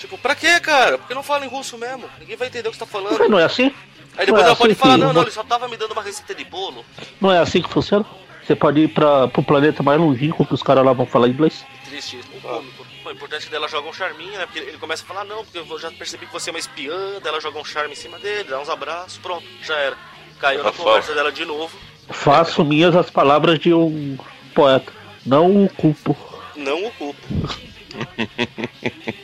Tipo, 0.00 0.18
pra 0.18 0.34
quê, 0.34 0.58
cara? 0.58 0.98
Porque 0.98 1.14
não 1.14 1.22
fala 1.22 1.44
em 1.44 1.48
russo 1.48 1.78
mesmo. 1.78 2.08
Ninguém 2.18 2.36
vai 2.36 2.48
entender 2.48 2.68
o 2.68 2.72
que 2.72 2.76
você 2.78 2.84
tá 2.84 2.90
falando. 2.90 3.18
Mas 3.18 3.30
não 3.30 3.38
é 3.38 3.44
assim? 3.44 3.72
Aí 4.16 4.26
depois 4.26 4.42
Ué, 4.42 4.48
ela 4.48 4.56
pode 4.56 4.72
assim 4.72 4.80
falar, 4.80 4.96
não, 4.98 5.06
não, 5.06 5.14
vou- 5.14 5.22
ele 5.22 5.30
só 5.30 5.44
tava 5.44 5.68
me 5.68 5.76
dando 5.76 5.92
uma 5.92 6.02
receita 6.02 6.34
de 6.34 6.44
bolo. 6.44 6.84
Não 7.20 7.30
é 7.30 7.38
assim 7.38 7.62
que 7.62 7.68
funciona? 7.68 8.04
Você 8.44 8.56
pode 8.56 8.80
ir 8.80 8.88
pra, 8.88 9.28
pro 9.28 9.42
planeta 9.44 9.82
mais 9.82 10.00
longínquo 10.00 10.44
que 10.44 10.52
os 10.54 10.62
caras 10.62 10.84
lá 10.84 10.92
vão 10.92 11.06
falar 11.06 11.28
inglês. 11.28 11.64
Triste 11.92 12.20
um. 12.34 12.40
Bom, 12.40 12.64
o 13.04 13.10
importante 13.10 13.44
é 13.44 13.50
que 13.50 13.54
ela 13.54 13.68
joga 13.68 13.86
um 13.86 13.92
charminho, 13.92 14.32
né? 14.32 14.46
Porque 14.46 14.60
ele 14.60 14.78
começa 14.78 15.02
a 15.02 15.06
falar, 15.06 15.24
não, 15.24 15.44
porque 15.44 15.58
eu 15.58 15.78
já 15.78 15.90
percebi 15.90 16.24
que 16.24 16.32
você 16.32 16.48
é 16.48 16.52
uma 16.52 16.58
espiã, 16.58 17.20
ela 17.22 17.38
joga 17.38 17.58
um 17.58 17.64
charme 17.66 17.92
em 17.92 17.96
cima 17.96 18.18
dele, 18.18 18.48
dá 18.48 18.58
uns 18.58 18.70
abraços, 18.70 19.18
pronto, 19.18 19.44
já 19.62 19.76
era. 19.76 19.96
Caiu 20.40 20.62
na 20.62 20.70
Ela 20.70 20.72
conversa 20.72 21.14
dela 21.14 21.30
de 21.30 21.44
novo. 21.44 21.76
Faço 22.08 22.64
minhas 22.64 22.96
as 22.96 23.10
palavras 23.10 23.58
de 23.58 23.74
um 23.74 24.16
poeta. 24.54 24.90
Não 25.26 25.64
o 25.64 25.68
culpo. 25.68 26.16
Não 26.56 26.82
o 26.82 26.90
culpo. 26.92 27.20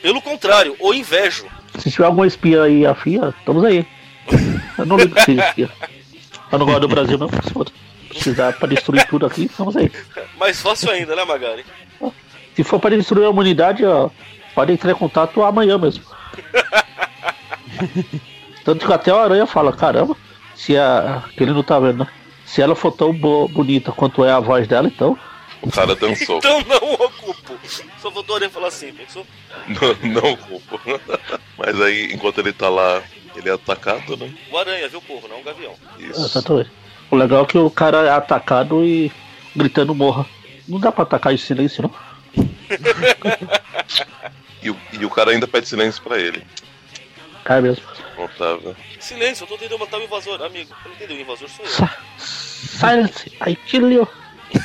Pelo 0.03 0.21
contrário, 0.21 0.75
o 0.79 0.93
invejo. 0.93 1.47
Se 1.79 1.89
tiver 1.89 2.05
alguma 2.05 2.27
espia 2.27 2.61
aí 2.61 2.85
afia, 2.85 3.33
estamos 3.39 3.65
aí. 3.65 3.83
Eu 4.77 4.85
não 4.85 4.95
ligo 4.95 5.15
que 5.15 5.23
seja 5.23 5.43
espia. 5.47 5.71
Eu 6.51 6.59
não 6.59 6.67
gosto 6.67 6.81
do 6.81 6.87
Brasil 6.87 7.17
não, 7.17 7.29
se 7.29 8.09
precisar 8.09 8.53
pra 8.53 8.67
destruir 8.67 9.07
tudo 9.07 9.25
aqui, 9.25 9.45
estamos 9.45 9.75
aí. 9.75 9.91
Mais 10.37 10.61
fácil 10.61 10.91
ainda, 10.91 11.15
né, 11.15 11.25
Magari? 11.25 11.65
Se 12.59 12.63
for 12.65 12.77
pra 12.77 12.89
destruir 12.89 13.23
a 13.25 13.29
humanidade, 13.29 13.85
ó, 13.85 14.09
pode 14.53 14.73
entrar 14.73 14.91
em 14.91 14.95
contato 14.95 15.41
amanhã 15.41 15.77
mesmo. 15.77 16.03
Tanto 18.65 18.85
que 18.85 18.91
até 18.91 19.11
a 19.11 19.15
aranha 19.23 19.45
fala, 19.47 19.71
caramba, 19.71 20.13
se 20.53 20.75
a. 20.77 21.23
que 21.37 21.41
ele 21.41 21.53
não 21.53 21.63
tá 21.63 21.79
vendo, 21.79 21.99
né? 21.99 22.07
Se 22.45 22.61
ela 22.61 22.75
for 22.75 22.91
tão 22.91 23.13
bo- 23.13 23.47
bonita 23.47 23.93
quanto 23.93 24.25
é 24.25 24.31
a 24.33 24.41
voz 24.41 24.67
dela, 24.67 24.89
então. 24.89 25.17
O 25.61 25.71
cara 25.71 25.95
dançou. 25.95 26.39
Então 26.39 26.61
não 26.67 26.93
o 26.95 27.09
culpo. 27.11 27.53
Só 28.01 28.09
voltou 28.09 28.35
a 28.35 28.49
falar 28.49 28.67
assim, 28.67 28.91
pensou? 28.91 29.25
não, 29.69 30.11
não 30.21 30.35
culpo. 30.35 30.81
Mas 31.57 31.79
aí, 31.79 32.11
enquanto 32.13 32.39
ele 32.39 32.51
tá 32.51 32.67
lá, 32.67 33.01
ele 33.37 33.47
é 33.47 33.53
atacado, 33.53 34.17
né? 34.17 34.29
O 34.51 34.57
aranha, 34.57 34.89
viu, 34.89 35.01
povo, 35.01 35.29
não 35.29 35.39
o 35.39 35.43
gavião. 35.43 35.75
Isso. 35.97 36.19
Exatamente. 36.25 36.71
O 37.09 37.15
legal 37.15 37.43
é 37.43 37.47
que 37.47 37.57
o 37.57 37.69
cara 37.71 37.99
é 38.05 38.09
atacado 38.09 38.83
e 38.83 39.09
gritando 39.55 39.95
morra. 39.95 40.25
Não 40.67 40.77
dá 40.77 40.91
pra 40.91 41.03
atacar 41.03 41.33
em 41.33 41.37
silêncio, 41.37 41.83
não? 41.83 42.08
E, 44.61 44.69
o, 44.69 44.77
e 44.91 45.05
o 45.05 45.09
cara 45.09 45.31
ainda 45.31 45.47
pede 45.47 45.69
silêncio 45.69 46.03
pra 46.03 46.17
ele. 46.19 46.45
É 47.45 47.61
mesmo. 47.61 47.81
Otávio. 48.17 48.75
Silêncio, 48.99 49.45
eu 49.45 49.47
tô 49.47 49.57
tentando 49.57 49.79
matar 49.79 49.97
o 49.99 50.03
invasor, 50.03 50.41
amigo. 50.41 50.69
Eu 50.83 50.89
não 50.89 50.95
entendeu, 50.97 51.15
o 51.15 51.19
invasor 51.21 51.47
sou 51.49 51.65
eu. 51.65 51.71
Sa- 51.71 51.97
Silence, 52.17 53.31
I 53.47 53.55
kill 53.55 53.89
you. 53.89 54.07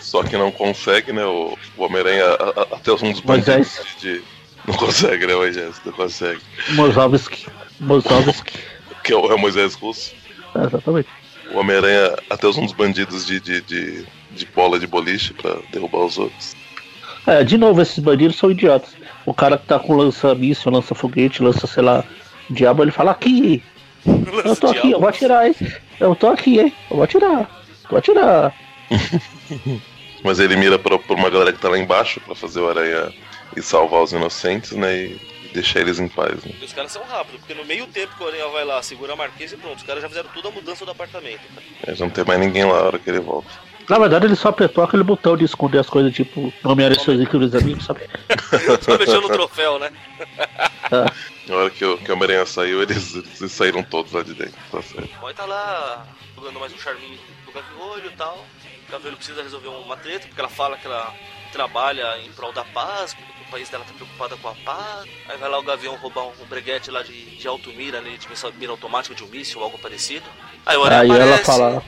Só 0.00 0.22
que 0.22 0.36
não 0.36 0.50
consegue, 0.50 1.12
né? 1.12 1.24
O, 1.24 1.56
o 1.76 1.84
Homem-Aranha, 1.84 2.24
até 2.72 2.92
um 2.92 3.12
dos 3.12 3.20
bandidos 3.20 3.80
de, 4.00 4.18
de- 4.18 4.24
Não 4.66 4.74
consegue, 4.76 5.26
né, 5.26 5.34
Moisés? 5.34 5.80
Não 5.84 5.92
consegue. 5.92 6.40
Mozovski. 6.70 7.46
Mozovski. 7.80 8.58
Que 9.02 9.12
é 9.12 9.16
o, 9.16 9.30
é 9.30 9.34
o 9.34 9.38
Moisés 9.38 9.74
Russo. 9.74 10.14
É, 10.54 10.64
exatamente. 10.66 11.08
O 11.52 11.58
Homem-Aranha 11.58 12.16
até 12.30 12.46
usa 12.46 12.60
uns 12.60 12.72
bandidos 12.72 13.26
de, 13.26 13.38
de, 13.40 13.60
de, 13.62 14.04
de 14.34 14.46
bola 14.46 14.78
de 14.78 14.86
boliche 14.86 15.32
pra 15.32 15.56
derrubar 15.72 16.04
os 16.04 16.18
outros. 16.18 16.54
É, 17.26 17.42
de 17.42 17.56
novo, 17.56 17.80
esses 17.80 17.98
bandidos 17.98 18.36
são 18.36 18.50
idiotas. 18.50 18.90
O 19.24 19.32
cara 19.32 19.56
que 19.56 19.66
tá 19.66 19.78
com 19.78 19.94
lança-míssil, 19.94 20.70
lança-foguete, 20.70 21.42
lança, 21.42 21.66
sei 21.66 21.82
lá, 21.82 22.04
diabo, 22.50 22.82
ele 22.82 22.90
fala 22.90 23.12
aqui. 23.12 23.62
Eu 24.44 24.54
tô 24.56 24.66
aqui, 24.68 24.90
eu 24.90 25.00
vou 25.00 25.08
atirar, 25.08 25.46
hein? 25.46 25.54
Eu 25.98 26.14
tô 26.14 26.26
aqui, 26.28 26.60
hein? 26.60 26.72
Eu 26.90 26.96
vou 26.96 27.04
atirar. 27.04 27.64
Vou 27.88 27.98
atirar. 27.98 28.54
Mas 30.22 30.38
ele 30.38 30.56
mira 30.56 30.78
pra, 30.78 30.98
pra 30.98 31.16
uma 31.16 31.30
galera 31.30 31.52
que 31.52 31.58
tá 31.58 31.70
lá 31.70 31.78
embaixo 31.78 32.20
pra 32.20 32.34
fazer 32.34 32.60
o 32.60 32.68
Aranha 32.68 33.12
e 33.56 33.62
salvar 33.62 34.02
os 34.02 34.12
inocentes, 34.12 34.72
né? 34.72 34.94
E 34.94 35.20
deixar 35.54 35.80
eles 35.80 35.98
em 35.98 36.08
paz, 36.08 36.44
né? 36.44 36.52
E 36.60 36.64
os 36.64 36.72
caras 36.72 36.92
são 36.92 37.02
rápidos, 37.04 37.40
porque 37.40 37.54
no 37.54 37.64
meio 37.64 37.86
tempo 37.86 38.14
que 38.16 38.24
o 38.24 38.26
Aranha 38.26 38.48
vai 38.48 38.64
lá, 38.64 38.82
segura 38.82 39.12
a 39.14 39.16
marquesa 39.16 39.54
e 39.54 39.58
pronto. 39.58 39.78
Os 39.78 39.82
caras 39.84 40.02
já 40.02 40.08
fizeram 40.08 40.28
toda 40.34 40.48
a 40.48 40.52
mudança 40.52 40.84
do 40.84 40.90
apartamento. 40.90 41.40
cara. 41.82 41.96
Já 41.96 42.04
não 42.04 42.10
tem 42.10 42.24
mais 42.24 42.40
ninguém 42.40 42.64
lá 42.64 42.74
na 42.74 42.86
hora 42.86 42.98
que 42.98 43.08
ele 43.08 43.20
volta. 43.20 43.48
Na 43.88 43.98
verdade, 43.98 44.26
ele 44.26 44.36
só 44.36 44.48
apertou 44.48 44.82
aquele 44.82 45.02
botão 45.02 45.36
de 45.36 45.44
esconder 45.44 45.78
as 45.78 45.88
coisas, 45.88 46.12
tipo, 46.12 46.52
e 46.64 47.00
seus 47.00 47.20
incríveis 47.20 47.54
amigos, 47.54 47.84
sabe? 47.84 48.00
Só 48.82 48.98
mexeu 48.98 49.20
no 49.20 49.28
troféu, 49.28 49.78
né? 49.78 49.92
Na 51.46 51.56
hora 51.56 51.70
que 51.70 51.84
o, 51.84 51.98
que 51.98 52.10
o 52.10 52.14
Homem-Aranha 52.14 52.46
saiu, 52.46 52.82
eles, 52.82 53.14
eles 53.14 53.52
saíram 53.52 53.82
todos 53.82 54.12
lá 54.12 54.22
de 54.22 54.34
dentro, 54.34 54.54
tá 54.70 54.80
certo. 54.80 55.14
O 55.16 55.20
Boy 55.20 55.34
tá 55.34 55.44
lá 55.44 56.06
jogando 56.34 56.60
mais 56.60 56.72
um 56.72 56.78
charminho 56.78 57.18
do 57.44 57.52
Gaviolho 57.52 58.06
e 58.06 58.16
tal. 58.16 58.44
O 58.88 58.92
Gaviolho 58.92 59.16
precisa 59.16 59.42
resolver 59.42 59.68
uma 59.68 59.96
treta, 59.96 60.26
porque 60.26 60.40
ela 60.40 60.50
fala 60.50 60.76
que 60.78 60.86
ela 60.86 61.12
trabalha 61.52 62.18
em 62.18 62.30
prol 62.32 62.52
da 62.52 62.64
paz, 62.64 63.12
que 63.12 63.22
o 63.46 63.50
país 63.50 63.68
dela 63.68 63.84
tá 63.84 63.92
preocupada 63.92 64.36
com 64.36 64.48
a 64.48 64.54
paz. 64.64 65.08
Aí 65.28 65.36
vai 65.38 65.48
lá 65.48 65.58
o 65.58 65.62
Gavião 65.62 65.94
roubar 65.96 66.24
um, 66.24 66.32
um 66.42 66.46
breguete 66.48 66.90
lá 66.90 67.02
de, 67.02 67.36
de 67.36 67.46
alto 67.46 67.70
mira, 67.70 68.00
né, 68.00 68.16
de 68.18 68.28
missão- 68.28 68.52
mira 68.58 68.72
automática 68.72 69.14
de 69.14 69.22
um 69.22 69.28
míssil 69.28 69.58
ou 69.58 69.64
algo 69.64 69.78
parecido. 69.78 70.24
Aí 70.66 70.76
o 70.76 70.84
Aranha 70.84 71.02
Aí 71.02 71.10
aparece. 71.10 71.32
ela 71.32 71.44
fala. 71.44 71.82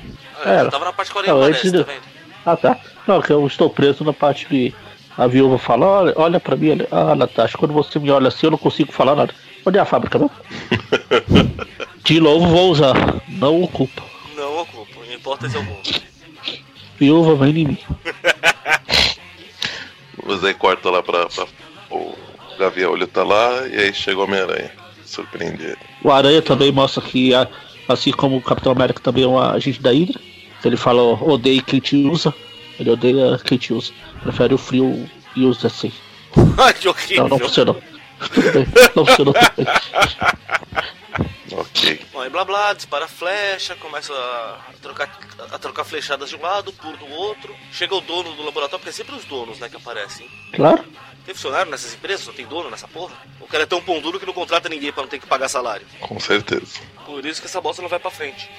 Ah, 0.44 0.54
eu 0.64 0.70
tava 0.70 0.84
na 0.84 0.92
parte 0.92 1.10
que 1.10 1.16
o 1.16 1.20
Aranha 1.20 1.34
Não, 1.34 1.42
aparece, 1.42 1.68
antes 1.68 1.72
tá 1.72 1.78
de- 1.78 1.84
vendo? 2.00 2.02
Ah, 2.44 2.56
tá. 2.56 2.76
Não, 3.06 3.20
que 3.22 3.32
eu 3.32 3.46
estou 3.46 3.70
preso 3.70 4.04
na 4.04 4.12
parte 4.12 4.46
que 4.46 4.74
a 5.16 5.26
viúva 5.26 5.58
fala, 5.58 5.86
olha, 5.86 6.12
olha 6.16 6.40
pra 6.40 6.56
mim, 6.56 6.70
olha- 6.72 6.88
ah, 6.90 7.14
Natasha, 7.14 7.56
quando 7.58 7.72
você 7.74 7.98
me 7.98 8.10
olha 8.10 8.28
assim, 8.28 8.46
eu 8.46 8.50
não 8.50 8.58
consigo 8.58 8.92
falar 8.92 9.14
nada. 9.16 9.34
Onde 9.64 9.78
é 9.78 9.80
a 9.80 9.84
fábrica, 9.84 10.18
não? 10.18 10.30
De 12.04 12.20
novo 12.20 12.46
vou 12.46 12.70
usar. 12.70 12.94
Não 13.28 13.60
o 13.62 13.66
culpo. 13.66 14.02
Não 14.36 14.58
ocupo, 14.60 15.02
em 15.04 15.14
hipótese 15.14 15.56
alguma. 15.56 15.78
Viúva, 16.98 17.34
vem 17.34 17.50
em 17.62 17.64
mim. 17.66 17.78
Mas 20.24 20.44
aí 20.44 20.54
corta 20.54 20.90
lá 20.90 21.02
pra, 21.02 21.26
pra 21.26 21.46
o 21.90 22.14
Gavião, 22.58 22.94
ele 22.94 23.06
tá 23.06 23.22
lá 23.24 23.66
e 23.66 23.76
aí 23.76 23.92
chega 23.94 24.18
o 24.20 24.24
Homem-Aranha. 24.24 24.70
Surpreende 25.04 25.62
ele. 25.64 25.76
O 26.02 26.10
Aranha 26.10 26.42
também 26.42 26.72
mostra 26.72 27.00
que, 27.02 27.34
a- 27.34 27.48
assim 27.88 28.12
como 28.12 28.36
o 28.36 28.42
Capitão 28.42 28.72
América 28.72 29.00
também 29.00 29.24
é 29.24 29.28
um 29.28 29.38
agente 29.38 29.80
da 29.80 29.90
Hydra, 29.90 30.20
ele 30.64 30.76
fala, 30.76 31.02
odeia 31.02 31.62
quem 31.62 31.80
te 31.80 31.96
usa. 31.96 32.34
Ele 32.78 32.90
odeia 32.90 33.38
quem 33.38 33.56
te 33.56 33.72
usa. 33.72 33.92
Prefere 34.22 34.54
o 34.54 34.58
frio 34.58 35.08
e 35.34 35.44
usa 35.44 35.68
assim. 35.68 35.92
Ai, 36.58 36.74
que 36.74 36.88
horrível. 36.88 37.22
Não, 37.22 37.28
não 37.30 37.38
funcionou. 37.38 37.82
Tudo 38.32 38.52
bem, 38.52 38.66
Não 38.94 39.06
funcionou 39.06 39.34
também. 39.34 39.66
Ok. 41.52 42.00
Bom, 42.12 42.20
aí 42.20 42.28
blá 42.28 42.44
blá, 42.44 42.74
dispara 42.74 43.08
flecha, 43.08 43.74
começa 43.76 44.12
a 44.12 44.58
trocar, 44.82 45.18
a 45.50 45.58
trocar 45.58 45.84
flechadas 45.84 46.28
de 46.28 46.36
um 46.36 46.42
lado, 46.42 46.72
pulo 46.72 46.96
do 46.98 47.06
outro. 47.06 47.54
Chega 47.72 47.94
o 47.94 48.00
dono 48.02 48.34
do 48.34 48.42
laboratório, 48.42 48.80
porque 48.80 48.90
é 48.90 48.92
sempre 48.92 49.14
os 49.14 49.24
donos, 49.24 49.58
né, 49.58 49.68
que 49.68 49.76
aparecem. 49.76 50.28
Claro. 50.52 50.84
Tem 51.24 51.34
funcionário 51.34 51.70
nessas 51.70 51.94
empresas? 51.94 52.26
Não 52.26 52.34
tem 52.34 52.46
dono 52.46 52.68
nessa 52.68 52.86
porra? 52.86 53.14
O 53.40 53.46
cara 53.46 53.62
é 53.62 53.66
tão 53.66 53.80
pão 53.80 54.00
duro 54.00 54.20
que 54.20 54.26
não 54.26 54.34
contrata 54.34 54.68
ninguém 54.68 54.92
pra 54.92 55.02
não 55.02 55.08
ter 55.08 55.18
que 55.18 55.26
pagar 55.26 55.48
salário. 55.48 55.86
Com 56.00 56.20
certeza. 56.20 56.80
Por 57.06 57.24
isso 57.24 57.40
que 57.40 57.46
essa 57.46 57.60
bosta 57.60 57.80
não 57.80 57.88
vai 57.88 57.98
pra 57.98 58.10
frente. 58.10 58.50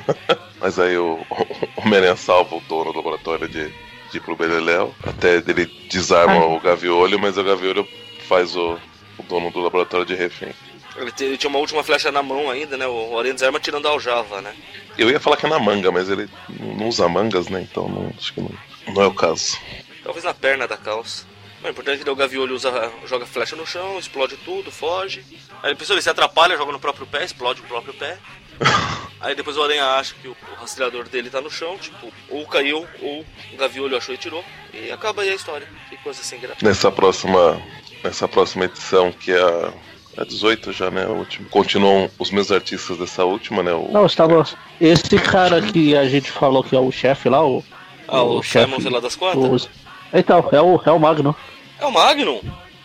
Mas 0.60 0.78
aí 0.78 0.96
o, 0.96 1.18
o 1.30 1.80
Homem-Aranha 1.82 2.16
salva 2.16 2.54
o 2.56 2.60
dono 2.60 2.90
do 2.92 2.96
laboratório 2.98 3.46
de, 3.48 3.68
de 4.10 4.16
ir 4.16 4.20
pro 4.20 4.34
Beleléu. 4.36 4.94
Até 5.04 5.36
ele 5.36 5.66
desarma 5.90 6.46
o 6.46 6.58
Gaviolho, 6.60 7.18
mas 7.18 7.36
o 7.36 7.44
Gaviolho 7.44 7.86
faz 8.26 8.56
o, 8.56 8.78
o 9.18 9.22
dono 9.24 9.50
do 9.50 9.60
laboratório 9.60 10.06
de 10.06 10.14
refém. 10.14 10.54
Ele, 10.96 11.12
te- 11.12 11.24
ele 11.24 11.36
tinha 11.36 11.50
uma 11.50 11.58
última 11.58 11.84
flecha 11.84 12.10
na 12.10 12.22
mão 12.22 12.50
ainda, 12.50 12.76
né? 12.78 12.86
O 12.86 13.18
Aranha 13.18 13.34
desarma 13.34 13.60
tirando 13.60 13.86
a 13.86 13.90
aljava, 13.90 14.40
né? 14.40 14.54
Eu 14.96 15.10
ia 15.10 15.20
falar 15.20 15.36
que 15.36 15.44
é 15.44 15.48
na 15.48 15.58
manga, 15.58 15.92
mas 15.92 16.08
ele 16.08 16.26
não 16.58 16.74
não 16.74 16.88
usa 16.88 17.06
mangas, 17.06 17.48
né? 17.48 17.60
Então 17.60 17.86
não, 17.86 18.10
acho 18.16 18.32
que 18.32 18.40
não, 18.40 18.50
não 18.94 19.02
é 19.02 19.06
o 19.06 19.12
caso. 19.14 19.58
Talvez 20.02 20.24
na 20.24 20.32
perna 20.32 20.66
da 20.66 20.78
calça. 20.78 21.26
O 21.66 21.68
importante 21.70 22.00
é 22.00 22.04
que 22.04 22.10
o 22.10 22.14
Gaviolho 22.14 22.54
usa, 22.54 22.92
joga 23.06 23.26
flecha 23.26 23.56
no 23.56 23.66
chão, 23.66 23.98
explode 23.98 24.36
tudo, 24.44 24.70
foge. 24.70 25.24
Aí 25.62 25.72
depois 25.72 25.90
ele 25.90 26.00
se 26.00 26.08
atrapalha, 26.08 26.56
joga 26.56 26.70
no 26.70 26.78
próprio 26.78 27.06
pé, 27.08 27.24
explode 27.24 27.60
o 27.60 27.64
próprio 27.64 27.92
pé. 27.92 28.18
Aí 29.20 29.34
depois 29.34 29.56
o 29.56 29.62
Aranha 29.64 29.84
acha 29.94 30.14
que 30.22 30.28
o, 30.28 30.30
o 30.30 30.60
rastreador 30.60 31.08
dele 31.08 31.28
tá 31.28 31.40
no 31.40 31.50
chão, 31.50 31.76
tipo, 31.76 32.12
ou 32.30 32.46
caiu, 32.46 32.86
ou 33.02 33.24
o 33.52 33.56
Gaviolho 33.56 33.96
achou 33.96 34.14
e 34.14 34.18
tirou. 34.18 34.44
E 34.72 34.92
acaba 34.92 35.22
aí 35.22 35.30
a 35.30 35.34
história. 35.34 35.66
Que 35.88 35.96
coisa 35.96 36.22
sem 36.22 36.38
graça. 36.38 36.58
Nessa 36.62 36.92
próxima, 36.92 37.60
nessa 38.04 38.28
próxima 38.28 38.66
edição, 38.66 39.10
que 39.10 39.32
é 39.32 39.40
a, 39.42 39.72
a 40.18 40.24
18 40.24 40.70
já, 40.72 40.90
né? 40.90 41.04
A 41.04 41.08
última. 41.08 41.48
Continuam 41.48 42.08
os 42.18 42.30
mesmos 42.30 42.52
artistas 42.52 42.98
dessa 42.98 43.24
última, 43.24 43.62
né? 43.62 43.72
O, 43.72 43.90
Não, 43.90 44.04
estava. 44.06 44.44
Esse 44.80 45.18
cara 45.18 45.60
que 45.62 45.96
a 45.96 46.06
gente 46.06 46.30
falou 46.30 46.62
que 46.62 46.76
é 46.76 46.80
o 46.80 46.92
chefe 46.92 47.28
lá, 47.28 47.44
o. 47.44 47.64
Ah, 48.06 48.22
o, 48.22 48.42
Simon, 48.42 48.80
sei 48.80 48.90
lá 48.90 49.00
das 49.00 49.16
quantas? 49.16 49.64
o- 49.64 49.70
Então, 50.12 50.46
é 50.52 50.60
o, 50.60 50.80
é 50.84 50.92
o 50.92 51.00
Magno. 51.00 51.34
É 51.78 51.86
o 51.86 51.92
Magnum? 51.92 52.40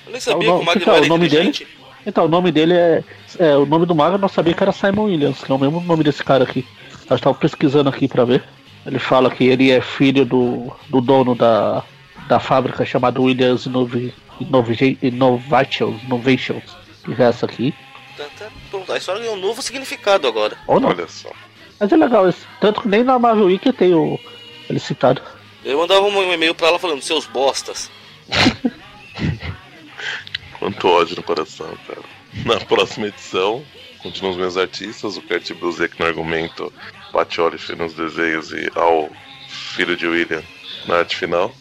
Eu 0.06 0.12
nem 0.12 0.20
sabia 0.22 0.34
É 0.34 0.38
o 0.38 0.40
que 0.40 0.48
o 0.48 0.52
nome- 0.52 0.66
Magnum 0.66 0.94
é 0.94 0.96
era 0.98 1.06
o 1.06 1.10
nome 1.10 1.30
dele? 1.30 1.68
Então, 2.06 2.26
o 2.26 2.28
nome 2.28 2.52
dele 2.52 2.74
é. 2.74 3.04
é 3.40 3.56
o 3.56 3.66
nome 3.66 3.86
do 3.86 3.94
mago 3.94 4.16
eu 4.16 4.20
não 4.20 4.28
sabia 4.28 4.54
que 4.56 4.64
era 4.64 4.72
Simon 4.72 5.04
Williams, 5.04 5.44
que 5.44 5.52
é 5.52 5.56
o 5.56 5.58
mesmo 5.60 5.80
nome 5.82 6.04
desse 6.04 6.24
cara 6.24 6.44
aqui. 6.44 6.66
Eu 7.10 7.16
estava 7.16 7.36
pesquisando 7.36 7.90
aqui 7.90 8.08
pra 8.08 8.26
ver. 8.26 8.44
Ele 8.86 8.98
fala 8.98 9.30
que 9.30 9.44
ele 9.44 9.70
é 9.70 9.80
filho 9.82 10.26
do, 10.26 10.72
do 10.90 11.00
dono 11.00 11.36
da, 11.36 11.84
da 12.28 12.40
fábrica 12.40 12.84
chamada 12.84 13.22
Williams 13.22 13.68
Innovi- 13.68 14.14
Innovations, 14.40 16.02
Innovations, 16.04 16.64
que 17.06 17.22
é 17.22 17.26
essa 17.26 17.46
aqui. 17.46 17.74
Tá, 18.18 18.26
tá, 18.40 18.94
a 18.94 18.98
história 18.98 19.22
ganhou 19.22 19.36
um 19.36 19.40
novo 19.40 19.62
significado 19.62 20.28
agora. 20.28 20.58
Olha 20.68 21.08
só. 21.08 21.30
Mas 21.80 21.92
é 21.92 21.96
legal 21.96 22.28
isso. 22.28 22.48
Tanto 22.60 22.82
que 22.82 22.88
nem 22.88 23.04
na 23.04 23.20
Marvel 23.20 23.46
Wiki 23.46 23.72
tem 23.72 23.94
o, 23.94 24.20
ele 24.68 24.80
citado. 24.80 25.22
Eu 25.64 25.78
mandava 25.78 26.02
um 26.02 26.34
e-mail 26.34 26.56
pra 26.56 26.68
ela 26.70 26.80
falando, 26.80 27.02
seus 27.04 27.28
bostas. 27.28 27.92
Quanto 30.62 30.88
ódio 30.88 31.16
no 31.16 31.24
coração, 31.24 31.76
cara. 31.88 32.04
Na 32.46 32.64
próxima 32.64 33.08
edição, 33.08 33.66
continuam 33.98 34.34
os 34.34 34.38
meus 34.38 34.58
artistas, 34.58 35.18
o 35.18 35.22
Kurt 35.24 35.52
Busiek 35.54 36.00
no 36.00 36.06
argumento, 36.06 36.72
Pat 37.12 37.36
Oliver 37.40 37.76
nos 37.76 37.96
desenhos 37.96 38.52
e 38.52 38.70
ao 38.76 39.10
filho 39.48 39.98
de 39.98 40.06
William 40.06 40.44
na 40.86 40.98
arte 40.98 41.18
final. 41.18 41.52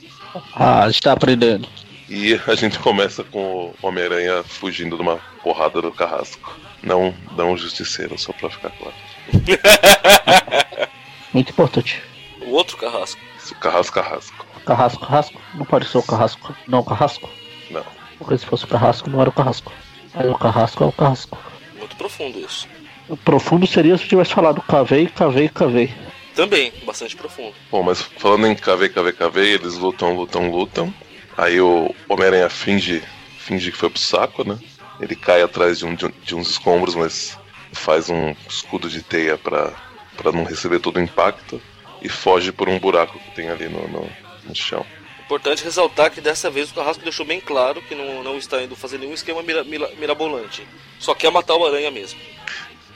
Ah, 0.54 0.84
a 0.84 0.90
gente 0.90 1.00
tá 1.00 1.12
aprendendo. 1.12 1.66
E 2.10 2.38
a 2.46 2.54
gente 2.54 2.78
começa 2.78 3.24
com 3.24 3.38
o 3.40 3.74
Homem-Aranha 3.80 4.42
fugindo 4.42 4.96
de 4.96 5.02
uma 5.02 5.16
porrada 5.42 5.80
do 5.80 5.90
carrasco. 5.90 6.54
Não, 6.82 7.14
não 7.34 7.52
um 7.52 7.56
justiceiro, 7.56 8.18
só 8.18 8.34
pra 8.34 8.50
ficar 8.50 8.68
claro. 8.68 8.94
Muito 11.32 11.52
importante. 11.52 12.02
O 12.42 12.50
outro 12.50 12.76
carrasco. 12.76 13.18
Isso, 13.38 13.54
carrasco, 13.54 13.94
carrasco. 13.94 14.46
Carrasco, 14.66 15.00
carrasco? 15.00 15.40
Não 15.54 15.64
pode 15.64 15.88
ser 15.88 15.96
o 15.96 16.02
carrasco. 16.02 16.54
Não, 16.68 16.80
o 16.80 16.84
carrasco. 16.84 17.30
Não. 17.70 17.99
Porque 18.20 18.36
se 18.38 18.44
fosse 18.46 18.64
o 18.64 18.68
carrasco, 18.68 19.08
não 19.10 19.20
era 19.20 19.30
o 19.30 19.32
carrasco. 19.32 19.72
Aí 20.14 20.28
o 20.28 20.36
carrasco 20.38 20.84
é 20.84 20.86
o 20.86 20.92
carrasco. 20.92 21.38
Muito 21.78 21.96
profundo 21.96 22.38
isso. 22.38 22.68
O 23.08 23.16
profundo 23.16 23.66
seria 23.66 23.96
se 23.96 24.04
eu 24.04 24.08
tivesse 24.08 24.32
falado 24.34 24.60
cavei, 24.62 25.06
cavei, 25.08 25.48
cavei. 25.48 25.92
Também, 26.36 26.72
bastante 26.84 27.16
profundo. 27.16 27.54
Bom, 27.72 27.82
mas 27.82 28.02
falando 28.02 28.46
em 28.46 28.54
KV, 28.54 28.90
KV, 28.90 29.12
KV, 29.14 29.40
eles 29.40 29.74
lutam, 29.76 30.14
lutam, 30.14 30.50
lutam. 30.50 30.94
Aí 31.36 31.60
o 31.60 31.92
Homem-Aranha 32.08 32.48
finge, 32.50 33.02
finge 33.38 33.72
que 33.72 33.78
foi 33.78 33.88
pro 33.90 33.98
saco, 33.98 34.46
né? 34.46 34.58
Ele 35.00 35.16
cai 35.16 35.40
atrás 35.42 35.78
de, 35.78 35.86
um, 35.86 35.94
de, 35.94 36.06
um- 36.06 36.12
de 36.22 36.34
uns 36.36 36.50
escombros, 36.50 36.94
mas 36.94 37.38
faz 37.72 38.10
um 38.10 38.34
escudo 38.48 38.88
de 38.88 39.02
teia 39.02 39.38
pra, 39.38 39.72
pra 40.16 40.30
não 40.30 40.44
receber 40.44 40.78
todo 40.78 40.98
o 40.98 41.02
impacto. 41.02 41.60
E 42.02 42.08
foge 42.08 42.52
por 42.52 42.68
um 42.68 42.78
buraco 42.78 43.18
que 43.18 43.30
tem 43.32 43.48
ali 43.50 43.68
no, 43.68 43.86
no, 43.88 44.08
no 44.44 44.54
chão. 44.54 44.84
Importante 45.30 45.62
ressaltar 45.62 46.10
que 46.10 46.20
dessa 46.20 46.50
vez 46.50 46.72
o 46.72 46.74
Carrasco 46.74 47.04
deixou 47.04 47.24
bem 47.24 47.40
claro 47.40 47.80
que 47.82 47.94
não, 47.94 48.20
não 48.20 48.36
está 48.36 48.60
indo 48.60 48.74
fazer 48.74 48.98
nenhum 48.98 49.14
esquema 49.14 49.40
mira- 49.44 49.62
mira- 49.62 49.88
mirabolante. 49.96 50.66
Só 50.98 51.14
quer 51.14 51.30
matar 51.30 51.54
o 51.54 51.64
Aranha 51.64 51.88
mesmo. 51.88 52.18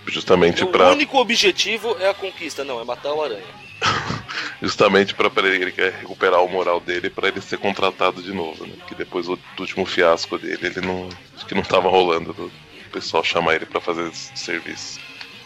Justamente 0.08 0.64
o 0.64 0.66
pra, 0.66 0.90
único 0.90 1.16
objetivo 1.16 1.96
é 2.00 2.08
a 2.08 2.12
conquista, 2.14 2.64
não, 2.64 2.80
é 2.80 2.84
matar 2.84 3.12
o 3.12 3.22
Aranha. 3.22 3.44
justamente 4.60 5.14
pra 5.14 5.30
ele, 5.46 5.70
quer 5.70 5.92
recuperar 5.92 6.42
o 6.42 6.48
moral 6.48 6.80
dele 6.80 7.08
pra 7.08 7.28
ele 7.28 7.40
ser 7.40 7.58
contratado 7.58 8.20
de 8.20 8.32
novo, 8.32 8.66
né? 8.66 8.74
Porque 8.80 8.96
depois 8.96 9.26
do, 9.26 9.38
último 9.60 9.86
fiasco 9.86 10.36
dele, 10.36 10.58
ele 10.66 10.80
não. 10.80 11.08
Acho 11.36 11.46
que 11.46 11.54
não 11.54 11.62
tava 11.62 11.88
rolando 11.88 12.32
do 12.32 12.50
pessoal 12.90 13.22
chamar 13.22 13.54
ele 13.54 13.66
pra 13.66 13.80
fazer 13.80 14.08
esse 14.08 14.36
serviço. 14.36 14.98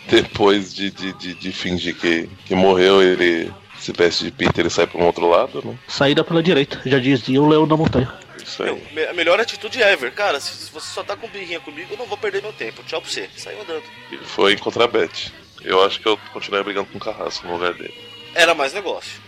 Depois 0.08 0.74
de, 0.74 0.90
de, 0.90 1.12
de, 1.12 1.34
de 1.34 1.52
fingir 1.52 1.94
que, 1.96 2.30
que 2.46 2.54
morreu, 2.54 3.02
ele 3.02 3.52
se 3.78 3.92
veste 3.92 4.24
de 4.24 4.30
Peter 4.30 4.66
e 4.66 4.70
sai 4.70 4.86
pra 4.86 5.00
um 5.00 5.04
outro 5.06 5.28
lado, 5.28 5.62
né? 5.64 5.74
Saída 5.88 6.22
pela 6.24 6.42
direita, 6.42 6.80
já 6.84 6.98
dizia 6.98 7.40
o 7.40 7.48
leão 7.48 7.66
da 7.66 7.76
montanha. 7.76 8.12
Isso 8.42 8.62
Meu, 8.62 8.74
aí. 8.74 8.94
me- 8.94 9.04
a 9.06 9.12
melhor 9.14 9.38
atitude 9.40 9.80
ever. 9.82 10.12
Cara, 10.12 10.40
se, 10.40 10.52
se 10.52 10.72
você 10.72 10.86
só 10.92 11.02
tá 11.02 11.16
com 11.16 11.28
birrinha 11.28 11.60
comigo, 11.60 11.88
eu 11.92 11.98
não 11.98 12.06
vou 12.06 12.16
perder 12.16 12.40
meu 12.42 12.52
tempo. 12.52 12.82
Tchau 12.84 13.00
pra 13.00 13.10
você. 13.10 13.28
Saiu 13.36 13.60
andando. 13.62 13.82
Ele 14.10 14.22
foi 14.24 14.54
encontrar 14.54 14.84
a 14.84 14.88
Beth. 14.88 15.30
Eu 15.62 15.84
acho 15.84 16.00
que 16.00 16.06
eu 16.06 16.18
continuei 16.32 16.62
brigando 16.62 16.86
com 16.86 16.98
o 16.98 17.00
Carrasco 17.00 17.46
no 17.46 17.54
lugar 17.54 17.74
dele. 17.74 17.92
Era 18.34 18.54
mais 18.54 18.72
negócio. 18.72 19.20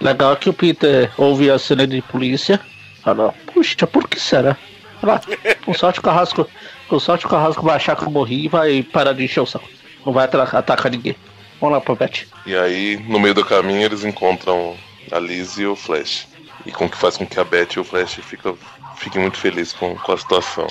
Legal 0.00 0.36
que 0.36 0.48
o 0.48 0.52
Peter 0.52 1.10
ouve 1.16 1.50
a 1.50 1.58
cena 1.58 1.86
de 1.86 2.00
polícia. 2.02 2.60
Fala, 3.02 3.32
puxa, 3.52 3.86
por 3.86 4.06
que 4.08 4.20
será? 4.20 4.56
Fala, 5.00 5.20
com 5.64 5.72
sorte 5.74 5.98
o 5.98 6.02
carrasco. 6.02 6.48
Com 6.88 6.98
sorte 7.00 7.26
o 7.26 7.28
carrasco 7.28 7.62
vai 7.62 7.76
achar 7.76 7.96
que 7.96 8.04
eu 8.04 8.10
morri 8.10 8.44
e 8.44 8.48
vai 8.48 8.82
parar 8.82 9.12
de 9.14 9.24
encher 9.24 9.40
o 9.40 9.46
saco. 9.46 9.68
Não 10.04 10.12
vai 10.12 10.26
atacar 10.26 10.90
ninguém. 10.92 11.16
Vamos 11.60 11.82
lá 11.86 11.94
Beth. 11.94 12.26
E 12.46 12.56
aí, 12.56 12.96
no 13.08 13.18
meio 13.18 13.34
do 13.34 13.44
caminho, 13.44 13.82
eles 13.82 14.04
encontram 14.04 14.76
a 15.10 15.18
Liz 15.18 15.58
e 15.58 15.66
o 15.66 15.74
Flash. 15.74 16.26
E 16.64 16.72
com 16.72 16.88
que 16.88 16.96
faz 16.96 17.16
com 17.16 17.26
que 17.26 17.38
a 17.38 17.44
Beth 17.44 17.74
e 17.76 17.80
o 17.80 17.84
Flash 17.84 18.14
fica, 18.22 18.54
fiquem 18.96 19.20
muito 19.20 19.38
felizes 19.38 19.72
com, 19.72 19.96
com 19.96 20.12
a 20.12 20.18
situação. 20.18 20.66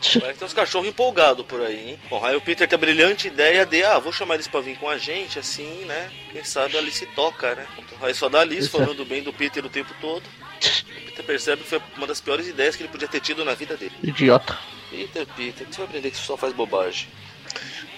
Parece 0.00 0.32
que 0.32 0.38
tem 0.38 0.46
uns 0.46 0.54
cachorros 0.54 0.88
empolgados 0.88 1.44
por 1.44 1.60
aí, 1.60 1.90
hein? 1.90 1.98
Bom, 2.08 2.24
aí 2.24 2.34
o 2.34 2.40
Peter 2.40 2.66
tem 2.66 2.76
a 2.76 2.80
brilhante 2.80 3.28
ideia 3.28 3.66
de, 3.66 3.84
ah, 3.84 3.98
vou 3.98 4.12
chamar 4.12 4.34
eles 4.34 4.48
pra 4.48 4.60
vir 4.60 4.78
com 4.78 4.88
a 4.88 4.96
gente, 4.96 5.38
assim, 5.38 5.84
né? 5.84 6.10
Quem 6.32 6.42
sabe 6.42 6.76
a 6.76 6.80
Alice 6.80 7.04
toca, 7.14 7.54
né? 7.54 7.66
Então, 7.76 7.98
aí 8.00 8.14
só 8.14 8.28
dá 8.28 8.38
a 8.38 8.42
Alice 8.42 8.62
Isso. 8.62 8.70
falando 8.70 9.04
bem 9.04 9.22
do 9.22 9.32
Peter 9.32 9.64
o 9.64 9.68
tempo 9.68 9.92
todo. 10.00 10.22
O 10.22 11.04
Peter 11.04 11.24
percebe 11.24 11.62
que 11.62 11.68
foi 11.68 11.82
uma 11.96 12.06
das 12.06 12.20
piores 12.20 12.48
ideias 12.48 12.76
que 12.76 12.82
ele 12.82 12.88
podia 12.88 13.08
ter 13.08 13.20
tido 13.20 13.44
na 13.44 13.54
vida 13.54 13.76
dele. 13.76 13.92
Idiota. 14.02 14.56
Peter, 14.90 15.26
Peter, 15.36 15.66
você 15.70 15.76
vai 15.76 15.86
aprender 15.86 16.10
que 16.10 16.16
você 16.16 16.24
só 16.24 16.36
faz 16.36 16.54
bobagem. 16.54 17.06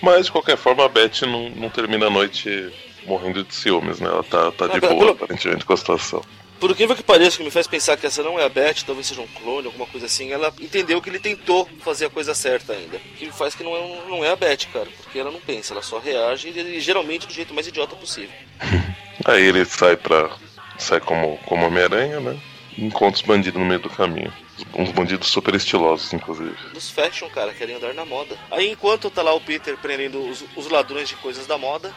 Mas, 0.02 0.26
de 0.26 0.32
qualquer 0.32 0.56
forma, 0.56 0.84
a 0.84 0.88
Beth 0.88 1.22
não, 1.22 1.48
não 1.50 1.70
termina 1.70 2.06
a 2.06 2.10
noite 2.10 2.70
morrendo 3.06 3.42
de 3.44 3.54
ciúmes, 3.54 4.00
né? 4.00 4.08
Ela 4.08 4.22
tá, 4.24 4.50
tá 4.52 4.66
de 4.66 4.76
Ah, 4.76 4.80
pelo- 4.80 4.96
boa, 4.96 5.12
aparentemente, 5.12 5.64
com 5.64 5.72
a 5.72 5.76
situação. 5.76 6.22
Por 6.58 6.70
incrível 6.70 6.94
que 6.94 7.02
pareça, 7.02 7.36
que 7.38 7.42
me 7.42 7.50
faz 7.50 7.66
pensar 7.66 7.96
que 7.96 8.06
essa 8.06 8.22
não 8.22 8.38
é 8.38 8.44
a 8.44 8.48
Beth, 8.48 8.84
talvez 8.86 9.06
seja 9.08 9.20
um 9.20 9.26
clone, 9.26 9.66
alguma 9.66 9.86
coisa 9.86 10.06
assim, 10.06 10.30
ela 10.30 10.52
entendeu 10.60 11.02
que 11.02 11.10
ele 11.10 11.18
tentou 11.18 11.68
fazer 11.80 12.06
a 12.06 12.10
coisa 12.10 12.34
certa 12.34 12.72
ainda. 12.72 12.98
O 12.98 13.00
que 13.16 13.32
faz 13.32 13.52
que 13.54 13.64
não 13.64 13.74
é, 13.76 14.02
não 14.08 14.24
é 14.24 14.30
a 14.30 14.36
Beth, 14.36 14.66
cara, 14.72 14.86
porque 15.02 15.18
ela 15.18 15.32
não 15.32 15.40
pensa, 15.40 15.74
ela 15.74 15.82
só 15.82 15.98
reage 15.98 16.48
e, 16.50 16.78
geralmente 16.80 17.26
do 17.26 17.32
jeito 17.32 17.52
mais 17.52 17.66
idiota 17.66 17.96
possível. 17.96 18.30
Aí 19.24 19.42
ele 19.42 19.64
sai 19.64 19.96
pra. 19.96 20.30
sai 20.78 21.00
como, 21.00 21.36
como 21.46 21.66
Homem-Aranha, 21.66 22.20
né? 22.20 22.38
E 22.78 22.84
encontra 22.84 23.20
os 23.20 23.26
bandidos 23.26 23.60
no 23.60 23.66
meio 23.66 23.80
do 23.80 23.90
caminho. 23.90 24.32
Uns 24.74 24.90
bandidos 24.90 25.28
super 25.28 25.54
estilosos, 25.54 26.12
inclusive. 26.12 26.54
Dos 26.72 26.90
fashion, 26.90 27.28
cara, 27.28 27.52
querem 27.52 27.76
andar 27.76 27.94
na 27.94 28.04
moda. 28.04 28.36
Aí 28.50 28.70
enquanto 28.70 29.10
tá 29.10 29.22
lá 29.22 29.34
o 29.34 29.40
Peter 29.40 29.76
prendendo 29.76 30.18
os, 30.28 30.44
os 30.56 30.70
ladrões 30.70 31.08
de 31.08 31.16
coisas 31.16 31.46
da 31.46 31.58
moda, 31.58 31.92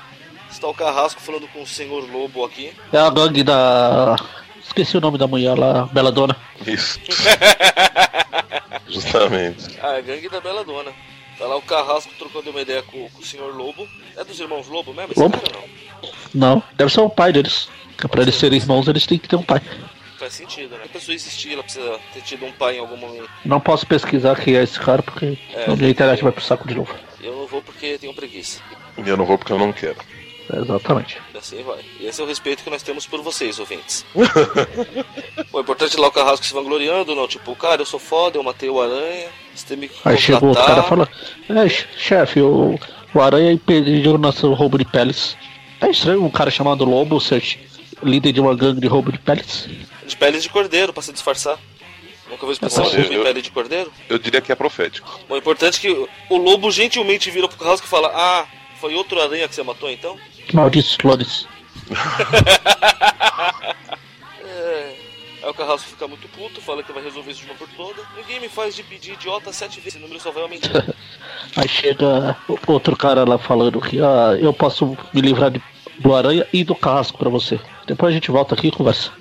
está 0.49 0.67
o 0.67 0.73
Carrasco 0.73 1.21
falando 1.21 1.47
com 1.47 1.61
o 1.61 1.67
Senhor 1.67 2.09
Lobo 2.11 2.43
aqui. 2.43 2.73
É 2.91 2.97
a 2.97 3.09
gangue 3.09 3.43
da. 3.43 4.15
Esqueci 4.61 4.97
o 4.97 5.01
nome 5.01 5.17
da 5.17 5.27
mulher 5.27 5.57
lá, 5.57 5.85
Bela 5.85 6.11
Dona. 6.11 6.35
Isso. 6.65 6.99
Justamente. 8.87 9.77
Ah, 9.81 9.95
a 9.97 10.01
gangue 10.01 10.29
da 10.29 10.41
Bela 10.41 10.63
Dona. 10.63 10.91
Tá 11.37 11.45
lá 11.45 11.57
o 11.57 11.61
Carrasco 11.61 12.13
trocando 12.17 12.49
uma 12.49 12.61
ideia 12.61 12.81
com, 12.83 13.09
com 13.09 13.21
o 13.21 13.25
Senhor 13.25 13.53
Lobo. 13.55 13.87
É 14.15 14.23
dos 14.23 14.39
irmãos 14.39 14.67
Lobo 14.67 14.93
mesmo? 14.93 15.13
Lobo? 15.17 15.37
cara 15.37 15.59
não. 15.59 15.69
Não, 16.33 16.63
deve 16.75 16.91
ser 16.91 17.01
o 17.01 17.09
pai 17.09 17.31
deles. 17.31 17.67
Pra 18.09 18.21
eles 18.21 18.35
serem 18.35 18.59
irmãos, 18.59 18.87
eles 18.87 19.05
têm 19.05 19.17
que 19.17 19.27
ter 19.27 19.35
um 19.35 19.43
pai. 19.43 19.61
Faz 20.25 20.33
sentido, 20.33 20.75
né? 20.75 20.85
A 20.85 20.89
pessoa 20.89 21.13
existir, 21.13 21.53
ela 21.53 21.61
precisa 21.61 21.99
ter 22.11 22.21
tido 22.23 22.47
um 22.47 22.51
pai 22.51 22.77
em 22.77 22.79
algum 22.79 22.97
momento. 22.97 23.29
Não 23.45 23.59
posso 23.59 23.85
pesquisar 23.85 24.35
quem 24.35 24.55
é 24.55 24.63
esse 24.63 24.79
cara, 24.79 25.03
porque 25.03 25.37
É. 25.53 25.69
a 25.69 25.89
internet 25.89 26.23
vai 26.23 26.31
pro 26.31 26.43
saco 26.43 26.67
de 26.67 26.73
novo. 26.73 26.91
Eu 27.21 27.35
não 27.35 27.45
vou 27.45 27.61
porque 27.61 27.99
tenho 27.99 28.11
preguiça. 28.11 28.59
E 28.97 29.07
eu 29.07 29.15
não 29.15 29.23
vou 29.23 29.37
porque 29.37 29.53
eu 29.53 29.59
não 29.59 29.71
quero. 29.71 29.97
Exatamente. 30.51 31.19
E 31.31 31.37
assim 31.37 31.61
vai. 31.61 31.77
E 31.99 32.07
esse 32.07 32.19
é 32.19 32.23
o 32.23 32.27
respeito 32.27 32.63
que 32.63 32.71
nós 32.71 32.81
temos 32.81 33.05
por 33.05 33.21
vocês, 33.21 33.59
ouvintes. 33.59 34.03
o 35.53 35.59
importante 35.59 35.95
é 35.95 35.99
lá 36.01 36.07
o 36.07 36.11
Carrasco 36.11 36.43
se 36.43 36.53
vangloriando, 36.55 37.13
não. 37.13 37.27
Tipo, 37.27 37.55
cara, 37.55 37.83
eu 37.83 37.85
sou 37.85 37.99
foda, 37.99 38.39
eu 38.39 38.43
matei 38.43 38.67
o 38.67 38.81
Aranha. 38.81 39.27
Você 39.53 39.75
tem 39.75 39.87
que 39.87 39.93
me 39.93 40.01
Aí 40.05 40.17
chegou 40.17 40.49
outro 40.49 40.63
cara 40.65 40.81
contratar. 40.81 41.07
falando: 41.47 41.59
É, 41.63 41.69
chefe, 41.69 42.41
o, 42.41 42.79
o 43.13 43.21
Aranha 43.21 43.51
impediu 43.51 44.17
nosso 44.17 44.51
roubo 44.53 44.79
de 44.79 44.85
peles. 44.85 45.37
É 45.79 45.89
estranho 45.91 46.23
um 46.23 46.31
cara 46.31 46.49
chamado 46.49 46.83
Lobo 46.83 47.21
ser 47.21 47.43
líder 48.01 48.31
de 48.31 48.41
uma 48.41 48.55
gangue 48.55 48.81
de 48.81 48.87
roubo 48.87 49.11
de 49.11 49.19
peles. 49.19 49.69
De 50.05 50.15
peles 50.15 50.43
de 50.43 50.49
cordeiro, 50.49 50.93
pra 50.93 51.01
se 51.03 51.11
disfarçar. 51.11 51.57
Nunca 52.29 52.39
viu 52.41 52.49
a 52.49 52.53
expressão 52.53 52.85
Eu- 52.85 52.91
lobo 53.01 53.13
em 53.13 53.15
eu- 53.17 53.23
pele 53.23 53.41
de 53.41 53.51
cordeiro? 53.51 53.91
Eu 54.09 54.17
diria 54.17 54.41
que 54.41 54.51
é 54.51 54.55
profético. 54.55 55.19
Bom, 55.27 55.35
o 55.35 55.37
importante 55.37 55.77
é 55.77 55.81
que 55.81 56.07
o 56.29 56.37
lobo 56.37 56.71
gentilmente 56.71 57.29
vira 57.29 57.47
pro 57.47 57.57
Carrasco 57.57 57.85
e 57.85 57.89
fala: 57.89 58.11
Ah, 58.13 58.45
foi 58.81 58.95
outro 58.95 59.21
aranha 59.21 59.47
que 59.47 59.53
você 59.55 59.63
matou 59.63 59.89
então? 59.91 60.17
Malditos 60.53 60.97
clones. 60.97 61.47
É. 64.43 64.95
Aí 65.43 65.49
o 65.49 65.53
Carrasco 65.53 65.87
fica 65.89 66.07
muito 66.07 66.27
puto, 66.29 66.59
fala 66.61 66.81
que 66.81 66.91
vai 66.91 67.03
resolver 67.03 67.31
isso 67.31 67.41
de 67.41 67.45
uma 67.47 67.55
por 67.55 67.67
toda. 67.69 68.01
Ninguém 68.17 68.39
me 68.39 68.49
faz 68.49 68.75
de 68.75 68.81
pedir 68.83 69.13
idiota 69.13 69.51
sete 69.53 69.75
vezes, 69.79 69.93
esse 69.95 69.99
número 69.99 70.19
só 70.19 70.31
vai 70.31 70.41
aumentando. 70.43 70.93
Aí 71.55 71.67
chega 71.67 72.35
o- 72.47 72.57
outro 72.71 72.95
cara 72.95 73.23
lá 73.23 73.37
falando 73.37 73.79
que 73.81 73.99
ah, 74.01 74.35
eu 74.39 74.51
posso 74.53 74.97
me 75.13 75.21
livrar 75.21 75.51
de- 75.51 75.61
do 75.99 76.15
Aranha 76.15 76.47
e 76.51 76.63
do 76.63 76.73
Carrasco 76.75 77.17
pra 77.17 77.29
você. 77.29 77.59
Depois 77.85 78.11
a 78.11 78.13
gente 78.15 78.31
volta 78.31 78.55
aqui 78.55 78.67
e 78.67 78.71
conversa. 78.71 79.11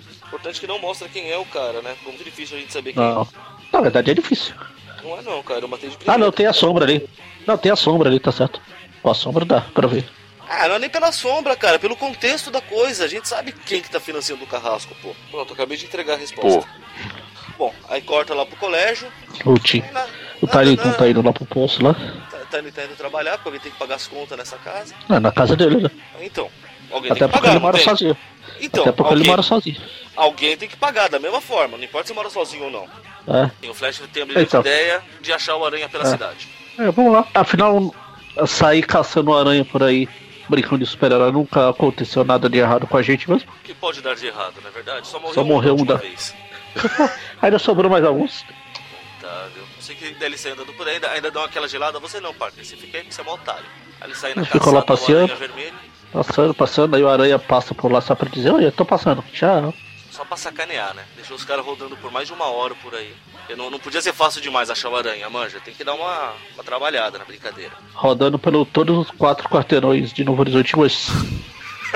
Importante 0.44 0.56
é 0.58 0.60
que 0.60 0.66
não 0.66 0.78
mostra 0.78 1.08
quem 1.08 1.30
é 1.30 1.38
o 1.38 1.44
cara, 1.46 1.80
né? 1.82 1.94
Ficou 1.98 2.12
muito 2.12 2.24
difícil 2.24 2.56
a 2.56 2.60
gente 2.60 2.72
saber 2.72 2.92
quem 2.92 3.02
Não. 3.02 3.26
Na 3.72 3.80
verdade 3.80 4.10
é 4.10 4.14
difícil. 4.14 4.54
é. 5.00 5.02
Não 5.02 5.18
é 5.18 5.22
não, 5.22 5.42
cara, 5.42 5.60
eu 5.60 5.68
matei 5.68 5.88
de 5.88 5.96
Ah 5.96 5.98
primeira. 5.98 6.24
não, 6.24 6.32
tem 6.32 6.46
a 6.46 6.52
sombra 6.52 6.84
ali. 6.84 7.08
Não, 7.46 7.58
tem 7.58 7.72
a 7.72 7.76
sombra 7.76 8.08
ali, 8.08 8.20
tá 8.20 8.32
certo. 8.32 8.60
A 9.02 9.14
sombra 9.14 9.44
dá 9.44 9.60
pra 9.60 9.86
ver. 9.86 10.08
Ah, 10.48 10.68
não 10.68 10.76
é 10.76 10.78
nem 10.78 10.90
pela 10.90 11.10
sombra, 11.12 11.56
cara, 11.56 11.78
pelo 11.78 11.96
contexto 11.96 12.50
da 12.50 12.60
coisa. 12.60 13.04
A 13.04 13.08
gente 13.08 13.28
sabe 13.28 13.52
quem 13.52 13.80
que 13.80 13.90
tá 13.90 13.98
financiando 14.00 14.44
o 14.44 14.46
carrasco, 14.46 14.94
pô. 15.02 15.14
Pronto, 15.30 15.52
acabei 15.52 15.76
de 15.76 15.84
entregar 15.86 16.14
a 16.14 16.16
resposta. 16.18 16.60
Pô. 16.60 16.66
Bom, 17.58 17.74
aí 17.88 18.00
corta 18.02 18.34
lá 18.34 18.44
pro 18.44 18.56
colégio. 18.56 19.08
O 19.44 19.58
Tim. 19.58 19.82
Na- 19.92 20.06
O 20.42 20.46
Tiny 20.46 20.76
Toon 20.76 20.92
tá 20.92 21.08
indo 21.08 21.22
lá 21.22 21.32
pro 21.32 21.46
poço 21.46 21.82
lá. 21.82 21.94
Tá, 22.30 22.38
tá, 22.50 22.58
indo- 22.60 22.72
tá 22.72 22.84
indo 22.84 22.96
trabalhar, 22.96 23.32
porque 23.32 23.48
alguém 23.48 23.60
tem 23.60 23.72
que 23.72 23.78
pagar 23.78 23.94
as 23.94 24.06
contas 24.06 24.36
nessa 24.36 24.56
casa. 24.58 24.94
É, 25.08 25.18
na 25.18 25.32
casa 25.32 25.56
dele, 25.56 25.76
né? 25.82 25.90
Então, 26.20 26.50
alguém 26.90 27.10
Até 27.12 27.20
tem 27.20 27.28
que 27.28 27.32
porque 27.32 27.40
pagar, 27.40 27.46
ele 27.48 27.54
não 27.54 27.60
mora 27.62 27.78
sozinho. 27.78 28.16
Então, 28.64 28.82
Até 28.82 28.92
porque 28.92 29.08
alguém, 29.12 29.22
ele 29.22 29.30
mora 29.30 29.42
sozinho. 29.42 29.80
alguém 30.16 30.56
tem 30.56 30.68
que 30.68 30.76
pagar 30.76 31.08
da 31.08 31.18
mesma 31.18 31.40
forma, 31.40 31.76
não 31.76 31.84
importa 31.84 32.08
se 32.08 32.14
mora 32.14 32.30
sozinho 32.30 32.64
ou 32.64 32.70
não. 32.70 32.88
É. 33.26 33.50
E 33.62 33.68
o 33.70 33.74
Flash 33.74 34.02
tem 34.12 34.22
a 34.22 34.26
brilhante 34.26 34.48
Então. 34.48 34.60
ideia 34.60 35.02
de 35.20 35.32
achar 35.32 35.56
o 35.56 35.64
aranha 35.64 35.88
pela 35.88 36.04
É. 36.04 36.06
cidade. 36.06 36.48
É, 36.78 36.90
vamos 36.90 37.12
lá. 37.12 37.26
Afinal, 37.34 37.94
sair 38.46 38.82
caçando 38.82 39.32
aranha 39.34 39.64
por 39.64 39.82
aí, 39.82 40.08
brincando 40.48 40.78
de 40.84 40.86
super-herói, 40.86 41.32
nunca 41.32 41.70
aconteceu 41.70 42.24
nada 42.24 42.48
de 42.48 42.58
errado 42.58 42.86
com 42.86 42.96
a 42.96 43.02
gente 43.02 43.30
mesmo. 43.30 43.50
O 43.50 43.62
que 43.64 43.74
pode 43.74 44.00
dar 44.02 44.14
de 44.14 44.26
errado, 44.26 44.54
não 44.62 44.68
é 44.68 44.72
verdade? 44.72 45.06
Só 45.06 45.18
morreu, 45.18 45.34
Só 45.34 45.44
morreu 45.44 45.74
um 45.74 45.84
da- 45.84 45.96
vez. 45.96 46.34
Ainda 47.40 47.58
sobrou 47.58 47.90
mais 47.90 48.04
alguns. 48.04 48.44
Tá, 49.20 49.48
viu? 49.54 49.62
Não 49.62 49.80
sei 49.82 49.94
que 49.96 50.10
DLC 50.14 50.50
andando 50.50 50.72
por 50.74 50.86
aí, 50.86 50.94
ainda, 50.94 51.10
ainda 51.10 51.30
dão 51.30 51.42
aquela 51.44 51.66
gelada. 51.68 51.98
Você 52.00 52.20
não, 52.20 52.34
Parker. 52.34 52.64
Você 52.64 52.76
fica 52.76 52.98
aí 52.98 53.04
que 53.04 53.14
você 53.14 53.20
é 53.20 53.24
mó 53.24 53.34
otário. 53.34 53.64
Aí 54.00 54.08
ele 54.08 54.14
sai 54.16 54.34
na 54.34 54.42
Eu 54.42 54.46
fico 54.46 54.66
lá 54.70 54.82
caçada, 54.82 54.86
passeando. 54.86 55.32
aranha 55.32 55.36
vermelho, 55.36 55.74
Passando, 56.14 56.54
passando, 56.54 56.94
aí 56.94 57.02
o 57.02 57.08
aranha 57.08 57.38
passa 57.40 57.74
por 57.74 57.90
lá 57.90 58.00
só 58.00 58.14
pra 58.14 58.28
dizer, 58.30 58.52
olha, 58.52 58.70
tô 58.70 58.84
passando. 58.84 59.22
Tchau. 59.32 59.74
só 60.12 60.24
pra 60.24 60.36
sacanear, 60.36 60.94
né? 60.94 61.02
Deixou 61.16 61.36
os 61.36 61.44
caras 61.44 61.66
rodando 61.66 61.96
por 61.96 62.12
mais 62.12 62.28
de 62.28 62.32
uma 62.32 62.44
hora 62.46 62.72
por 62.76 62.94
aí. 62.94 63.12
Porque 63.32 63.56
não, 63.56 63.68
não 63.68 63.80
podia 63.80 64.00
ser 64.00 64.12
fácil 64.12 64.40
demais 64.40 64.70
achar 64.70 64.90
o 64.90 64.96
aranha, 64.96 65.28
manja. 65.28 65.58
Tem 65.58 65.74
que 65.74 65.82
dar 65.82 65.94
uma, 65.94 66.32
uma 66.54 66.62
trabalhada 66.62 67.18
na 67.18 67.24
brincadeira. 67.24 67.72
Rodando 67.94 68.38
pelo 68.38 68.64
todos 68.64 68.96
os 68.96 69.10
quatro 69.10 69.48
quarteirões 69.48 70.12
de 70.12 70.22
Novo 70.24 70.40
Horizonte. 70.40 70.72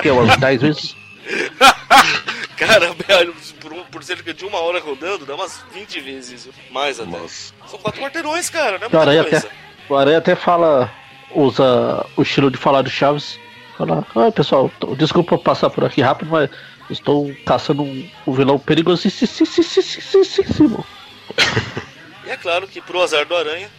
Que 0.03 0.09
é 0.09 0.13
umas 0.13 0.37
10 0.37 0.63
vezes. 0.63 0.97
Cara, 2.57 2.93
velho, 2.93 3.35
por, 3.61 3.73
um- 3.73 3.85
por 3.85 4.03
cerca 4.03 4.35
de 4.35 4.45
uma 4.45 4.59
hora 4.59 4.81
rodando, 4.81 5.25
dá 5.25 5.37
umas 5.37 5.63
20 5.73 6.01
vezes. 6.01 6.49
Mais 6.73 6.99
até. 6.99 7.09
Nossa. 7.17 7.55
São 7.69 7.79
quatro 7.79 8.01
quarteirões, 8.01 8.51
cara, 8.51 8.79
não 8.81 8.89
é 8.89 8.97
O 8.97 9.01
aranha 9.01 9.23
até, 9.23 9.43
o 9.89 9.97
aranha 9.97 10.19
até 10.19 10.35
fala, 10.35 10.91
usa 11.31 12.05
o 12.17 12.23
estilo 12.23 12.51
de 12.51 12.59
falar 12.59 12.83
do 12.83 12.91
Chaves. 12.91 13.39
Fala, 13.79 14.05
oi 14.17 14.33
pessoal, 14.33 14.69
desculpa 14.97 15.39
passar 15.39 15.71
por 15.71 15.85
aqui 15.85 16.03
rápido, 16.03 16.31
mas 16.33 16.51
estou 16.91 17.33
caçando 17.47 17.85
um, 17.85 18.11
um 18.27 18.33
vilão 18.33 18.59
perigosíssimo. 18.59 20.85
E 22.27 22.31
é 22.31 22.37
claro 22.37 22.69
que 22.69 22.79
pro 22.83 23.01
azar 23.01 23.25
do 23.25 23.35
aranha, 23.35 23.71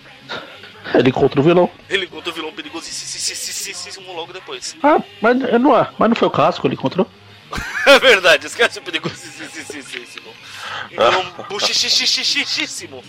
Ele 0.95 1.09
encontra 1.09 1.39
o 1.39 1.43
vilão. 1.43 1.69
ele 1.87 2.05
encontra 2.05 2.31
o 2.31 2.33
vilão 2.33 2.51
perigosíssimo 2.51 4.11
logo 4.11 4.33
depois. 4.33 4.75
Ah, 4.81 4.99
mas 5.21 5.37
não 5.61 5.77
é, 5.77 5.87
mas 5.99 6.09
não 6.09 6.15
foi 6.15 6.27
o 6.29 6.31
casco, 6.31 6.65
ele 6.65 6.73
encontrou. 6.73 7.05
É 7.85 7.99
verdade, 7.99 8.47
esquece 8.47 8.79
o 8.79 8.81
perigosíssimo. 8.81 10.33
Vilão 10.89 11.25
buchichichichichíssimo. 11.49 13.03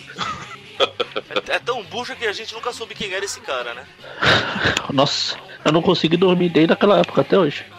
É, 0.79 1.55
é 1.55 1.59
tão 1.59 1.83
bucha 1.83 2.15
que 2.15 2.25
a 2.25 2.33
gente 2.33 2.53
nunca 2.53 2.71
soube 2.73 2.95
quem 2.95 3.11
era 3.13 3.23
esse 3.25 3.39
cara, 3.41 3.73
né? 3.73 3.83
Nossa, 4.91 5.35
eu 5.65 5.71
não 5.71 5.81
consegui 5.81 6.17
dormir 6.17 6.49
desde 6.49 6.73
aquela 6.73 6.99
época 6.99 7.21
até 7.21 7.37
hoje. 7.37 7.65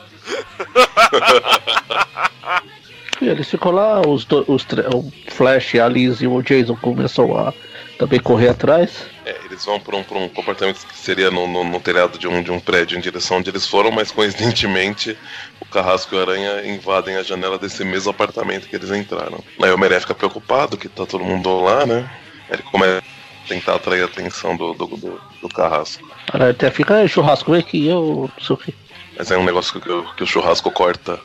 E 3.20 3.28
eles 3.28 3.48
ficou 3.48 3.70
lá, 3.70 4.00
os, 4.00 4.24
do- 4.24 4.44
os 4.48 4.64
o 4.92 5.12
Flash, 5.30 5.76
a 5.76 5.86
Liz 5.88 6.20
e 6.20 6.26
o 6.26 6.42
Jason 6.42 6.74
começou 6.74 7.38
a 7.38 7.54
também 7.96 8.18
correr 8.18 8.48
atrás. 8.48 9.06
É, 9.24 9.36
eles 9.44 9.64
vão 9.64 9.78
pra 9.78 9.96
um, 9.96 10.00
um 10.00 10.28
comportamento 10.28 10.84
que 10.84 10.96
seria 10.98 11.30
no, 11.30 11.46
no- 11.46 11.62
no 11.62 11.78
telhado 11.78 12.18
de 12.18 12.26
um, 12.26 12.42
de 12.42 12.50
um 12.50 12.58
prédio 12.58 12.98
em 12.98 13.00
direção 13.00 13.36
onde 13.36 13.48
eles 13.48 13.64
foram, 13.64 13.92
mas 13.92 14.10
coincidentemente 14.10 15.16
o 15.60 15.64
Carrasco 15.66 16.12
e 16.12 16.18
o 16.18 16.20
Aranha 16.20 16.66
invadem 16.66 17.14
a 17.16 17.22
janela 17.22 17.58
desse 17.58 17.84
mesmo 17.84 18.10
apartamento 18.10 18.66
que 18.66 18.74
eles 18.74 18.90
entraram. 18.90 19.38
Aí 19.62 19.70
o 19.70 19.78
Meré 19.78 20.00
fica 20.00 20.14
preocupado 20.16 20.76
que 20.76 20.88
tá 20.88 21.06
todo 21.06 21.22
mundo 21.22 21.60
lá, 21.60 21.86
né? 21.86 22.10
Ele 22.52 22.62
começa 22.62 22.98
a 22.98 23.48
tentar 23.48 23.74
atrair 23.76 24.02
a 24.02 24.06
atenção 24.06 24.56
do, 24.56 24.74
do, 24.74 24.86
do, 24.86 25.20
do 25.40 25.48
Carrasco. 25.48 26.06
Até 26.32 26.70
fica 26.70 27.00
"É, 27.02 27.08
churrasco, 27.08 27.52
aqui, 27.54 27.86
eu 27.86 28.30
que. 28.56 28.74
Mas 29.16 29.30
é 29.30 29.36
um 29.38 29.44
negócio 29.44 29.80
que, 29.80 29.90
o- 29.90 30.04
que 30.14 30.22
o 30.22 30.26
churrasco 30.26 30.70
corta, 30.70 31.18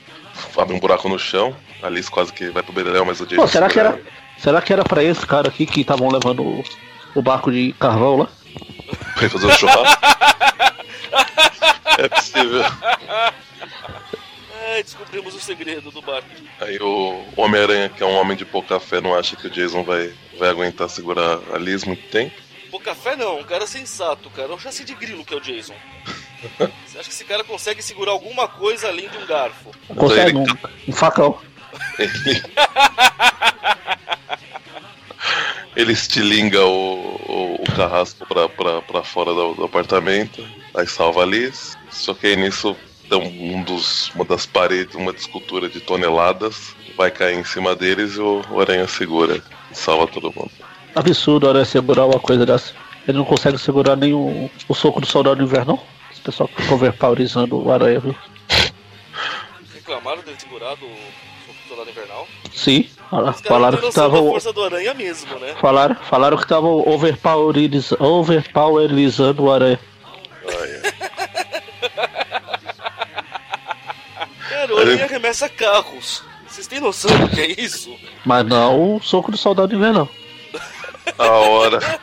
abre 0.58 0.76
um 0.76 0.80
buraco 0.80 1.08
no 1.10 1.18
chão. 1.20 1.56
A 1.84 1.90
quase 2.12 2.34
que 2.34 2.50
vai 2.50 2.64
pro 2.64 2.74
Beleléu, 2.74 3.06
mas 3.06 3.20
o 3.22 3.26
Jason. 3.26 3.42
Pô, 3.42 3.48
será 3.48 3.70
que 3.70 3.80
era. 3.80 4.00
Será 4.38 4.62
que 4.62 4.72
era 4.74 4.84
pra 4.84 5.04
esse 5.04 5.26
cara 5.26 5.48
aqui 5.48 5.66
que 5.66 5.82
estavam 5.82 6.10
levando 6.10 6.44
o, 6.44 6.64
o 7.16 7.22
barco 7.22 7.52
de 7.52 7.74
carvão 7.80 8.18
lá? 8.18 8.28
ir 9.26 9.30
fazer 9.30 9.48
o 9.48 9.52
churrasco? 9.52 10.02
é 11.98 12.08
possível. 12.10 12.64
É, 14.78 14.84
descobrimos 14.84 15.34
o 15.34 15.40
segredo 15.40 15.90
do 15.90 16.02
barco. 16.04 16.30
Aí 16.62 16.78
o 16.80 17.24
Homem-Aranha, 17.36 17.90
que 17.90 18.04
é 18.04 18.06
um 18.06 18.16
homem 18.16 18.38
de 18.38 18.46
pouca 18.46 18.80
fé, 18.80 19.02
não 19.02 19.16
acha 19.18 19.36
que 19.36 19.48
o 19.48 19.50
Jason 19.50 19.84
vai, 19.84 20.14
vai 20.38 20.50
aguentar 20.50 20.88
segurar 20.88 21.40
a 21.52 21.58
Liz 21.58 21.84
muito 21.84 22.08
tempo. 22.10 22.36
Pô, 22.70 22.80
café 22.80 23.16
não, 23.16 23.40
um 23.40 23.44
cara 23.44 23.66
sensato, 23.66 24.30
cara. 24.30 24.52
É 24.52 24.56
um 24.56 24.60
chassi 24.60 24.84
de 24.84 24.94
grilo 24.94 25.26
que 25.26 25.34
é 25.34 25.38
o 25.38 25.42
Jason. 25.42 25.74
Você 26.86 27.00
acha 27.00 27.10
que 27.10 27.16
esse 27.16 27.26
cara 27.26 27.44
consegue 27.44 27.82
segurar 27.82 28.12
alguma 28.12 28.48
coisa 28.48 28.88
além 28.90 29.10
de 29.10 29.18
um 29.18 29.26
garfo? 29.26 29.72
Consegue 29.96 30.38
um, 30.38 30.44
ele- 30.44 30.60
um 30.90 30.92
facão. 30.94 31.40
Ele, 31.98 32.42
ele 35.76 35.92
estilinga 35.94 36.64
o, 36.66 37.16
o, 37.28 37.56
o 37.64 37.76
carrasco 37.76 38.26
pra, 38.28 38.48
pra, 38.50 38.82
pra 38.82 39.04
fora 39.04 39.34
do, 39.34 39.54
do 39.56 39.64
apartamento, 39.64 40.48
aí 40.76 40.86
salva 40.88 41.24
a 41.24 41.26
Liz. 41.26 41.76
Só 41.90 42.14
que 42.14 42.28
aí 42.28 42.36
nisso 42.36 42.76
dá 43.10 43.18
um, 43.18 43.64
dos, 43.64 44.12
uma 44.16 44.26
das 44.26 44.46
paredes, 44.46 44.96
uma 44.96 45.12
escultura 45.12 45.70
de 45.70 45.80
toneladas, 45.80 46.76
vai 46.96 47.12
cair 47.12 47.38
em 47.38 47.44
cima 47.44 47.76
deles 47.76 48.16
e 48.16 48.20
o, 48.20 48.42
o 48.50 48.60
Aranha 48.60 48.88
segura 48.88 49.42
e 49.72 49.76
salva 49.76 50.08
todo 50.08 50.34
mundo. 50.36 50.52
Absurdo, 50.96 51.48
olha, 51.48 51.64
segurar 51.64 52.06
uma 52.06 52.20
coisa 52.20 52.46
dessa. 52.46 52.74
Ele 53.08 53.18
não 53.18 53.26
consegue 53.26 53.58
segurar 53.58 53.96
nem 53.96 54.14
o, 54.14 54.50
o 54.68 54.74
soco 54.74 55.00
do 55.00 55.08
soldado 55.08 55.42
invernal. 55.42 55.82
Esse 56.12 56.22
pessoal 56.22 56.50
fica 56.54 56.74
overpowerizando 56.74 57.64
o 57.64 57.72
aranha, 57.72 58.00
viu? 58.00 58.16
Reclamaram 59.74 60.18
de 60.18 60.24
ter 60.24 60.42
segurado 60.42 60.86
o 60.86 61.70
soldado 61.70 61.90
invernal? 61.90 62.28
Sim, 62.52 62.90
falaram 63.44 63.78
que 63.78 63.88
estavam. 63.88 64.32
força 64.32 64.52
do 64.52 64.64
aranha 64.64 64.94
mesmo, 64.94 65.40
né? 65.40 65.56
Falaram, 65.62 65.96
falaram 65.96 66.38
que 66.38 66.44
estavam 66.44 66.84
overpoweriz, 66.88 67.92
overpowerizando 67.94 69.44
o 69.44 69.52
aranha. 69.52 69.80
Cara, 70.44 70.66
o 70.66 70.87
aranha 74.92 75.06
arremessa 75.06 75.50
carros. 75.50 76.24
Vocês 76.48 76.68
têm 76.68 76.80
noção 76.80 77.12
do 77.20 77.30
que 77.30 77.42
é 77.42 77.62
isso? 77.62 77.96
Mas 78.26 78.46
não 78.46 78.96
o 78.96 79.02
soco 79.02 79.32
do 79.32 79.38
soldado 79.38 79.76
invernal. 79.76 80.10
A 81.18 81.28
hora. 81.28 82.00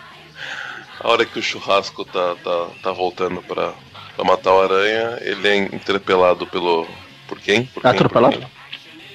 A 1.00 1.08
hora 1.08 1.24
que 1.26 1.38
o 1.38 1.42
churrasco 1.42 2.04
tá, 2.04 2.34
tá, 2.42 2.66
tá 2.82 2.92
voltando 2.92 3.42
pra, 3.42 3.72
pra 4.16 4.24
matar 4.24 4.54
o 4.54 4.62
aranha, 4.62 5.18
ele 5.20 5.46
é 5.48 5.56
interpelado 5.56 6.46
pelo. 6.46 6.86
Por 7.28 7.38
quem? 7.40 7.66
Por 7.66 7.82
quem? 7.82 7.90
Atropelado? 7.90 8.38
Por 8.38 8.48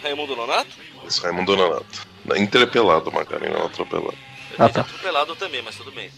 Raimundo 0.04 0.36
Nonato? 0.36 0.68
quem? 0.76 1.08
Isso, 1.08 1.22
Raimundo 1.24 1.56
Nonato. 1.56 2.08
Não, 2.26 2.36
Interpelado, 2.36 3.12
Magari, 3.12 3.50
não 3.50 3.66
atropelado. 3.66 4.14
Ele 4.52 4.56
Ah, 4.60 4.70
tá. 4.70 4.82
atropelado 4.82 5.36
também, 5.36 5.62
mas 5.64 5.76
tudo 5.76 5.92
bem. 5.92 6.10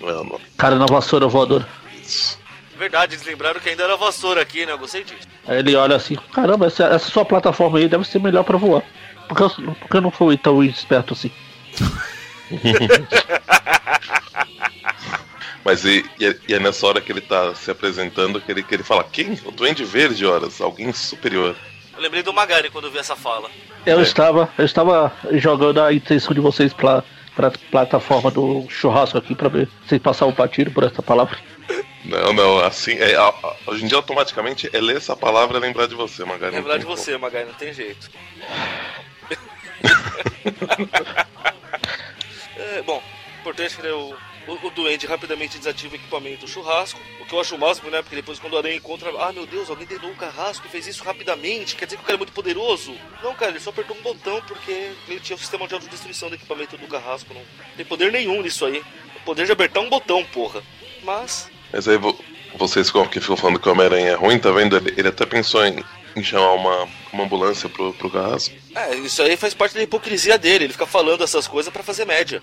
Não 0.00 0.08
é. 0.36 0.40
Cara 0.56 0.76
na 0.76 0.86
vassoura 0.86 1.26
voadora. 1.28 1.68
Isso. 2.02 2.38
Verdade, 2.82 3.14
eles 3.14 3.24
lembraram 3.24 3.60
que 3.60 3.68
ainda 3.68 3.84
era 3.84 3.96
vassoura 3.96 4.42
aqui, 4.42 4.66
né? 4.66 4.72
Eu 4.72 4.78
gostei 4.78 5.04
disso. 5.04 5.28
Aí 5.46 5.60
ele 5.60 5.76
olha 5.76 5.94
assim, 5.94 6.16
caramba, 6.34 6.66
essa, 6.66 6.82
essa 6.86 7.08
sua 7.08 7.24
plataforma 7.24 7.78
aí 7.78 7.86
deve 7.88 8.02
ser 8.04 8.18
melhor 8.20 8.42
pra 8.42 8.58
voar. 8.58 8.82
Por 9.28 9.36
que, 9.36 9.42
eu, 9.44 9.50
por 9.76 9.88
que 9.88 9.96
eu 9.98 10.00
não 10.00 10.10
fui 10.10 10.36
tão 10.36 10.64
esperto 10.64 11.14
assim? 11.14 11.30
Mas 15.64 15.84
e, 15.84 16.04
e 16.18 16.26
é- 16.26 16.36
e 16.48 16.54
é 16.54 16.58
nessa 16.58 16.84
hora 16.84 17.00
que 17.00 17.12
ele 17.12 17.20
tá 17.20 17.54
se 17.54 17.70
apresentando 17.70 18.40
que 18.40 18.50
ele, 18.50 18.64
que 18.64 18.74
ele 18.74 18.82
fala: 18.82 19.04
Quem? 19.04 19.38
O 19.44 19.52
Duende 19.52 19.84
Verde, 19.84 20.26
horas. 20.26 20.60
Alguém 20.60 20.92
superior. 20.92 21.54
Eu 21.94 22.00
lembrei 22.02 22.24
do 22.24 22.32
Magari 22.32 22.68
quando 22.68 22.86
eu 22.86 22.90
vi 22.90 22.98
essa 22.98 23.14
fala. 23.14 23.48
Eu 23.86 24.00
É. 24.00 24.02
estava. 24.02 24.50
Eu 24.58 24.64
estava 24.64 25.12
jogando 25.34 25.80
a 25.80 25.92
intenção 25.92 26.34
de 26.34 26.40
vocês 26.40 26.72
pra, 26.72 27.04
pra 27.36 27.52
plataforma 27.70 28.28
do 28.28 28.66
churrasco 28.68 29.18
aqui 29.18 29.36
pra 29.36 29.48
ver 29.48 29.68
se 29.84 29.90
vocês 29.90 30.02
passavam 30.02 30.34
batido 30.34 30.72
por 30.72 30.82
essa 30.82 31.00
palavra. 31.00 31.38
Não, 32.04 32.32
não, 32.32 32.58
assim. 32.58 32.92
É, 32.92 33.14
a- 33.14 33.28
a- 33.28 33.56
hoje 33.66 33.84
em 33.84 33.88
dia, 33.88 33.96
automaticamente, 33.96 34.68
é 34.72 34.80
ler 34.80 34.96
essa 34.96 35.16
palavra 35.16 35.58
e 35.58 35.60
lembrar 35.60 35.86
de 35.86 35.94
você, 35.94 36.24
Magari. 36.24 36.56
Lembrar 36.56 36.78
de 36.78 36.84
como. 36.84 36.96
você, 36.96 37.16
Magari, 37.16 37.46
não 37.46 37.54
tem 37.54 37.72
jeito. 37.72 38.10
é, 42.56 42.82
bom, 42.82 43.02
importante 43.40 43.76
que 43.76 43.82
né, 43.82 43.92
o, 43.92 44.14
o, 44.48 44.66
o 44.66 44.70
Duende 44.70 45.06
rapidamente 45.06 45.58
desativa 45.58 45.92
o 45.94 45.96
equipamento 45.96 46.44
do 46.44 46.48
churrasco. 46.50 46.98
O 47.20 47.24
que 47.24 47.32
eu 47.34 47.40
acho 47.40 47.54
o 47.54 47.58
máximo, 47.58 47.88
né? 47.90 48.02
Porque 48.02 48.16
depois 48.16 48.38
quando 48.38 48.54
o 48.54 48.58
Aranha 48.58 48.74
encontra. 48.76 49.10
Ah, 49.20 49.32
meu 49.32 49.46
Deus, 49.46 49.70
alguém 49.70 49.86
detonou 49.86 50.10
o 50.12 50.16
carrasco 50.16 50.66
e 50.66 50.70
fez 50.70 50.86
isso 50.88 51.04
rapidamente. 51.04 51.76
Quer 51.76 51.84
dizer 51.84 51.96
que 51.98 52.02
o 52.02 52.06
cara 52.06 52.16
é 52.16 52.18
muito 52.18 52.32
poderoso? 52.32 52.94
Não, 53.22 53.34
cara, 53.34 53.52
ele 53.52 53.60
só 53.60 53.70
apertou 53.70 53.96
um 53.96 54.02
botão 54.02 54.42
porque 54.42 54.92
ele 55.08 55.20
tinha 55.20 55.36
o 55.36 55.38
sistema 55.38 55.68
de 55.68 55.74
autodestruição 55.74 56.28
do 56.28 56.34
equipamento 56.34 56.76
do 56.76 56.88
carrasco. 56.88 57.32
Não 57.32 57.42
tem 57.76 57.86
poder 57.86 58.10
nenhum 58.10 58.42
nisso 58.42 58.64
aí. 58.66 58.82
O 59.16 59.20
poder 59.24 59.46
de 59.46 59.52
apertar 59.52 59.80
um 59.80 59.88
botão, 59.88 60.24
porra. 60.24 60.62
Mas 61.04 61.48
Mas 61.72 61.88
aí 61.88 61.96
vo- 61.96 62.18
vocês 62.56 62.88
ficam- 62.88 63.06
que 63.06 63.20
ficam 63.20 63.36
falando 63.36 63.58
que 63.58 63.68
o 63.68 63.72
Homem-Aranha 63.72 64.10
é 64.10 64.14
ruim, 64.14 64.38
tá 64.38 64.50
vendo? 64.50 64.76
Ele, 64.76 64.94
ele 64.96 65.08
até 65.08 65.24
pensou 65.24 65.64
em, 65.64 65.82
em 66.14 66.22
chamar 66.22 66.52
uma, 66.52 66.88
uma 67.12 67.24
ambulância 67.24 67.68
pro, 67.68 67.92
pro 67.94 68.10
Carrasco. 68.10 68.54
É, 68.74 68.94
isso 68.96 69.22
aí 69.22 69.36
faz 69.36 69.54
parte 69.54 69.74
da 69.74 69.82
hipocrisia 69.82 70.36
dele. 70.38 70.64
Ele 70.64 70.72
fica 70.72 70.86
falando 70.86 71.24
essas 71.24 71.46
coisas 71.48 71.72
pra 71.72 71.82
fazer 71.82 72.04
média. 72.04 72.42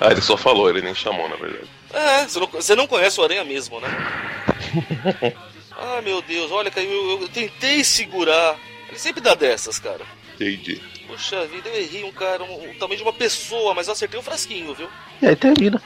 Ah, 0.00 0.10
ele 0.10 0.20
só 0.20 0.36
falou, 0.36 0.68
ele 0.68 0.82
nem 0.82 0.94
chamou, 0.94 1.28
na 1.28 1.36
verdade. 1.36 1.68
É, 1.92 2.24
você 2.26 2.38
não, 2.40 2.46
você 2.48 2.74
não 2.74 2.86
conhece 2.86 3.20
o 3.20 3.24
Aranha 3.24 3.44
mesmo, 3.44 3.80
né? 3.80 3.88
ah, 5.78 6.00
meu 6.02 6.20
Deus, 6.22 6.50
olha, 6.50 6.70
caiu. 6.70 6.90
Eu, 6.90 7.22
eu 7.22 7.28
tentei 7.28 7.82
segurar. 7.84 8.56
Ele 8.88 8.98
sempre 8.98 9.20
dá 9.20 9.34
dessas, 9.34 9.78
cara. 9.78 10.04
Entendi. 10.34 10.80
Poxa 11.06 11.44
vida, 11.46 11.68
eu 11.68 11.80
errei 11.80 12.02
um 12.04 12.10
cara, 12.12 12.42
um, 12.42 12.70
o 12.70 12.74
tamanho 12.74 12.96
de 12.96 13.02
uma 13.02 13.12
pessoa, 13.12 13.74
mas 13.74 13.86
eu 13.86 13.92
acertei 13.92 14.18
um 14.18 14.22
frasquinho, 14.22 14.74
viu? 14.74 14.88
E 15.22 15.26
aí 15.26 15.36
termina. 15.36 15.80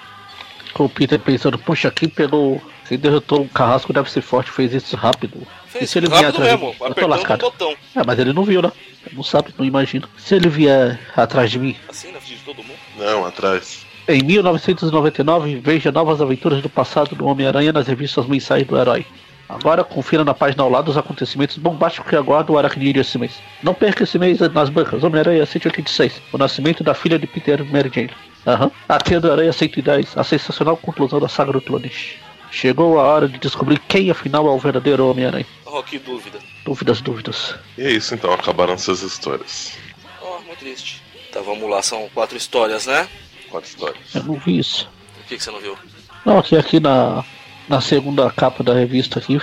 Com 0.72 0.84
o 0.84 0.88
Peter 0.88 1.18
pensando, 1.18 1.58
poxa, 1.58 1.90
quem 1.90 2.08
pegou. 2.08 2.62
Quem 2.88 2.98
derrotou 2.98 3.42
um 3.42 3.48
carrasco 3.48 3.92
deve 3.92 4.10
ser 4.10 4.22
forte, 4.22 4.50
fez 4.50 4.72
isso 4.72 4.96
rápido. 4.96 5.46
Fez 5.66 5.84
e 5.84 5.86
se 5.86 5.98
ele 5.98 6.06
vier 6.08 6.24
rápido 6.24 6.36
atrás 6.36 6.50
de 6.50 6.56
mesmo, 6.56 6.66
mim? 6.66 6.72
Eu 6.72 6.78
tô 6.78 6.84
apertando 6.84 7.04
um 7.04 7.14
lascado. 7.14 7.40
botão. 7.40 7.74
É, 7.94 8.02
mas 8.04 8.18
ele 8.18 8.32
não 8.32 8.44
viu, 8.44 8.62
né? 8.62 8.72
Não 9.12 9.22
sabe, 9.22 9.54
não 9.58 9.64
imagina. 9.64 10.08
Se 10.16 10.34
ele 10.34 10.48
vier 10.48 10.98
atrás 11.16 11.50
de 11.50 11.58
mim, 11.58 11.76
Assim, 11.88 12.10
na 12.12 12.20
frente 12.20 12.38
de 12.38 12.44
todo 12.44 12.62
mundo. 12.62 12.78
Não, 12.96 13.26
atrás. 13.26 13.86
Em 14.08 14.22
1999, 14.22 15.60
veja 15.62 15.92
novas 15.92 16.22
aventuras 16.22 16.62
do 16.62 16.68
passado 16.70 17.14
do 17.14 17.26
Homem-Aranha 17.26 17.72
nas 17.72 17.86
revistas 17.86 18.26
mensais 18.26 18.66
do 18.66 18.78
herói. 18.78 19.04
Agora 19.46 19.84
confira 19.84 20.24
na 20.24 20.34
página 20.34 20.62
ao 20.62 20.70
lado 20.70 20.90
os 20.90 20.96
acontecimentos 20.96 21.56
bombásticos 21.58 22.08
que 22.08 22.16
aguardam 22.16 22.54
o 22.54 22.58
Aracnídeo 22.58 23.00
esse 23.00 23.18
mês. 23.18 23.32
Não 23.62 23.72
perca 23.74 24.04
esse 24.04 24.18
mês 24.18 24.40
nas 24.40 24.68
bancas 24.68 25.02
Homem-Aranha 25.02 25.44
186, 25.44 26.20
o 26.32 26.38
nascimento 26.38 26.82
da 26.84 26.94
filha 26.94 27.18
de 27.18 27.26
Peter 27.26 27.62
Mary 27.64 27.90
Jane. 27.94 28.10
Aham. 28.46 28.70
A 28.88 28.98
Tia 28.98 29.20
do 29.20 29.30
Aranha 29.30 29.52
110, 29.52 30.16
a 30.16 30.24
sensacional 30.24 30.76
conclusão 30.76 31.18
da 31.20 31.28
saga 31.28 31.52
do 31.52 31.60
Clones. 31.60 32.16
Chegou 32.50 32.98
a 32.98 33.02
hora 33.02 33.28
de 33.28 33.38
descobrir 33.38 33.78
quem 33.80 34.10
afinal 34.10 34.46
é 34.46 34.50
o 34.50 34.58
verdadeiro 34.58 35.08
Homem-Aranha. 35.08 35.46
Oh, 35.66 35.82
que 35.82 35.98
dúvida. 35.98 36.38
Dúvidas, 36.64 37.00
dúvidas. 37.00 37.54
E 37.76 37.82
é 37.82 37.90
isso 37.92 38.14
então, 38.14 38.32
acabaram 38.32 38.74
essas 38.74 39.02
histórias. 39.02 39.78
Oh, 40.22 40.40
muito 40.40 40.58
triste. 40.58 41.02
Tá, 41.32 41.40
vamos 41.40 41.68
lá, 41.68 41.82
são 41.82 42.08
quatro 42.14 42.36
histórias, 42.36 42.86
né? 42.86 43.06
Quatro 43.50 43.68
histórias. 43.68 44.14
Eu 44.14 44.24
não 44.24 44.34
vi 44.34 44.58
isso. 44.58 44.88
O 45.20 45.28
que, 45.28 45.36
que 45.36 45.42
você 45.42 45.50
não 45.50 45.60
viu? 45.60 45.76
Não, 46.24 46.38
aqui, 46.38 46.56
aqui 46.56 46.80
na, 46.80 47.24
na 47.68 47.80
segunda 47.80 48.30
capa 48.30 48.62
da 48.64 48.74
revista 48.74 49.18
aqui, 49.18 49.40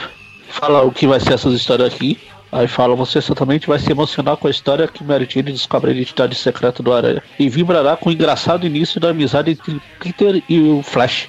fala 0.49 0.81
o 0.81 0.91
que 0.91 1.07
vai 1.07 1.19
ser 1.19 1.33
essas 1.33 1.53
histórias 1.53 1.93
aqui. 1.93 2.19
Aí 2.51 2.67
fala, 2.67 2.95
você 2.95 3.21
certamente 3.21 3.67
vai 3.67 3.77
se 3.77 3.91
emocionar 3.91 4.37
com 4.37 4.47
a 4.47 4.51
história 4.51 4.87
que 4.87 5.03
Mary 5.03 5.27
Jane 5.29 5.51
descobre 5.51 5.91
a 5.91 5.93
identidade 5.93 6.35
secreta 6.35 6.81
do 6.81 6.93
Aranha. 6.93 7.21
E 7.37 7.49
vibrará 7.49 7.97
com 7.97 8.09
o 8.09 8.13
engraçado 8.13 8.65
início 8.65 8.99
da 8.99 9.09
amizade 9.09 9.51
entre 9.51 9.81
Peter 9.99 10.41
e 10.47 10.59
o 10.59 10.81
Flash. 10.81 11.27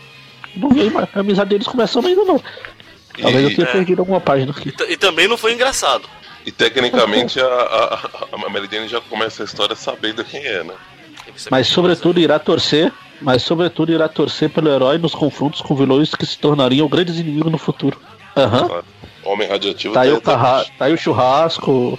Não 0.56 0.70
vi, 0.70 0.90
mas 0.90 1.08
a 1.14 1.20
amizade 1.20 1.50
deles 1.50 1.66
começando 1.66 2.06
ainda 2.06 2.24
não. 2.24 2.40
Talvez 3.20 3.44
eu 3.44 3.56
tenha 3.56 3.68
é. 3.68 3.72
perdido 3.72 4.00
alguma 4.00 4.20
página 4.20 4.52
aqui. 4.52 4.74
E, 4.88 4.92
e 4.92 4.96
também 4.96 5.26
não 5.28 5.36
foi 5.36 5.52
engraçado. 5.52 6.08
E 6.44 6.52
tecnicamente 6.52 7.40
a, 7.40 7.44
a, 7.44 8.10
a 8.32 8.50
Mary 8.50 8.68
Jane 8.70 8.88
já 8.88 9.00
começa 9.00 9.42
a 9.42 9.46
história 9.46 9.74
sabendo 9.74 10.24
quem 10.24 10.44
é, 10.44 10.62
né? 10.62 10.74
É 11.26 11.32
Mas 11.50 11.66
sobretudo 11.66 12.20
irá 12.20 12.38
torcer, 12.38 12.92
mas 13.20 13.42
sobretudo 13.42 13.90
irá 13.90 14.08
torcer 14.08 14.50
pelo 14.50 14.68
herói 14.68 14.98
nos 14.98 15.14
confrontos 15.14 15.60
com 15.60 15.74
vilões 15.74 16.14
que 16.14 16.24
se 16.24 16.38
tornariam 16.38 16.88
grandes 16.88 17.18
inimigos 17.18 17.50
no 17.50 17.58
futuro. 17.58 18.00
Aham. 18.36 18.68
Claro. 18.68 18.84
Homem 19.24 19.48
radioativo 19.48 19.92
Tá 19.92 20.02
aí, 20.02 20.12
o 20.12 20.20
carra... 20.20 20.64
tá 20.78 20.84
aí 20.84 20.94
o 20.94 20.96
churrasco, 20.96 21.98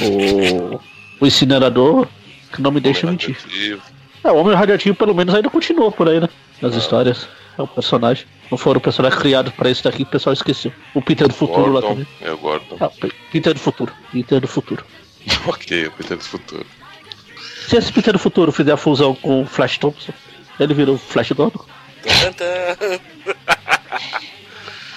o, 0.00 0.80
o 1.20 1.26
incinerador, 1.26 2.08
que 2.52 2.60
não 2.60 2.72
me 2.72 2.80
deixa 2.80 3.06
Homem 3.06 3.12
mentir. 3.12 3.36
radioativo. 3.36 3.82
É, 4.24 4.32
o 4.32 4.36
Homem 4.36 4.56
Radioativo 4.56 4.96
pelo 4.96 5.14
menos 5.14 5.34
ainda 5.34 5.50
continua 5.50 5.92
por 5.92 6.08
aí, 6.08 6.18
né? 6.18 6.28
Nas 6.62 6.74
histórias. 6.74 7.28
É 7.56 7.62
o 7.62 7.66
personagem. 7.66 8.26
Não 8.50 8.58
foram 8.58 8.80
personagens 8.80 9.20
criados 9.20 9.52
pra 9.54 9.70
esse 9.70 9.82
daqui, 9.82 10.02
o 10.02 10.06
pessoal 10.06 10.32
esqueceu. 10.32 10.72
O 10.92 11.00
Peter 11.00 11.26
do 11.28 11.34
futuro 11.34 11.72
lá 11.72 11.80
Gordon. 11.80 11.88
também. 11.88 12.06
É 12.20 12.30
o 12.32 12.36
Gordon. 12.38 12.76
Ah, 12.80 12.88
Pe- 12.88 13.12
Peter 13.32 13.54
do 13.54 13.60
futuro. 13.60 13.92
Peter 14.12 14.40
do 14.40 14.48
futuro. 14.48 14.84
ok, 15.46 15.86
o 15.86 15.92
Peter 15.92 16.16
do 16.16 16.24
futuro. 16.24 16.66
Se 17.68 17.76
esse 17.76 17.92
Peter 17.92 18.12
do 18.12 18.18
futuro 18.18 18.52
fizer 18.52 18.72
a 18.72 18.76
fusão 18.76 19.14
com 19.14 19.42
o 19.42 19.46
Flash 19.46 19.78
Thompson, 19.78 20.12
ele 20.60 20.74
virou 20.74 20.98
Flash 20.98 21.32
Gordon. 21.32 21.64
Tan, 22.02 22.32
tan, 22.32 22.74
tan. 22.76 23.00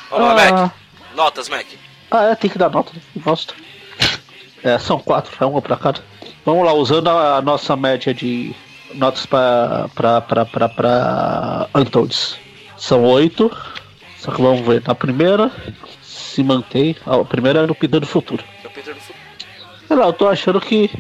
Vamos 0.10 0.28
lá, 0.36 0.52
Mac. 0.52 0.72
Notas, 1.16 1.50
Mac. 1.50 1.66
Ah, 2.12 2.24
é, 2.26 2.36
tem 2.36 2.50
que 2.50 2.58
dar 2.58 2.70
nota. 2.70 2.92
né? 2.94 3.02
Bosta. 3.16 3.54
É, 4.64 4.78
são 4.80 5.00
quatro, 5.00 5.32
é 5.40 5.46
uma 5.46 5.62
pra 5.62 5.76
cada. 5.78 6.02
Vamos 6.46 6.66
lá, 6.66 6.74
usando 6.74 7.10
a 7.10 7.42
nossa 7.42 7.76
média 7.76 8.14
de 8.14 8.54
notas 8.94 9.26
pra, 9.26 9.90
pra, 9.94 10.22
pra, 10.22 10.46
pra, 10.46 10.70
pra 10.70 11.70
Untoads. 11.76 12.38
São 12.78 13.04
oito. 13.04 13.52
Só 14.18 14.32
que 14.32 14.42
vamos 14.42 14.66
ver, 14.66 14.82
na 14.86 14.96
primeira 14.96 15.52
se 16.02 16.44
mantém. 16.44 16.96
A 17.06 17.24
primeira 17.24 17.60
é 17.60 17.66
no 17.68 17.76
Peter 17.76 18.00
do 18.00 18.08
Futuro. 18.08 18.44
É 18.64 18.68
o 18.68 18.72
Peter 18.72 18.94
do 18.94 19.00
futuro. 19.00 19.20
Sei 19.88 19.96
lá, 19.96 20.06
eu 20.06 20.14
tô 20.14 20.28
achando 20.28 20.60
que 20.60 20.92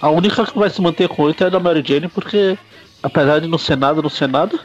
a 0.00 0.08
única 0.08 0.46
que 0.46 0.58
vai 0.58 0.70
se 0.70 0.80
manter 0.80 1.08
com 1.08 1.22
oito 1.22 1.42
é 1.42 1.46
a 1.46 1.50
da 1.50 1.60
Mary 1.60 1.82
Jane, 1.86 2.08
porque 2.08 2.56
apesar 3.02 3.40
de 3.40 3.48
não 3.48 3.58
ser 3.58 3.76
nada, 3.76 4.00
não 4.00 4.08
ser 4.08 4.28
nada, 4.28 4.58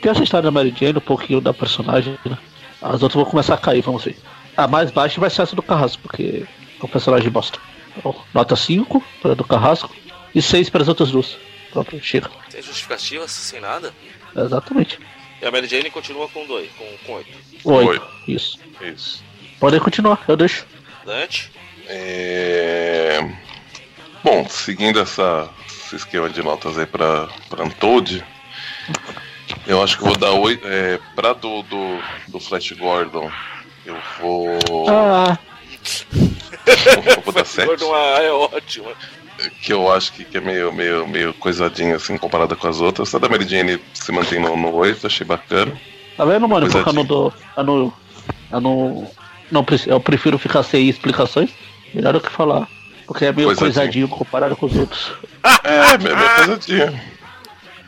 tem 0.00 0.10
essa 0.10 0.22
história 0.22 0.44
da 0.44 0.50
Mary 0.50 0.74
Jane, 0.76 0.98
um 0.98 1.00
pouquinho 1.00 1.40
da 1.40 1.54
personagem, 1.54 2.18
né? 2.24 2.36
As 2.80 3.02
outras 3.02 3.14
vão 3.14 3.24
começar 3.24 3.54
a 3.54 3.58
cair, 3.58 3.82
vamos 3.82 4.04
ver. 4.04 4.16
A 4.56 4.66
mais 4.66 4.90
baixa 4.90 5.20
vai 5.20 5.30
ser 5.30 5.42
essa 5.42 5.54
do 5.54 5.62
Carrasco, 5.62 6.02
porque 6.02 6.44
é 6.80 6.84
um 6.84 6.88
personagem 6.88 7.30
bosta. 7.30 7.58
Então, 7.96 8.14
nota 8.34 8.56
5 8.56 9.02
para 9.20 9.32
a 9.32 9.34
do 9.34 9.44
Carrasco 9.44 9.94
e 10.34 10.42
6 10.42 10.68
para 10.70 10.82
as 10.82 10.88
outras 10.88 11.10
duas. 11.10 11.36
Pronto, 11.70 11.98
chega. 12.00 12.30
Sem 12.48 12.62
justificativas, 12.62 13.30
sem 13.30 13.60
nada. 13.60 13.94
Exatamente. 14.36 14.98
E 15.42 15.46
a 15.46 15.50
Mary 15.50 15.66
Jane 15.66 15.90
continua 15.90 16.28
com 16.28 16.46
dois, 16.46 16.70
com, 16.78 16.86
com 17.04 17.14
oito. 17.14 17.30
8. 17.64 17.88
Oito. 17.88 18.08
Isso. 18.28 18.60
Isso. 18.80 19.24
Podem 19.58 19.80
continuar, 19.80 20.24
eu 20.28 20.36
deixo. 20.36 20.64
Dante. 21.04 21.50
É... 21.88 23.18
Bom, 24.22 24.48
seguindo 24.48 25.00
essa, 25.00 25.50
esse 25.66 25.96
esquema 25.96 26.30
de 26.30 26.40
notas 26.44 26.78
aí 26.78 26.86
pra, 26.86 27.28
pra 27.48 27.64
Untold, 27.64 28.24
eu 29.66 29.82
acho 29.82 29.98
que 29.98 30.04
vou 30.04 30.16
dar 30.16 30.30
oito. 30.30 30.64
É, 30.64 31.00
pra 31.16 31.32
do, 31.32 31.62
do, 31.64 31.98
do 32.28 32.38
Flash 32.38 32.70
Gordon, 32.72 33.28
eu 33.84 33.96
vou. 34.20 34.88
Ah, 34.88 35.36
eu 37.16 37.22
vou 37.22 37.34
dar 37.34 37.44
sete. 37.46 37.66
Gordon 37.66 37.92
ah, 37.92 38.22
é 38.22 38.30
ótimo. 38.30 38.94
Que 39.60 39.72
eu 39.72 39.92
acho 39.92 40.12
que, 40.12 40.24
que 40.24 40.38
é 40.38 40.40
meio, 40.40 40.72
meio, 40.72 41.06
meio 41.06 41.34
coisadinha 41.34 41.96
assim 41.96 42.16
comparada 42.16 42.54
com 42.56 42.68
as 42.68 42.80
outras. 42.80 43.14
A 43.14 43.18
da 43.18 43.28
Mary 43.28 43.46
Jane 43.46 43.80
se 43.94 44.12
mantém 44.12 44.40
no, 44.40 44.56
no 44.56 44.72
8, 44.74 45.06
achei 45.06 45.26
bacana. 45.26 45.72
tá 46.16 46.24
vendo, 46.24 46.48
mano? 46.48 46.68
Porque 46.68 46.88
eu 46.88 46.92
não 46.92 47.04
dou. 47.04 47.32
Eu 47.56 47.64
não. 47.64 47.92
Eu 48.50 48.60
não. 48.60 49.10
não 49.50 49.66
eu 49.86 50.00
prefiro 50.00 50.38
ficar 50.38 50.62
sem 50.62 50.88
explicações. 50.88 51.50
Melhor 51.94 52.12
do 52.12 52.20
que 52.20 52.30
falar. 52.30 52.68
Porque 53.06 53.24
é 53.26 53.32
meio 53.32 53.48
Coisadinho. 53.48 53.74
coisadinho 53.74 54.08
comparado 54.08 54.56
com 54.56 54.66
os 54.66 54.76
outros. 54.76 55.12
É, 55.64 55.98
meio, 55.98 56.16
meio 56.16 56.34
coisadinha. 56.36 57.02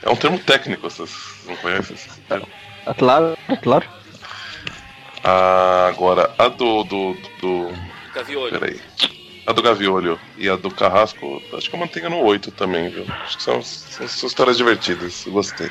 É 0.02 0.10
um 0.10 0.16
termo 0.16 0.38
técnico, 0.38 0.82
vocês 0.82 1.10
não 1.46 1.56
conhecem 1.56 1.96
esse 1.96 2.20
termo? 2.22 2.46
É 2.86 2.92
claro, 2.92 3.36
é 3.48 3.56
claro. 3.56 3.86
Ah, 5.22 5.86
agora, 5.88 6.30
a 6.38 6.48
do, 6.48 6.84
do, 6.84 7.14
do, 7.40 7.68
do 7.68 7.74
Gaviolho. 8.14 8.58
Peraí. 8.58 8.80
A 9.46 9.52
do 9.52 9.62
Gaviolho 9.62 10.18
e 10.38 10.48
a 10.48 10.56
do 10.56 10.70
Carrasco, 10.70 11.42
acho 11.52 11.68
que 11.68 11.74
eu 11.74 11.78
mantenho 11.80 12.08
no 12.10 12.20
8 12.22 12.50
também, 12.52 12.88
viu? 12.88 13.04
Acho 13.24 13.36
que 13.36 13.42
são, 13.42 13.62
são, 13.62 14.08
são 14.08 14.26
histórias 14.26 14.56
divertidas, 14.56 15.24
eu 15.26 15.32
gostei. 15.32 15.70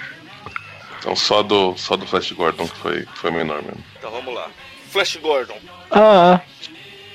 Então 0.99 1.15
só 1.15 1.41
do, 1.43 1.75
só 1.75 1.97
do 1.97 2.05
Flash 2.05 2.31
Gordon 2.31 2.67
que 2.67 2.77
foi, 2.77 3.05
foi 3.15 3.31
menor 3.31 3.61
mesmo. 3.63 3.83
Então 3.97 4.11
vamos 4.11 4.33
lá. 4.33 4.49
Flash 4.89 5.17
Gordon. 5.17 5.57
Ah, 5.91 6.39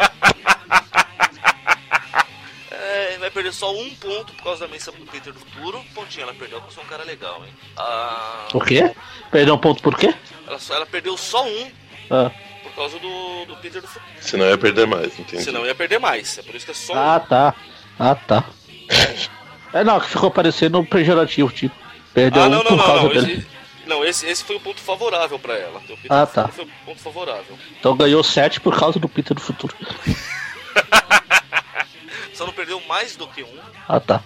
É, 2.70 3.16
vai 3.18 3.30
perder 3.30 3.52
só 3.52 3.72
um 3.72 3.90
ponto 3.94 4.32
por 4.34 4.44
causa 4.44 4.66
da 4.66 4.72
menção 4.72 4.92
do 4.94 5.04
Peter 5.06 5.32
do 5.32 5.40
futuro. 5.40 5.82
Pontinho, 5.94 6.24
ela 6.24 6.34
perdeu 6.34 6.58
porque 6.60 6.72
eu 6.72 6.74
sou 6.74 6.84
um 6.84 6.86
cara 6.86 7.04
legal, 7.04 7.42
hein? 7.44 7.52
Ah, 7.76 8.48
o 8.52 8.60
quê? 8.60 8.94
Perdeu 9.30 9.54
um 9.54 9.58
ponto 9.58 9.82
por 9.82 9.96
quê? 9.96 10.14
ela, 10.46 10.58
só, 10.58 10.74
ela 10.74 10.86
perdeu 10.86 11.16
só 11.16 11.46
um 11.46 11.70
Ah, 12.10 12.30
causa 12.78 12.98
do, 12.98 13.44
do 13.46 13.56
Peter 13.56 13.80
do 13.82 13.88
futuro. 13.88 14.04
Senão 14.20 14.46
ia 14.46 14.56
perder 14.58 14.86
mais, 14.86 15.18
entende? 15.18 15.42
Senão 15.44 15.66
ia 15.66 15.74
perder 15.74 15.98
mais. 15.98 16.38
É 16.38 16.42
por 16.42 16.54
isso 16.54 16.64
que 16.64 16.72
é 16.72 16.74
só 16.74 16.94
ah 16.94 17.20
tá. 17.20 17.54
Ah, 17.98 18.14
tá. 18.14 18.44
É 19.70 19.84
não, 19.84 20.00
que 20.00 20.08
ficou 20.08 20.30
parecendo 20.30 20.78
um 20.80 20.84
pejorativo, 20.84 21.52
tipo. 21.52 21.76
Perdeu 22.14 22.42
Ah, 22.42 22.46
um 22.46 22.48
não, 22.48 22.62
não, 22.62 22.70
por 22.70 22.76
não, 22.78 22.84
causa 22.86 23.02
não. 23.02 23.08
dele. 23.10 23.32
Esse, 23.34 23.46
não, 23.86 24.02
esse, 24.04 24.26
esse 24.26 24.42
foi 24.42 24.56
o 24.56 24.60
ponto 24.60 24.80
favorável 24.80 25.38
pra 25.38 25.54
ela. 25.58 25.78
O 25.80 25.82
Peter 25.82 26.10
Ah, 26.10 26.24
do 26.24 26.32
tá. 26.32 26.48
foi 26.48 26.64
o 26.64 26.68
ponto 26.86 26.98
favorável. 27.02 27.58
Então 27.78 27.94
ganhou 27.94 28.24
7 28.24 28.62
por 28.62 28.74
causa 28.78 28.98
do 28.98 29.06
Peter 29.10 29.34
do 29.34 29.42
futuro. 29.42 29.74
Só 32.32 32.46
não 32.46 32.52
perdeu 32.54 32.80
mais 32.88 33.14
do 33.14 33.28
que 33.28 33.42
um. 33.42 33.58
Ah, 33.86 34.00
tá. 34.00 34.22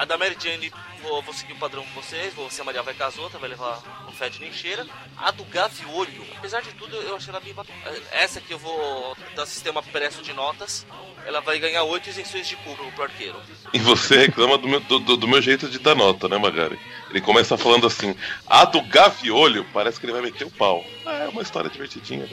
A 0.00 0.06
da 0.06 0.16
Mary 0.16 0.34
Jane, 0.42 0.72
vou, 1.02 1.20
vou 1.20 1.34
seguir 1.34 1.52
o 1.52 1.56
padrão 1.56 1.84
com 1.84 2.00
vocês. 2.00 2.32
Vou, 2.32 2.48
se 2.50 2.58
a 2.58 2.64
Maria 2.64 2.82
vai 2.82 2.94
com 2.94 3.04
as 3.04 3.18
outras, 3.18 3.38
vai 3.38 3.50
levar 3.50 3.82
no 4.06 4.12
fed 4.12 4.40
nem 4.40 4.50
cheira. 4.50 4.86
A 5.18 5.30
do 5.30 5.44
Gaviolho, 5.44 6.24
apesar 6.38 6.62
de 6.62 6.72
tudo, 6.72 6.96
eu 6.96 7.16
achei 7.16 7.28
ela 7.28 7.38
bem 7.38 7.52
bacana. 7.52 7.78
Essa 8.10 8.40
que 8.40 8.50
eu 8.54 8.58
vou 8.58 9.14
dar 9.36 9.44
sistema 9.44 9.82
preço 9.82 10.22
de 10.22 10.32
notas. 10.32 10.86
Ela 11.26 11.42
vai 11.42 11.58
ganhar 11.58 11.82
8 11.84 12.08
isenções 12.08 12.48
de 12.48 12.56
cubo 12.56 12.90
pro 12.92 13.04
arqueiro. 13.04 13.38
E 13.74 13.78
você 13.78 14.16
reclama 14.16 14.56
do 14.56 14.66
meu, 14.66 14.80
do, 14.80 14.98
do- 15.18 15.28
meu 15.28 15.42
jeito 15.42 15.68
de 15.68 15.78
dar 15.78 15.94
nota, 15.94 16.26
né, 16.28 16.38
Magari? 16.38 16.80
Ele 17.10 17.20
começa 17.20 17.58
falando 17.58 17.86
assim, 17.86 18.16
a 18.46 18.64
do 18.64 18.80
Gaviolho, 18.80 19.66
parece 19.70 20.00
que 20.00 20.06
ele 20.06 20.14
vai 20.14 20.22
meter 20.22 20.46
o 20.46 20.50
pau. 20.50 20.82
Ah, 21.04 21.12
é 21.24 21.28
uma 21.28 21.42
história 21.42 21.68
divertidinha. 21.68 22.26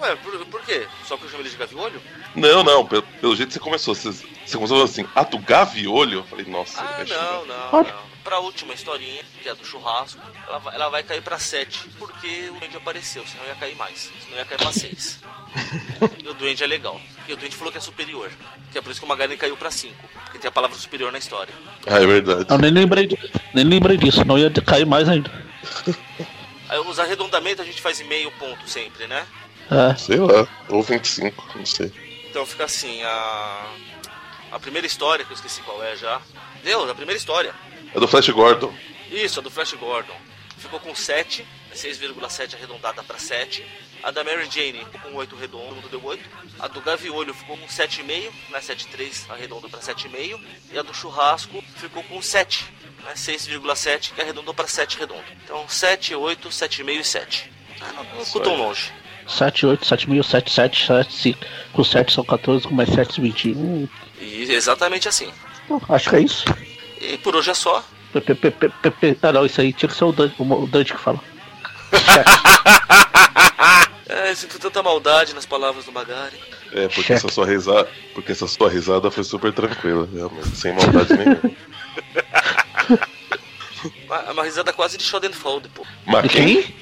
Ué, 0.00 0.16
por, 0.16 0.46
por 0.46 0.62
quê? 0.62 0.86
Só 1.06 1.16
que 1.16 1.24
eu 1.24 1.28
chamei 1.30 1.42
ele 1.46 1.50
de 1.50 1.56
gaviolho? 1.56 2.00
Não, 2.34 2.62
não, 2.64 2.86
pelo, 2.86 3.02
pelo 3.02 3.36
jeito 3.36 3.48
que 3.48 3.54
você 3.54 3.60
começou. 3.60 3.94
Você, 3.94 4.10
você 4.10 4.56
começou 4.56 4.68
falando 4.68 4.84
assim, 4.84 5.06
ah, 5.14 5.24
do 5.24 5.38
gaviolho? 5.38 6.20
Eu 6.20 6.24
falei, 6.24 6.46
nossa, 6.46 6.80
Ah, 6.80 7.00
ele 7.02 7.12
não, 7.12 7.46
não, 7.46 7.72
não. 7.82 8.10
Pra 8.24 8.38
última 8.38 8.74
historinha, 8.74 9.22
que 9.42 9.48
é 9.48 9.52
a 9.52 9.54
do 9.54 9.64
churrasco, 9.64 10.20
ela 10.46 10.58
vai, 10.58 10.74
ela 10.74 10.88
vai 10.90 11.02
cair 11.02 11.22
pra 11.22 11.38
7, 11.38 11.88
porque 11.98 12.50
o 12.50 12.58
duende 12.58 12.76
apareceu, 12.76 13.24
senão 13.26 13.46
ia 13.46 13.54
cair 13.54 13.74
mais. 13.76 14.10
Senão 14.24 14.36
ia 14.38 14.44
cair 14.44 14.58
pra 14.58 14.72
6. 14.72 15.20
e 16.22 16.28
o 16.28 16.34
duende 16.34 16.62
é 16.62 16.66
legal. 16.66 17.00
E 17.26 17.32
o 17.32 17.36
duende 17.36 17.56
falou 17.56 17.72
que 17.72 17.78
é 17.78 17.80
superior. 17.80 18.30
Que 18.70 18.78
é 18.78 18.82
por 18.82 18.90
isso 18.90 19.00
que 19.00 19.06
o 19.06 19.08
Magaren 19.08 19.36
caiu 19.36 19.56
pra 19.56 19.70
5. 19.70 19.94
Porque 20.24 20.38
tem 20.38 20.48
a 20.48 20.52
palavra 20.52 20.76
superior 20.76 21.10
na 21.10 21.18
história. 21.18 21.52
Ah, 21.86 22.00
é 22.00 22.06
verdade. 22.06 22.46
Eu 22.48 22.58
nem 22.58 22.70
lembrei, 22.70 23.08
nem 23.54 23.64
lembrei 23.64 23.96
disso, 23.96 24.24
não 24.24 24.38
ia 24.38 24.50
cair 24.50 24.86
mais 24.86 25.08
ainda. 25.08 25.30
Aí 26.68 26.78
os 26.78 27.00
arredondamentos 27.00 27.60
a 27.60 27.64
gente 27.64 27.80
faz 27.82 28.00
em 28.00 28.04
meio 28.04 28.30
ponto 28.32 28.68
sempre, 28.68 29.06
né? 29.06 29.26
É, 29.70 29.94
Sei 29.94 30.16
lá, 30.16 30.48
ou 30.68 30.82
25, 30.82 31.58
não 31.58 31.64
sei. 31.64 31.92
Então 32.28 32.44
fica 32.44 32.64
assim, 32.64 33.02
a. 33.02 33.72
A 34.52 34.58
primeira 34.58 34.84
história, 34.84 35.24
que 35.24 35.30
eu 35.30 35.36
esqueci 35.36 35.60
qual 35.60 35.80
é 35.82 35.94
já. 35.96 36.20
Deus, 36.64 36.90
a 36.90 36.94
primeira 36.94 37.16
história. 37.16 37.54
É 37.94 38.00
do 38.00 38.08
Flash 38.08 38.28
Gordon. 38.30 38.74
Isso, 39.08 39.38
a 39.38 39.42
do 39.42 39.50
Flash 39.50 39.74
Gordon. 39.74 40.16
Ficou 40.58 40.80
com 40.80 40.92
7, 40.92 41.46
6,7 41.72 42.54
arredondada 42.54 43.02
para 43.04 43.18
7. 43.18 43.64
A 44.02 44.10
da 44.10 44.24
Mary 44.24 44.48
Jane 44.50 44.84
ficou 44.84 45.00
com 45.02 45.14
8 45.14 45.36
redondo, 45.36 45.64
todo 45.66 45.74
mundo 45.74 45.88
deu 45.88 46.04
8. 46.04 46.28
A 46.58 46.68
do 46.68 46.80
Gaviolho 46.80 47.32
ficou 47.32 47.56
com 47.56 47.66
7,5, 47.66 48.32
né, 48.50 48.60
7,3 48.60 49.30
arredondou 49.30 49.70
para 49.70 49.80
7,5. 49.80 50.40
E 50.72 50.78
a 50.78 50.82
do 50.82 50.92
Churrasco 50.92 51.62
ficou 51.76 52.02
com 52.04 52.20
7, 52.20 52.64
né, 53.04 53.12
6,7 53.14 54.12
que 54.12 54.20
arredondou 54.20 54.52
para 54.52 54.66
7 54.66 54.98
redondo. 54.98 55.24
Então 55.44 55.68
7, 55.68 56.14
8, 56.14 56.48
7,5 56.48 57.00
e 57.00 57.04
7. 57.04 57.52
Ah, 57.80 57.92
não, 57.92 58.04
não 58.04 58.24
ficou 58.24 58.42
tão 58.42 58.56
longe. 58.56 58.92
7, 59.30 59.66
8, 59.66 59.86
7 59.86 60.10
mil, 60.10 60.22
7, 60.22 60.50
7, 60.50 60.86
7, 60.86 61.12
5. 61.12 61.38
Com 61.72 61.84
7 61.84 62.12
são 62.12 62.24
14, 62.24 62.66
com 62.66 62.74
mais 62.74 62.90
7, 62.90 63.20
21. 63.20 63.88
E 64.20 64.52
exatamente 64.52 65.08
assim. 65.08 65.30
Bom, 65.68 65.80
acho 65.88 66.10
que 66.10 66.16
é 66.16 66.20
isso. 66.20 66.44
E 67.00 67.16
por 67.18 67.34
hoje 67.36 67.50
é 67.50 67.54
só. 67.54 67.84
P, 68.12 68.20
P, 68.20 68.34
P, 68.34 68.50
P, 68.50 68.68
P, 68.68 68.90
P. 68.90 69.16
Ah, 69.22 69.32
não, 69.32 69.46
isso 69.46 69.60
aí 69.60 69.72
tinha 69.72 69.88
que 69.88 69.96
ser 69.96 70.04
o 70.04 70.12
Dante, 70.12 70.34
o 70.38 70.66
Dante 70.66 70.92
que 70.92 71.00
fala. 71.00 71.20
É, 74.12 74.34
sinto 74.34 74.58
tanta 74.58 74.82
maldade 74.82 75.32
nas 75.34 75.46
palavras 75.46 75.84
do 75.84 75.92
Magari. 75.92 76.36
É, 76.72 76.88
porque 76.88 77.12
essa 77.12 77.28
sua 77.28 77.46
risada. 77.46 77.88
Porque 78.12 78.32
essa 78.32 78.46
sua 78.48 78.68
risada 78.68 79.08
foi 79.08 79.22
super 79.22 79.52
tranquila, 79.52 80.08
realmente, 80.12 80.56
sem 80.56 80.72
maldade 80.72 81.14
nenhuma. 81.14 81.40
Uma, 84.04 84.32
uma 84.32 84.44
risada 84.44 84.72
quase 84.72 84.98
de 84.98 85.04
Schadenfold, 85.04 85.68
pô. 85.70 85.86
Mas 86.04 86.30
quem? 86.30 86.62
quem? 86.62 86.74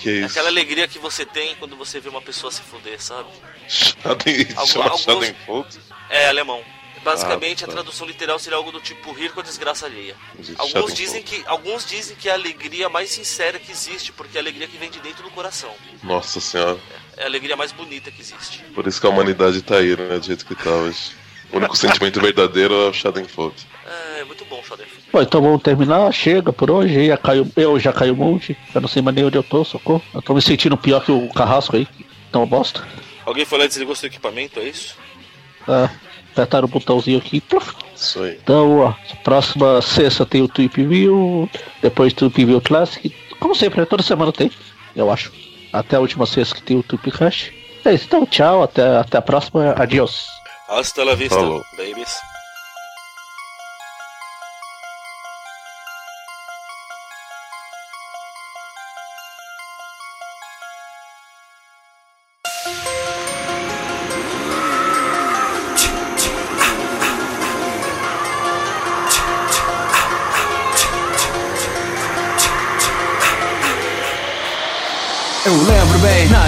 Que 0.00 0.08
é 0.10 0.20
É 0.20 0.24
aquela 0.24 0.48
alegria 0.48 0.88
que 0.88 0.98
você 0.98 1.24
tem 1.24 1.54
quando 1.56 1.76
você 1.76 2.00
vê 2.00 2.08
uma 2.08 2.22
pessoa 2.22 2.50
se 2.50 2.60
fuder, 2.62 3.00
sabe? 3.02 3.28
Schaden, 3.68 4.46
Algum- 4.56 4.82
alguns-? 4.82 5.78
É 6.08 6.28
alemão. 6.28 6.62
Basicamente, 7.02 7.64
Ah, 7.64 7.66
tá. 7.66 7.72
a 7.72 7.76
tradução 7.76 8.06
literal 8.06 8.38
seria 8.38 8.58
algo 8.58 8.70
do 8.70 8.78
tipo 8.80 9.10
rir 9.12 9.30
com 9.32 9.40
a 9.40 9.42
desgraça 9.42 9.86
alheia. 9.86 10.14
Existe 10.38 10.60
Alguns 10.60 10.92
dizem, 10.92 11.22
que, 11.22 11.42
alguns 11.46 11.86
dizem 11.86 12.14
que 12.14 12.28
é 12.28 12.32
a 12.32 12.34
alegria 12.34 12.90
mais 12.90 13.08
sincera 13.10 13.58
que 13.58 13.72
existe, 13.72 14.12
porque 14.12 14.36
é 14.36 14.40
a 14.40 14.42
alegria 14.42 14.66
que 14.68 14.76
vem 14.76 14.90
de 14.90 15.00
dentro 15.00 15.22
do 15.22 15.30
coração. 15.30 15.74
Nossa 16.02 16.40
senhora. 16.40 16.78
É 17.16 17.22
a 17.22 17.26
alegria 17.26 17.56
mais 17.56 17.72
bonita 17.72 18.10
que 18.10 18.20
existe. 18.20 18.58
Por 18.74 18.86
isso 18.86 19.00
que 19.00 19.06
a 19.06 19.10
humanidade 19.10 19.62
tá 19.62 19.76
aí, 19.76 19.96
né? 19.96 20.18
Do 20.18 20.26
jeito 20.26 20.44
que 20.44 20.54
tá 20.54 20.68
hoje. 20.68 21.12
O 21.50 21.56
único 21.56 21.74
sentimento 21.74 22.20
verdadeiro 22.20 22.74
é 22.74 22.88
o 22.90 22.92
Schadenfold. 22.92 23.56
É, 23.86 24.09
muito 24.24 24.44
bom, 24.44 24.62
Schadenfold. 24.62 25.04
Bom, 25.12 25.22
então 25.22 25.40
vamos 25.42 25.62
terminar. 25.62 26.12
Chega 26.12 26.52
por 26.52 26.70
hoje. 26.70 27.06
Já 27.06 27.16
caiu, 27.16 27.46
eu 27.56 27.78
já 27.78 27.92
caiu 27.92 28.14
um 28.14 28.16
monte. 28.16 28.56
Eu 28.74 28.80
não 28.80 28.88
sei 28.88 29.02
mais 29.02 29.14
nem 29.14 29.24
onde 29.24 29.36
eu 29.36 29.42
tô, 29.42 29.64
socorro. 29.64 30.02
Eu 30.14 30.22
tô 30.22 30.34
me 30.34 30.42
sentindo 30.42 30.76
pior 30.76 31.04
que 31.04 31.12
o 31.12 31.28
carrasco 31.28 31.76
aí. 31.76 31.86
Então 32.28 32.46
bosta. 32.46 32.86
Alguém 33.24 33.44
foi 33.44 33.58
lá 33.58 33.64
e 33.64 33.68
desligou 33.68 33.94
seu 33.94 34.08
equipamento, 34.08 34.58
é 34.60 34.64
isso? 34.64 34.96
É, 35.68 35.88
apertaram 36.32 36.66
o 36.66 36.68
botãozinho 36.68 37.18
aqui. 37.18 37.40
pluf. 37.40 37.74
Isso 37.94 38.22
aí. 38.22 38.38
Então, 38.42 38.78
ó, 38.78 38.94
próxima 39.22 39.82
sexta 39.82 40.24
tem 40.24 40.40
o 40.42 40.48
Tweep 40.48 40.82
View, 40.84 41.48
depois 41.82 42.12
Tweep 42.14 42.44
View 42.44 42.60
Classic. 42.60 43.14
Como 43.38 43.54
sempre, 43.54 43.80
né? 43.80 43.86
toda 43.86 44.02
semana 44.02 44.32
tem, 44.32 44.50
eu 44.96 45.10
acho. 45.10 45.32
Até 45.72 45.96
a 45.96 46.00
última 46.00 46.26
sexta 46.26 46.54
que 46.54 46.62
tem 46.62 46.78
o 46.78 46.82
Tweep 46.82 47.10
Crash. 47.10 47.52
É 47.84 47.92
isso, 47.92 48.06
então 48.06 48.26
tchau, 48.26 48.62
até, 48.62 48.96
até 48.96 49.18
a 49.18 49.22
próxima. 49.22 49.74
Adiós. 49.76 50.26
Hasta 50.68 51.04
la 51.04 51.14
vista, 51.14 51.34
Falou. 51.34 51.62
babies. 51.76 52.29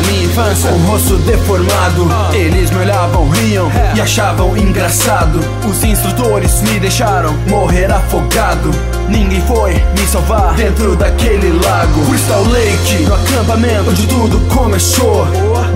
Minha 0.03 0.25
infância, 0.25 0.71
com 0.71 0.77
o 0.77 0.87
rosto 0.87 1.17
deformado 1.19 2.09
Eles 2.33 2.71
me 2.71 2.79
olhavam, 2.79 3.29
riam 3.31 3.71
e 3.95 4.01
achavam 4.01 4.57
engraçado. 4.57 5.41
Os 5.69 5.83
instrutores 5.85 6.61
me 6.63 6.81
deixaram 6.81 7.33
morrer 7.49 7.91
afogado. 7.91 8.71
Ninguém 9.09 9.41
foi 9.43 9.75
me 9.75 10.07
salvar 10.07 10.55
dentro 10.55 10.97
daquele 10.97 11.53
lago. 11.65 12.07
Crystal 12.07 12.45
Lake, 12.45 13.05
no 13.05 13.15
acampamento 13.15 13.91
onde 13.91 14.07
tudo 14.07 14.41
começou. 14.55 15.27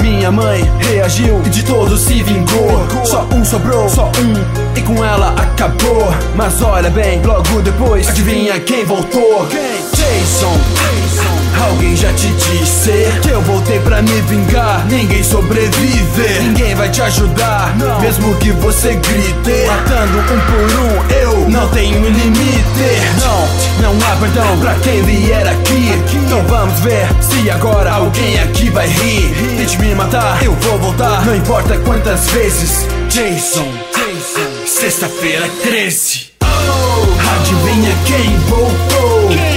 Minha 0.00 0.30
mãe 0.30 0.70
reagiu 0.78 1.42
e 1.44 1.50
de 1.50 1.62
todos 1.64 2.00
se 2.00 2.22
vingou. 2.22 2.86
Só 3.04 3.26
um 3.32 3.44
sobrou, 3.44 3.88
só 3.88 4.06
um, 4.06 4.78
e 4.78 4.82
com 4.82 5.04
ela 5.04 5.34
acabou. 5.36 6.08
Mas 6.34 6.62
olha 6.62 6.90
bem, 6.90 7.22
logo 7.22 7.60
depois, 7.62 8.08
adivinha 8.08 8.58
quem 8.60 8.84
voltou? 8.84 9.46
Jason, 9.94 10.56
Alguém 11.64 11.96
já 11.96 12.12
te 12.12 12.28
disse 12.28 12.92
que 13.22 13.28
eu 13.28 13.40
voltei 13.42 13.78
pra 13.80 14.02
me 14.02 14.20
vingar. 14.22 14.86
Ninguém 14.86 15.22
sobrevive, 15.22 16.40
ninguém 16.42 16.74
vai 16.74 16.90
te 16.90 17.02
ajudar. 17.02 17.74
Mesmo 18.00 18.34
que 18.36 18.52
você 18.52 18.94
grite, 18.94 19.66
matando 19.66 20.18
um 20.18 20.24
por 20.24 20.78
um, 20.80 21.16
eu 21.16 21.48
não 21.48 21.68
tenho 21.68 22.08
limite. 22.08 22.66
Não, 23.20 23.92
não 23.92 24.06
há 24.06 24.16
perdão 24.16 24.58
pra 24.60 24.74
quem 24.76 25.02
vier 25.02 25.46
aqui. 25.46 25.92
Então 26.14 26.42
vamos 26.44 26.78
ver 26.80 27.08
se 27.20 27.50
agora 27.50 27.92
alguém 27.92 28.38
aqui 28.40 28.70
vai 28.70 28.86
rir. 28.86 29.34
Tente 29.56 29.78
me 29.78 29.94
matar, 29.94 30.42
eu 30.42 30.52
vou 30.52 30.78
voltar. 30.78 31.24
Não 31.24 31.34
importa 31.34 31.78
quantas 31.78 32.28
vezes. 32.30 32.86
Jason, 33.08 33.66
Jason, 33.94 34.66
sexta-feira 34.66 35.48
13. 35.62 36.32
Adivinha 37.36 37.94
quem 38.06 38.36
voltou? 38.48 39.30
Aquele 39.30 39.55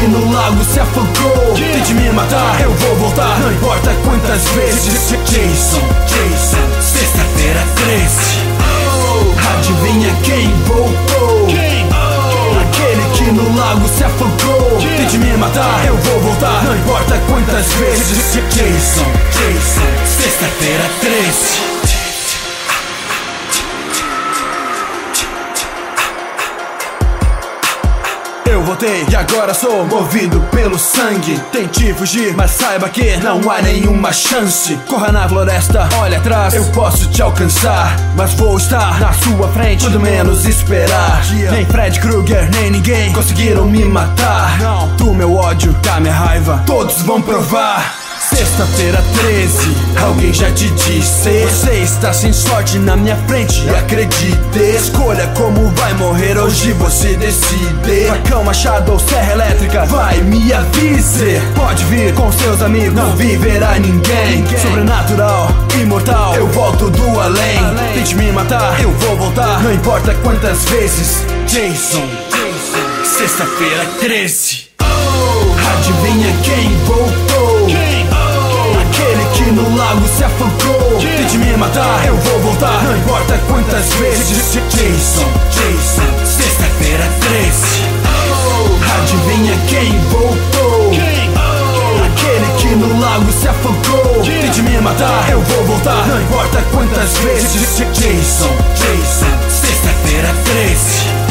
que 0.00 0.06
no 0.08 0.32
lago 0.32 0.64
se 0.64 0.80
afogou. 0.80 1.54
Tente 1.54 1.92
me 1.92 2.10
matar, 2.10 2.60
eu 2.62 2.72
vou 2.72 2.96
voltar. 2.96 3.38
Não 3.40 3.52
importa 3.52 3.94
quantas 4.02 4.42
vezes. 4.48 5.10
Jason, 5.10 5.82
Jason, 6.06 6.80
sexta-feira 6.80 7.60
13 7.76 8.50
Adivinha 9.52 10.14
quem 10.22 10.50
voltou? 10.64 11.46
Aquele 12.60 13.02
que 13.14 13.30
no 13.30 13.56
lago 13.56 13.86
se 13.88 14.04
afogou. 14.04 14.78
Tente 14.96 15.18
me 15.18 15.36
matar, 15.36 15.84
eu 15.86 15.96
vou 15.96 16.20
voltar. 16.20 16.64
Não 16.64 16.76
importa 16.76 17.20
quantas 17.28 17.66
vezes. 17.74 18.34
Jason, 18.50 19.04
Jason, 19.32 19.86
sexta-feira 20.06 20.84
13 21.00 21.79
voltei 28.80 29.06
e 29.10 29.14
agora 29.14 29.52
sou 29.52 29.84
movido 29.84 30.40
pelo 30.50 30.78
sangue. 30.78 31.38
Tente 31.52 31.92
fugir, 31.92 32.34
mas 32.34 32.52
saiba 32.52 32.88
que 32.88 33.16
não 33.18 33.50
há 33.50 33.60
nenhuma 33.60 34.12
chance. 34.12 34.74
Corra 34.88 35.12
na 35.12 35.28
floresta, 35.28 35.88
olha 35.98 36.18
atrás, 36.18 36.54
eu 36.54 36.64
posso 36.72 37.08
te 37.10 37.20
alcançar. 37.20 37.94
Mas 38.16 38.32
vou 38.34 38.56
estar 38.56 38.98
na 38.98 39.12
sua 39.12 39.48
frente 39.48 39.84
quando 39.84 40.00
menos 40.00 40.46
esperar. 40.46 41.22
Nem 41.52 41.66
Fred 41.66 42.00
Krueger, 42.00 42.50
nem 42.50 42.70
ninguém 42.70 43.12
conseguiram 43.12 43.66
me 43.66 43.84
matar. 43.84 44.58
Do 44.96 45.12
meu 45.12 45.34
ódio, 45.34 45.72
da 45.82 46.00
minha 46.00 46.14
raiva, 46.14 46.62
todos 46.66 47.02
vão 47.02 47.20
provar. 47.20 48.09
Sexta-feira 48.34 49.02
13, 49.16 49.58
alguém 50.04 50.32
já 50.32 50.50
te 50.52 50.68
disse. 50.70 51.28
Você 51.44 51.72
está 51.82 52.12
sem 52.12 52.32
sorte 52.32 52.78
na 52.78 52.96
minha 52.96 53.16
frente, 53.26 53.68
acredite 53.70 54.58
Escolha 54.76 55.26
como 55.36 55.68
vai 55.70 55.92
morrer, 55.94 56.38
hoje 56.38 56.72
você 56.74 57.16
decide. 57.16 58.06
Facão, 58.06 58.44
machado 58.44 58.92
ou 58.92 58.98
serra 58.98 59.32
elétrica, 59.32 59.84
vai 59.86 60.18
me 60.22 60.52
avise 60.52 61.40
Pode 61.56 61.84
vir 61.86 62.14
com 62.14 62.30
seus 62.32 62.62
amigos, 62.62 62.94
não 62.94 63.16
viverá 63.16 63.78
ninguém. 63.78 64.44
Sobrenatural, 64.62 65.48
imortal, 65.80 66.34
eu 66.36 66.46
volto 66.48 66.88
do 66.88 67.20
além. 67.20 67.58
Tente 67.94 68.14
me 68.14 68.30
matar, 68.30 68.80
eu 68.80 68.90
vou 68.92 69.16
voltar, 69.16 69.60
não 69.62 69.72
importa 69.72 70.14
quantas 70.22 70.64
vezes. 70.66 71.24
Jason, 71.46 72.08
sexta-feira 73.04 73.86
13 73.98 74.70
Adivinha 75.80 76.34
quem 76.42 76.76
voltou? 76.84 77.59
Aquele 79.00 79.24
que 79.32 79.50
no 79.50 79.76
lago 79.76 80.06
se 80.06 80.24
afogou. 80.24 80.98
Tente 81.00 81.38
me 81.38 81.56
matar, 81.56 82.06
eu 82.06 82.14
vou 82.16 82.38
voltar. 82.40 82.82
Não 82.84 82.96
importa 82.98 83.38
quantas 83.48 83.94
vezes. 83.94 84.52
Jason, 84.68 85.26
Jason 85.50 86.26
Sexta-feira 86.26 87.04
13 87.20 87.82
Adivinha 88.98 89.56
quem 89.68 89.98
voltou? 90.10 90.90
Aquele 92.04 92.52
que 92.58 92.74
no 92.76 93.00
lago 93.00 93.32
se 93.32 93.48
afogou. 93.48 94.22
Tente 94.22 94.60
me 94.60 94.78
matar, 94.82 95.30
eu 95.30 95.40
vou 95.40 95.64
voltar. 95.64 96.06
Não 96.06 96.20
importa 96.20 96.62
quantas 96.70 97.16
vezes. 97.18 97.78
Jason, 97.78 98.54
Jason 98.74 99.48
Sexta-feira 99.48 100.34
13 100.44 101.29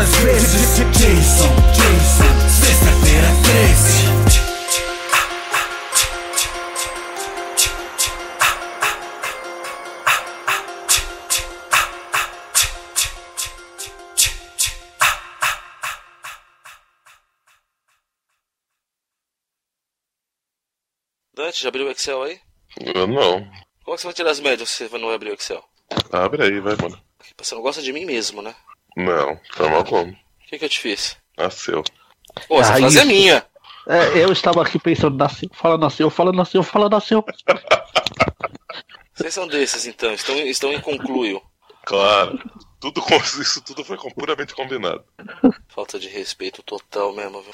quantas 0.00 0.16
vezes. 0.20 0.78
Jason, 0.98 1.48
Jason, 1.74 2.32
sexta-feira 2.48 3.28
13. 3.42 4.00
Dante, 21.34 21.62
já 21.62 21.68
abriu 21.68 21.86
o 21.86 21.90
Excel 21.90 22.22
aí? 22.22 22.40
Eu 22.94 23.06
não. 23.06 23.40
Como 23.84 23.94
é 23.94 23.96
que 23.96 24.00
você 24.00 24.06
vai 24.06 24.14
tirar 24.14 24.30
as 24.30 24.40
médias 24.40 24.70
se 24.70 24.88
você 24.88 24.98
não 24.98 25.10
abrir 25.10 25.30
o 25.30 25.34
Excel? 25.34 25.62
Abre 26.12 26.42
aí, 26.44 26.60
vai, 26.60 26.76
mano. 26.76 26.98
Você 27.36 27.54
não 27.54 27.62
gosta 27.62 27.82
de 27.82 27.92
mim 27.92 28.04
mesmo, 28.04 28.40
né? 28.42 28.54
Não, 28.96 29.38
forma 29.52 29.84
como. 29.84 30.12
O 30.12 30.16
que, 30.48 30.58
que 30.58 30.64
eu 30.64 30.68
te 30.68 30.80
fiz? 30.80 31.16
Nasceu. 31.36 31.82
Pô, 32.48 32.60
essa 32.60 32.74
Ah, 32.74 32.76
frase 32.76 32.98
é 32.98 33.02
isso. 33.02 33.10
minha. 33.10 33.46
É, 33.86 34.18
eu 34.22 34.30
estava 34.32 34.62
aqui 34.62 34.78
pensando, 34.78 35.16
nasceu, 35.16 35.48
fala, 35.52 35.78
nasceu, 35.78 36.10
fala, 36.10 36.32
nasceu, 36.32 36.62
fala, 36.62 36.88
nasceu. 36.88 37.24
Vocês 39.14 39.34
são 39.34 39.46
desses, 39.46 39.86
então. 39.86 40.12
Estão, 40.12 40.36
estão 40.38 40.72
em 40.72 40.80
concluio. 40.80 41.42
Claro. 41.84 42.38
Tudo 42.78 43.02
isso 43.40 43.60
tudo 43.62 43.84
foi 43.84 43.96
puramente 44.14 44.54
combinado. 44.54 45.04
Falta 45.68 45.98
de 45.98 46.08
respeito 46.08 46.62
total 46.62 47.12
mesmo, 47.12 47.42
viu? 47.42 47.52